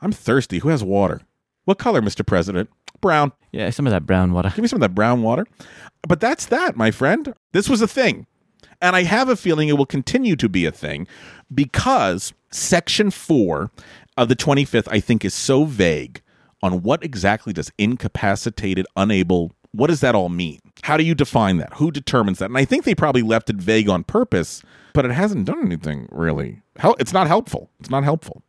i'm 0.00 0.10
thirsty 0.10 0.58
who 0.58 0.68
has 0.70 0.82
water 0.82 1.20
what 1.64 1.78
color 1.78 2.00
mr 2.02 2.26
president 2.26 2.68
brown 3.00 3.32
Yeah, 3.50 3.68
some 3.70 3.86
of 3.86 3.90
that 3.90 4.06
brown 4.06 4.32
water. 4.32 4.48
Give 4.50 4.60
me 4.62 4.68
some 4.68 4.78
of 4.78 4.80
that 4.80 4.94
brown 4.94 5.22
water. 5.22 5.44
But 6.08 6.20
that's 6.20 6.46
that, 6.46 6.76
my 6.76 6.90
friend. 6.90 7.34
This 7.52 7.68
was 7.68 7.82
a 7.82 7.88
thing. 7.88 8.26
And 8.80 8.96
I 8.96 9.02
have 9.02 9.28
a 9.28 9.36
feeling 9.36 9.68
it 9.68 9.76
will 9.76 9.86
continue 9.86 10.36
to 10.36 10.48
be 10.48 10.64
a 10.64 10.72
thing 10.72 11.06
because 11.54 12.32
Section 12.50 13.10
4 13.10 13.70
of 14.16 14.28
the 14.28 14.36
25th, 14.36 14.88
I 14.90 15.00
think, 15.00 15.24
is 15.24 15.34
so 15.34 15.64
vague 15.64 16.22
on 16.62 16.82
what 16.82 17.04
exactly 17.04 17.52
does 17.52 17.70
incapacitated, 17.78 18.86
unable, 18.96 19.52
what 19.72 19.88
does 19.88 20.00
that 20.00 20.14
all 20.14 20.28
mean? 20.28 20.60
How 20.82 20.96
do 20.96 21.04
you 21.04 21.14
define 21.14 21.58
that? 21.58 21.74
Who 21.74 21.90
determines 21.90 22.38
that? 22.38 22.50
And 22.50 22.58
I 22.58 22.64
think 22.64 22.84
they 22.84 22.94
probably 22.94 23.22
left 23.22 23.50
it 23.50 23.56
vague 23.56 23.88
on 23.88 24.04
purpose, 24.04 24.62
but 24.94 25.04
it 25.04 25.12
hasn't 25.12 25.44
done 25.44 25.64
anything 25.64 26.08
really. 26.10 26.62
It's 26.98 27.12
not 27.12 27.26
helpful. 27.26 27.70
It's 27.80 27.90
not 27.90 28.04
helpful. 28.04 28.42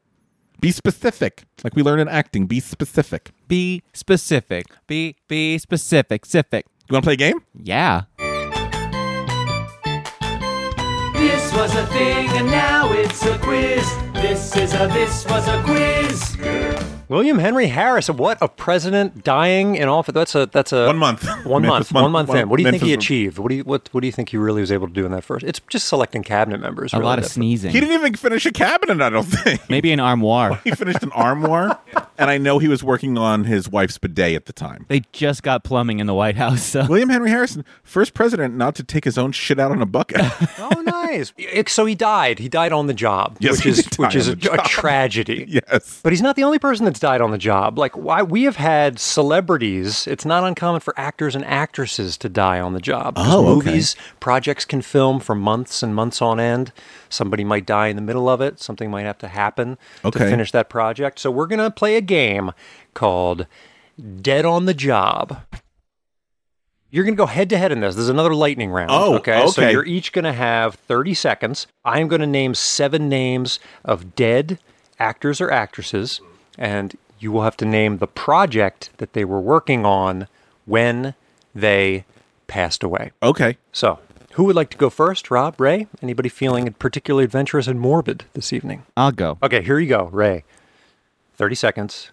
Be 0.64 0.72
specific. 0.72 1.44
Like 1.62 1.76
we 1.76 1.84
learned 1.84 2.00
in 2.00 2.08
acting, 2.08 2.46
be 2.46 2.62
specific. 2.62 3.32
Be 3.50 3.84
specific. 3.92 4.68
Be 4.88 5.18
be 5.28 5.58
specific. 5.58 6.24
Specific. 6.24 6.66
You 6.88 6.94
want 6.94 7.04
to 7.04 7.08
play 7.08 7.16
a 7.16 7.18
game? 7.18 7.42
Yeah. 7.54 8.04
This 11.16 11.54
was 11.54 11.76
a 11.76 11.86
thing 11.88 12.30
and 12.30 12.48
now 12.48 12.90
it's 12.94 13.26
a 13.26 13.38
quiz. 13.40 13.86
This 14.14 14.56
is 14.56 14.74
a 14.74 14.88
this 14.88 15.26
was 15.26 15.50
a 15.50 15.62
quiz. 15.64 16.38
William 17.14 17.38
Henry 17.38 17.68
Harris. 17.68 18.10
What 18.10 18.40
a 18.42 18.48
president 18.48 19.24
dying 19.24 19.76
in 19.76 19.88
office. 19.88 20.14
That's 20.14 20.34
a 20.34 20.48
that's 20.48 20.74
a 20.74 20.88
One 20.88 20.98
month. 20.98 21.24
One 21.46 21.62
Memphis 21.62 21.92
month. 21.92 22.04
One 22.04 22.12
month 22.12 22.30
one- 22.30 22.38
in. 22.40 22.50
What 22.50 22.58
do 22.58 22.64
you 22.64 22.72
think 22.72 22.82
he 22.82 22.94
achieved? 22.94 23.38
What 23.38 23.50
do 23.50 23.56
you 23.56 23.64
what 23.64 23.88
what 23.92 24.02
do 24.02 24.08
you 24.08 24.12
think 24.12 24.30
he 24.30 24.38
really 24.38 24.62
was 24.62 24.72
able 24.72 24.88
to 24.88 24.94
do 24.94 25.06
in 25.06 25.12
that 25.12 25.24
first? 25.24 25.46
It's 25.46 25.62
just 25.70 25.88
selecting 25.88 26.24
cabinet 26.24 26.60
members. 26.60 26.92
A 26.92 26.98
really. 26.98 27.06
lot 27.06 27.20
of 27.20 27.24
That's- 27.26 27.34
sneezing. 27.36 27.72
He 27.72 27.80
didn't 27.80 27.94
even 27.96 28.16
finish 28.16 28.46
a 28.48 28.52
cabinet, 28.52 29.00
I 29.00 29.10
don't 29.10 29.24
think. 29.26 29.70
Maybe 29.70 29.92
an 29.92 30.00
armoire. 30.00 30.56
He 30.64 30.72
finished 30.72 31.04
an 31.04 31.12
armoire, 31.12 31.78
and 32.18 32.30
I 32.32 32.38
know 32.38 32.58
he 32.58 32.68
was 32.68 32.84
working 32.84 33.18
on 33.18 33.44
his 33.44 33.70
wife's 33.70 33.98
bidet 33.98 34.36
at 34.36 34.46
the 34.46 34.54
time. 34.54 34.86
They 34.88 35.02
just 35.12 35.44
got 35.44 35.64
plumbing 35.64 36.00
in 36.00 36.08
the 36.08 36.14
White 36.14 36.36
House. 36.36 36.64
So. 36.64 36.86
William 36.88 37.10
Henry 37.10 37.30
Harrison, 37.30 37.64
first 37.84 38.14
president 38.14 38.56
not 38.56 38.74
to 38.76 38.84
take 38.84 39.04
his 39.04 39.18
own 39.18 39.32
shit 39.34 39.60
out 39.60 39.72
on 39.72 39.82
a 39.82 39.86
bucket. 39.86 40.22
Oh, 40.66 40.82
nice. 40.82 41.34
so 41.68 41.86
he 41.86 41.94
died. 41.96 42.40
He 42.40 42.48
died 42.50 42.72
on 42.72 42.88
the 42.88 42.94
job, 42.94 43.38
Yes, 43.40 43.54
which 43.58 43.64
he 43.64 43.70
is 43.72 43.78
did 43.84 43.90
die 43.92 44.04
which 44.06 44.16
is 44.16 44.28
a, 44.30 44.32
a 44.34 44.58
tragedy. 44.66 45.46
yes. 45.48 46.00
But 46.02 46.14
he's 46.14 46.22
not 46.22 46.36
the 46.36 46.44
only 46.44 46.58
person 46.60 46.86
that's 46.86 47.00
died 47.04 47.20
on 47.20 47.32
the 47.32 47.38
job. 47.38 47.78
Like, 47.78 47.98
why 47.98 48.24
we 48.24 48.44
have 48.44 48.56
had 48.56 48.98
celebrities. 48.98 50.08
It's 50.08 50.24
not 50.24 50.46
uncommon 50.46 50.80
for 50.80 50.98
actors 50.98 51.36
and 51.36 51.44
actresses 51.44 52.18
to 52.20 52.30
die 52.30 52.62
on 52.62 52.72
the 52.72 52.80
job. 52.80 53.16
Oh, 53.18 53.46
okay. 53.58 53.72
movies, 53.72 53.98
projects 54.22 54.64
can 54.64 54.82
film 54.82 55.20
for 55.20 55.36
months 55.36 55.84
and 55.84 55.94
months 55.94 56.22
on 56.22 56.40
end. 56.40 56.72
Somebody 57.10 57.44
might 57.44 57.66
die 57.66 57.88
in 57.88 57.98
the 57.98 58.02
middle 58.02 58.30
of 58.30 58.40
it. 58.40 58.62
Something 58.62 58.90
might 58.90 59.02
have 59.06 59.18
to 59.18 59.28
happen 59.28 59.78
Okay. 60.06 60.18
to 60.20 60.30
finish 60.30 60.54
that 60.54 60.70
project. 60.70 61.20
So 61.20 61.30
we're 61.30 61.48
gonna 61.48 61.70
play 61.70 61.98
a 61.98 62.02
game 62.02 62.54
called 62.94 63.48
Dead 64.22 64.46
on 64.46 64.66
the 64.66 64.74
Job. 64.74 65.42
You're 66.90 67.04
going 67.04 67.16
to 67.16 67.18
go 67.18 67.26
head 67.26 67.50
to 67.50 67.58
head 67.58 67.72
in 67.72 67.80
this. 67.80 67.96
There's 67.96 68.08
another 68.08 68.36
lightning 68.36 68.70
round. 68.70 68.92
Oh, 68.92 69.16
okay. 69.16 69.48
So 69.48 69.64
okay. 69.64 69.72
you're 69.72 69.84
each 69.84 70.12
going 70.12 70.26
to 70.26 70.32
have 70.32 70.76
30 70.76 71.16
seconds. 71.16 71.66
I'm 71.84 72.08
going 72.08 72.22
to 72.22 72.28
name 72.28 72.54
seven 72.54 73.10
names 73.10 73.60
of 73.84 74.14
dead 74.14 74.60
actors 75.00 75.42
or 75.42 75.50
actresses, 75.50 76.22
and 76.58 76.98
you 77.20 77.32
will 77.32 77.44
have 77.44 77.58
to 77.58 77.66
name 77.66 77.98
the 77.98 78.08
project 78.08 78.90
that 78.98 79.14
they 79.14 79.26
were 79.26 79.40
working 79.40 79.86
on 79.86 80.28
when 80.66 81.16
they 81.56 82.06
passed 82.48 82.84
away. 82.84 83.12
Okay. 83.22 83.58
So, 83.72 84.00
who 84.34 84.46
would 84.46 84.56
like 84.56 84.70
to 84.72 84.78
go 84.78 84.90
first? 84.90 85.32
Rob, 85.32 85.60
Ray? 85.60 85.88
Anybody 86.02 86.30
feeling 86.30 86.72
particularly 86.74 87.24
adventurous 87.24 87.68
and 87.68 87.80
morbid 87.80 88.26
this 88.34 88.52
evening? 88.52 88.84
I'll 88.98 89.12
go. 89.12 89.38
Okay, 89.44 89.62
here 89.62 89.80
you 89.80 89.88
go, 89.88 90.06
Ray. 90.06 90.44
30 91.36 91.56
seconds. 91.56 92.12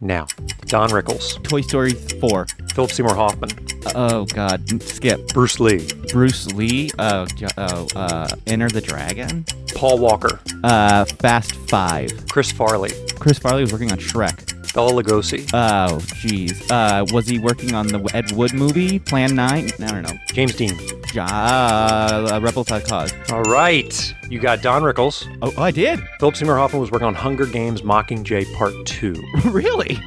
Now, 0.00 0.28
Don 0.66 0.90
Rickles, 0.90 1.42
Toy 1.42 1.60
Story 1.60 1.92
4. 1.92 2.46
Philip 2.72 2.90
Seymour 2.92 3.14
Hoffman, 3.16 3.50
Oh, 3.96 4.26
God. 4.26 4.80
Skip. 4.82 5.26
Bruce 5.28 5.58
Lee, 5.58 5.88
Bruce 6.12 6.46
Lee. 6.52 6.90
Oh, 7.00 7.26
oh 7.56 7.88
uh, 7.96 8.28
Enter 8.46 8.68
the 8.68 8.80
Dragon. 8.80 9.44
Paul 9.74 9.98
Walker, 9.98 10.38
Uh, 10.62 11.04
Fast 11.04 11.54
5. 11.68 12.28
Chris 12.30 12.52
Farley, 12.52 12.90
Chris 13.18 13.38
Farley 13.40 13.62
was 13.62 13.72
working 13.72 13.90
on 13.90 13.98
Shrek. 13.98 14.54
Bela 14.74 14.92
Lugosi, 15.02 15.48
Oh, 15.52 15.98
jeez. 16.20 16.70
Uh, 16.70 17.04
was 17.12 17.26
he 17.26 17.38
working 17.38 17.74
on 17.74 17.86
the 17.88 17.98
Ed 18.14 18.32
Wood 18.32 18.52
movie, 18.54 18.98
Plan 18.98 19.34
9? 19.34 19.70
I 19.80 19.86
don't 19.86 20.02
know. 20.02 20.18
James 20.32 20.54
Dean. 20.54 20.78
Ja- 21.14 21.24
uh, 21.26 22.38
Rebel 22.42 22.62
Without 22.62 22.84
Cause. 22.84 23.12
All 23.32 23.42
right, 23.44 24.14
you 24.30 24.38
got 24.38 24.62
Don 24.62 24.82
Rickles. 24.82 25.26
Oh, 25.42 25.52
oh, 25.56 25.62
I 25.62 25.70
did? 25.70 26.00
Philip 26.20 26.36
Seymour 26.36 26.56
Hoffman 26.56 26.80
was 26.80 26.90
working 26.90 27.06
on 27.08 27.14
Hunger 27.14 27.46
Games 27.46 27.82
Mockingjay 27.82 28.52
Part 28.54 28.74
2. 28.86 29.14
really? 29.46 29.98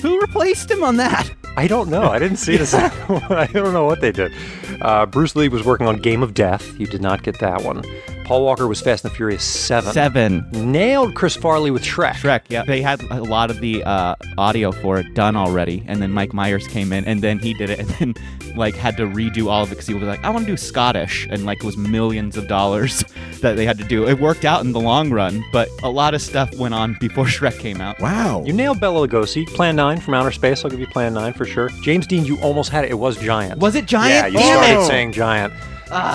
Who 0.00 0.20
replaced 0.20 0.70
him 0.70 0.82
on 0.82 0.96
that? 0.96 1.30
I 1.56 1.68
don't 1.68 1.88
know. 1.90 2.02
I 2.10 2.18
didn't 2.18 2.38
see 2.38 2.56
this. 2.56 2.74
I 2.74 3.48
don't 3.52 3.72
know 3.72 3.84
what 3.84 4.00
they 4.00 4.10
did. 4.10 4.32
Uh, 4.80 5.06
Bruce 5.06 5.36
Lee 5.36 5.48
was 5.48 5.64
working 5.64 5.86
on 5.86 5.96
Game 5.98 6.22
of 6.22 6.34
Death. 6.34 6.78
You 6.80 6.86
did 6.86 7.00
not 7.02 7.22
get 7.22 7.38
that 7.38 7.62
one. 7.62 7.82
Paul 8.24 8.44
Walker 8.44 8.68
was 8.68 8.80
Fast 8.80 9.04
and 9.04 9.12
the 9.12 9.16
Furious 9.16 9.44
7. 9.44 9.92
Seven. 9.92 10.48
Nailed 10.52 11.14
Chris 11.14 11.36
Farley 11.36 11.70
with 11.70 11.82
Shrek. 11.82 12.14
Shrek, 12.14 12.42
yeah. 12.48 12.62
They 12.64 12.80
had 12.80 13.02
a 13.10 13.22
lot 13.22 13.50
of 13.50 13.60
the 13.60 13.82
uh, 13.84 14.14
audio 14.38 14.72
for 14.72 14.98
it 14.98 15.14
done 15.14 15.36
already, 15.36 15.84
and 15.86 16.00
then 16.00 16.12
Mike 16.12 16.32
Myers 16.32 16.66
came 16.68 16.92
in, 16.92 17.04
and 17.04 17.20
then 17.22 17.38
he 17.38 17.52
did 17.54 17.70
it, 17.70 17.78
and 17.80 17.88
then 17.88 18.14
like 18.56 18.74
had 18.74 18.96
to 18.98 19.04
redo 19.04 19.48
all 19.48 19.62
of 19.64 19.68
it 19.70 19.76
because 19.76 19.86
he 19.86 19.94
was 19.94 20.02
like, 20.04 20.22
I 20.24 20.30
want 20.30 20.46
to 20.46 20.52
do 20.52 20.56
Scottish, 20.56 21.26
and 21.30 21.44
like 21.44 21.58
it 21.58 21.66
was 21.66 21.76
millions 21.76 22.36
of 22.36 22.48
dollars 22.48 23.04
that 23.40 23.56
they 23.56 23.66
had 23.66 23.78
to 23.78 23.84
do. 23.84 24.06
It 24.06 24.20
worked 24.20 24.44
out 24.44 24.64
in 24.64 24.72
the 24.72 24.80
long 24.80 25.10
run, 25.10 25.42
but 25.52 25.68
a 25.82 25.90
lot 25.90 26.14
of 26.14 26.22
stuff 26.22 26.54
went 26.58 26.74
on 26.74 26.96
before 27.00 27.24
Shrek 27.26 27.58
came 27.58 27.80
out. 27.80 27.98
Wow. 28.00 28.44
You 28.44 28.52
nailed 28.52 28.80
Bela 28.80 29.06
Lugosi. 29.06 29.46
Plan 29.46 29.76
9 29.76 30.00
from 30.00 30.14
Outer 30.14 30.32
Space. 30.32 30.64
I'll 30.64 30.70
give 30.70 30.80
you 30.80 30.86
Plan 30.86 31.12
9 31.14 31.32
for 31.32 31.44
sure. 31.44 31.68
James 31.82 32.06
Dean, 32.06 32.24
you 32.24 32.38
almost 32.40 32.70
had 32.70 32.84
it. 32.84 32.90
It 32.90 32.94
was 32.94 33.18
Giant. 33.18 33.60
Was 33.60 33.74
it 33.74 33.86
Giant? 33.86 34.12
Yeah, 34.12 34.26
you 34.26 34.38
Damn 34.38 34.62
started 34.62 34.84
it! 34.84 34.86
saying 34.86 35.12
Giant. 35.12 35.52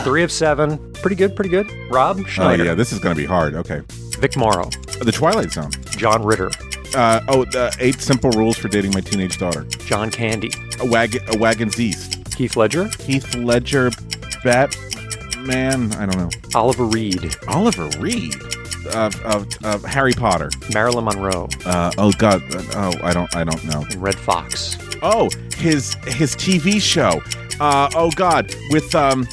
Three 0.03 0.23
of 0.23 0.31
seven. 0.31 0.91
Pretty 0.93 1.15
good, 1.15 1.35
pretty 1.35 1.49
good. 1.49 1.69
Rob 1.89 2.25
Schneider. 2.27 2.63
Oh 2.63 2.65
yeah, 2.65 2.73
this 2.73 2.91
is 2.91 2.99
going 2.99 3.15
to 3.15 3.21
be 3.21 3.25
hard. 3.27 3.53
Okay. 3.55 3.81
Vic 4.19 4.35
Morrow. 4.35 4.69
The 5.01 5.11
Twilight 5.11 5.51
Zone. 5.51 5.69
John 5.91 6.23
Ritter. 6.23 6.49
Uh, 6.95 7.21
oh, 7.27 7.45
the 7.45 7.75
eight 7.79 7.99
simple 8.01 8.31
rules 8.31 8.57
for 8.57 8.67
dating 8.69 8.91
my 8.93 9.01
teenage 9.01 9.37
daughter. 9.37 9.63
John 9.85 10.09
Candy. 10.09 10.51
A 10.79 10.85
wagon, 10.85 11.21
a 11.33 11.37
wagons 11.37 11.79
east. 11.79 12.17
Keith 12.35 12.55
Ledger. 12.55 12.87
Keith 12.97 13.35
Ledger, 13.35 13.91
Batman. 14.43 15.91
I 15.93 16.05
don't 16.05 16.17
know. 16.17 16.29
Oliver 16.55 16.85
Reed. 16.85 17.35
Oliver 17.47 17.87
Reed. 17.99 18.35
Of, 18.93 19.21
of, 19.25 19.47
of 19.65 19.83
Harry 19.83 20.13
Potter. 20.13 20.49
Marilyn 20.73 21.03
Monroe. 21.05 21.49
Uh, 21.65 21.91
oh 21.97 22.11
God. 22.17 22.41
uh, 22.55 22.63
Oh, 22.73 22.93
I 23.03 23.11
don't. 23.13 23.35
I 23.35 23.43
don't 23.43 23.63
know. 23.65 23.83
Redd 23.97 24.15
Foxx. 24.15 24.77
Oh, 25.01 25.29
his 25.57 25.95
his 26.05 26.35
TV 26.35 26.81
show. 26.81 27.21
Uh, 27.59 27.89
oh 27.95 28.11
God, 28.11 28.53
with 28.71 28.93
um, 28.95 29.27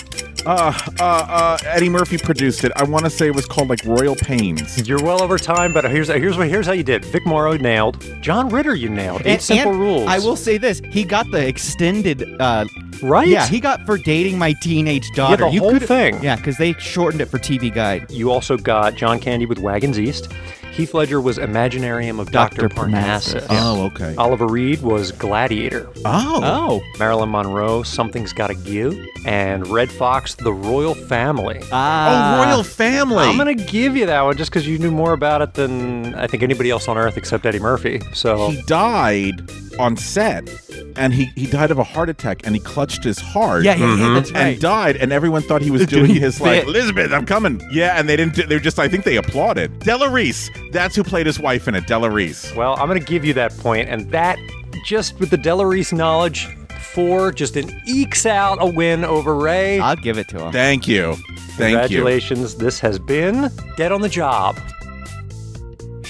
uh, 0.47 0.73
uh, 1.01 1.05
uh, 1.05 1.59
Eddie 1.65 1.89
Murphy 1.89 2.19
produced 2.19 2.65
it. 2.65 2.73
I 2.77 2.85
want 2.85 3.05
to 3.05 3.11
say 3.11 3.27
it 3.27 3.35
was 3.35 3.47
called 3.47 3.69
like 3.69 3.85
Royal 3.85 4.15
Pains. 4.15 4.87
You're 4.87 5.03
well 5.03 5.23
over 5.23 5.39
time, 5.39 5.73
but 5.73 5.85
here's 5.91 6.09
here's 6.09 6.37
what 6.37 6.49
here's 6.49 6.67
how 6.67 6.73
you 6.73 6.83
did. 6.83 7.05
Vic 7.07 7.25
Morrow 7.27 7.57
nailed. 7.57 8.05
John 8.23 8.49
Ritter, 8.49 8.75
you 8.75 8.89
nailed. 8.89 9.23
Eight 9.23 9.33
And- 9.35 9.43
simple 9.43 9.73
and 9.73 9.81
rules. 9.81 10.09
I 10.09 10.19
will 10.19 10.37
say 10.37 10.59
this: 10.59 10.81
he 10.91 11.05
got 11.05 11.31
the 11.31 11.47
extended, 11.47 12.41
uh, 12.41 12.65
Right? 13.03 13.29
Yeah, 13.29 13.47
he 13.47 13.61
got 13.61 13.85
for 13.87 13.99
dating 13.99 14.39
my 14.39 14.53
teenage 14.63 15.07
daughter. 15.15 15.45
the 15.45 15.51
You 15.51 15.61
whole 15.61 15.73
could- 15.73 15.89
thing. 15.89 16.23
Yeah, 16.23 16.37
because 16.37 16.57
they 16.59 16.73
shortened 16.75 17.21
it 17.21 17.27
for 17.27 17.39
TV 17.39 17.73
Guide. 17.75 18.11
You 18.11 18.31
also 18.31 18.57
got 18.57 18.95
John 18.95 19.19
Candy 19.19 19.47
with 19.47 19.59
Wagons 19.59 19.99
East. 19.99 20.31
Heath 20.75 20.93
Ledger 20.93 21.21
was 21.21 21.39
Imaginarium 21.39 22.19
of 22.19 22.33
Dr. 22.33 22.63
Dr. 22.63 22.75
Parnassus. 22.75 23.45
Parnassus. 23.45 23.47
Oh, 23.51 23.85
okay. 23.87 24.15
Oliver 24.17 24.47
Reed 24.47 24.83
was 24.83 25.13
Gladiator. 25.13 25.89
Oh. 26.05 26.41
Oh, 26.43 26.83
Marilyn 26.99 27.31
Monroe, 27.31 27.85
Something's 27.85 28.33
Gotta 28.33 28.55
Give. 28.57 28.99
And 29.25 29.67
Redd 29.69 29.91
Foxx, 29.93 30.35
The 30.35 30.53
Royal 30.53 30.95
Family. 30.95 31.61
Ah. 31.71 32.43
Oh. 32.43 32.45
Royal 32.45 32.63
Family. 32.65 33.19
I'm 33.25 33.37
going 33.39 33.57
to 33.57 33.65
give 33.65 33.97
you 33.97 34.07
that 34.07 34.21
one 34.23 34.37
just 34.37 34.51
because 34.51 34.67
you 34.67 34.79
knew 34.79 34.91
more 34.91 35.13
about 35.13 35.43
it 35.43 35.55
than 35.55 36.15
I 36.17 36.27
think 36.27 36.43
anybody 36.43 36.71
else 36.71 36.89
on 36.89 36.99
earth 36.99 37.17
except 37.17 37.47
Eddie 37.47 37.61
Murphy. 37.61 38.01
So, 38.13 38.51
he 38.51 38.61
died 38.63 39.49
on 39.79 39.97
set, 39.97 40.49
and 40.97 41.13
he 41.13 41.25
he 41.35 41.47
died 41.47 41.71
of 41.73 41.79
a 41.79 41.85
heart 41.85 42.09
attack, 42.09 42.43
and 42.47 42.55
he 42.55 42.61
clutched 42.61 43.03
his 43.03 43.19
heart. 43.19 43.65
Yeah, 43.65 43.75
yeah, 43.75 43.97
yeah, 43.97 44.15
that's 44.15 44.29
and 44.29 44.37
right. 44.39 44.61
died, 44.61 44.97
and 44.97 45.13
everyone 45.13 45.43
thought 45.43 45.63
he 45.63 45.71
was 45.73 45.85
doing 45.87 46.07
Doing 46.07 46.21
his 46.21 46.41
like. 46.41 46.63
Elizabeth, 46.65 47.11
I'm 47.13 47.27
coming. 47.27 47.61
Yeah, 47.73 47.99
and 47.99 48.09
they 48.09 48.17
didn't. 48.17 48.35
do- 48.35 48.47
They 48.47 48.55
were 48.57 48.61
just. 48.61 48.79
I 48.79 48.89
think 48.89 49.05
they 49.05 49.17
applauded. 49.17 49.81
Della 49.81 50.09
Reese. 50.11 50.49
That's 50.75 50.97
who 50.97 51.05
played 51.05 51.25
his 51.27 51.39
wife 51.39 51.69
in 51.69 51.77
it. 51.77 51.87
Della 51.87 52.11
Reese. 52.11 52.53
well, 52.57 52.75
I'm 52.81 52.89
going 52.89 52.99
to 52.99 53.07
give 53.07 53.25
you 53.25 53.33
that 53.35 53.57
point, 53.59 53.89
And 53.89 54.11
that, 54.11 54.37
just 54.85 55.19
with 55.21 55.31
the 55.31 55.37
Della 55.37 55.65
Reese 55.65 55.93
knowledge, 55.93 56.49
four 56.93 57.31
just 57.31 57.57
an 57.57 57.71
ekes 57.87 58.27
out 58.27 58.59
a 58.61 58.67
win 58.67 59.05
over 59.05 59.37
Ray. 59.37 59.79
I'll 59.79 59.95
give 59.95 60.19
it 60.19 60.27
to 60.29 60.47
him. 60.47 60.53
Thank 60.53 60.89
you. 60.89 61.15
Thank 61.15 61.91
you. 61.91 61.99
Congratulations. 62.03 62.57
This 62.57 62.81
has 62.81 62.99
been 62.99 63.51
Dead 63.77 63.93
on 63.93 64.01
the 64.01 64.09
Job, 64.09 64.59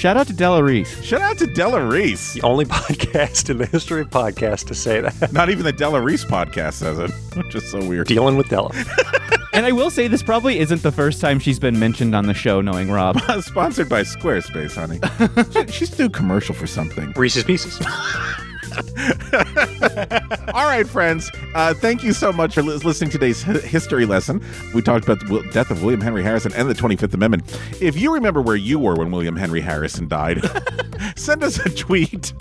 Shout 0.04 0.18
out 0.18 0.26
to 0.26 0.34
Della 0.34 0.62
Reese. 0.62 1.02
Shout 1.02 1.22
out 1.22 1.38
to 1.38 1.46
Della 1.46 1.80
Reese. 1.82 2.34
the 2.34 2.42
only 2.42 2.64
podcast 2.66 3.48
in 3.48 3.56
the 3.56 3.64
history 3.64 4.02
of 4.02 4.10
podcasts 4.10 4.66
to 4.66 4.74
say 4.74 5.00
that. 5.00 5.32
Not 5.32 5.48
even 5.48 5.64
the 5.64 5.72
Della 5.72 5.98
Reese 5.98 6.26
podcast 6.26 6.74
says 6.74 6.98
it, 6.98 7.10
which 7.38 7.54
is 7.54 7.70
so 7.70 7.82
weird. 7.88 8.06
Dealing 8.06 8.36
with 8.36 8.50
Della. 8.50 8.70
And 9.54 9.64
I 9.64 9.70
will 9.70 9.88
say 9.88 10.08
this 10.08 10.20
probably 10.20 10.58
isn't 10.58 10.82
the 10.82 10.90
first 10.90 11.20
time 11.20 11.38
she's 11.38 11.60
been 11.60 11.78
mentioned 11.78 12.12
on 12.16 12.26
the 12.26 12.34
show, 12.34 12.60
knowing 12.60 12.90
Rob. 12.90 13.20
Sponsored 13.40 13.88
by 13.88 14.02
Squarespace, 14.02 14.74
honey. 14.74 14.98
she, 15.52 15.72
she 15.72 15.86
should 15.86 15.96
do 15.96 16.06
a 16.06 16.10
commercial 16.10 16.56
for 16.56 16.66
something. 16.66 17.12
Reese's 17.12 17.44
Pieces. 17.44 17.78
All 20.54 20.64
right, 20.66 20.86
friends. 20.86 21.30
Uh, 21.54 21.74
thank 21.74 22.02
you 22.02 22.12
so 22.12 22.32
much 22.32 22.54
for 22.54 22.62
li- 22.62 22.74
listening 22.76 23.10
to 23.10 23.18
today's 23.18 23.42
hi- 23.42 23.58
history 23.58 24.06
lesson. 24.06 24.42
We 24.74 24.82
talked 24.82 25.04
about 25.04 25.20
the 25.20 25.48
death 25.52 25.70
of 25.70 25.82
William 25.82 26.00
Henry 26.00 26.22
Harrison 26.22 26.52
and 26.54 26.68
the 26.68 26.74
25th 26.74 27.14
Amendment. 27.14 27.58
If 27.80 27.96
you 27.96 28.12
remember 28.12 28.40
where 28.40 28.56
you 28.56 28.78
were 28.78 28.94
when 28.94 29.10
William 29.10 29.36
Henry 29.36 29.60
Harrison 29.60 30.08
died, 30.08 30.42
send 31.16 31.42
us 31.42 31.58
a 31.64 31.70
tweet 31.70 32.32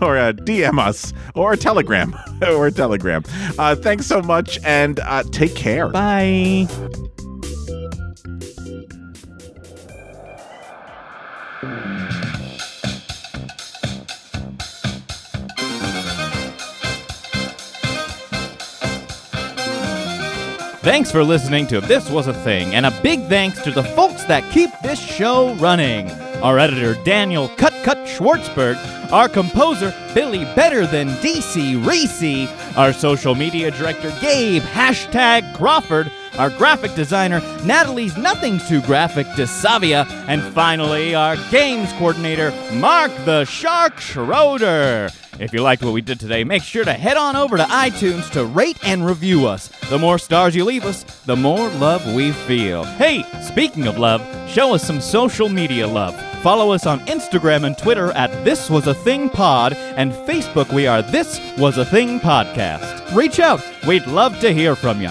or 0.00 0.16
a 0.16 0.32
DM 0.32 0.78
us 0.78 1.12
or 1.34 1.52
a 1.52 1.56
telegram 1.56 2.14
or 2.42 2.66
a 2.66 2.72
telegram. 2.72 3.22
Uh, 3.58 3.74
thanks 3.74 4.06
so 4.06 4.22
much 4.22 4.58
and 4.64 5.00
uh, 5.00 5.22
take 5.24 5.54
care. 5.54 5.88
Bye. 5.88 6.66
Thanks 20.82 21.12
for 21.12 21.22
listening 21.22 21.66
to 21.66 21.82
This 21.82 22.08
Was 22.08 22.26
a 22.26 22.32
Thing, 22.32 22.74
and 22.74 22.86
a 22.86 23.00
big 23.02 23.26
thanks 23.26 23.60
to 23.64 23.70
the 23.70 23.84
folks 23.84 24.24
that 24.24 24.50
keep 24.50 24.70
this 24.82 24.98
show 24.98 25.52
running. 25.56 26.10
Our 26.40 26.58
editor, 26.58 26.94
Daniel 27.04 27.48
Cut 27.58 27.74
Cut 27.84 27.98
Schwartzberg, 28.06 28.78
our 29.12 29.28
composer, 29.28 29.92
Billy 30.14 30.46
Better 30.56 30.86
Than 30.86 31.08
DC 31.20 31.86
Reese, 31.86 32.48
our 32.78 32.94
social 32.94 33.34
media 33.34 33.70
director, 33.70 34.10
Gabe 34.22 34.62
Hashtag 34.62 35.54
Crawford, 35.54 36.10
our 36.38 36.50
graphic 36.50 36.94
designer, 36.94 37.40
Natalie's 37.64 38.16
Nothing 38.16 38.58
Too 38.58 38.80
Graphic 38.82 39.26
DeSavia, 39.28 40.06
and 40.28 40.42
finally, 40.54 41.14
our 41.14 41.36
games 41.50 41.92
coordinator, 41.94 42.52
Mark 42.74 43.10
the 43.24 43.44
Shark 43.44 44.00
Schroeder. 44.00 45.10
If 45.38 45.54
you 45.54 45.62
liked 45.62 45.82
what 45.82 45.94
we 45.94 46.02
did 46.02 46.20
today, 46.20 46.44
make 46.44 46.62
sure 46.62 46.84
to 46.84 46.92
head 46.92 47.16
on 47.16 47.34
over 47.34 47.56
to 47.56 47.62
iTunes 47.62 48.30
to 48.32 48.44
rate 48.44 48.78
and 48.84 49.06
review 49.06 49.46
us. 49.46 49.68
The 49.88 49.98
more 49.98 50.18
stars 50.18 50.54
you 50.54 50.64
leave 50.64 50.84
us, 50.84 51.02
the 51.24 51.36
more 51.36 51.68
love 51.70 52.14
we 52.14 52.32
feel. 52.32 52.84
Hey, 52.84 53.24
speaking 53.42 53.86
of 53.86 53.96
love, 53.96 54.20
show 54.50 54.74
us 54.74 54.86
some 54.86 55.00
social 55.00 55.48
media 55.48 55.86
love. 55.86 56.14
Follow 56.42 56.72
us 56.72 56.86
on 56.86 57.00
Instagram 57.00 57.64
and 57.64 57.76
Twitter 57.76 58.12
at 58.12 58.44
This 58.44 58.68
Was 58.68 58.86
a 58.86 58.94
Thing 58.94 59.30
Pod, 59.30 59.72
and 59.72 60.12
Facebook 60.12 60.72
we 60.72 60.86
are 60.86 61.02
This 61.02 61.40
Was 61.58 61.78
a 61.78 61.84
Thing 61.84 62.20
Podcast. 62.20 63.14
Reach 63.14 63.40
out, 63.40 63.62
we'd 63.86 64.06
love 64.06 64.38
to 64.40 64.52
hear 64.52 64.76
from 64.76 65.00
you. 65.00 65.10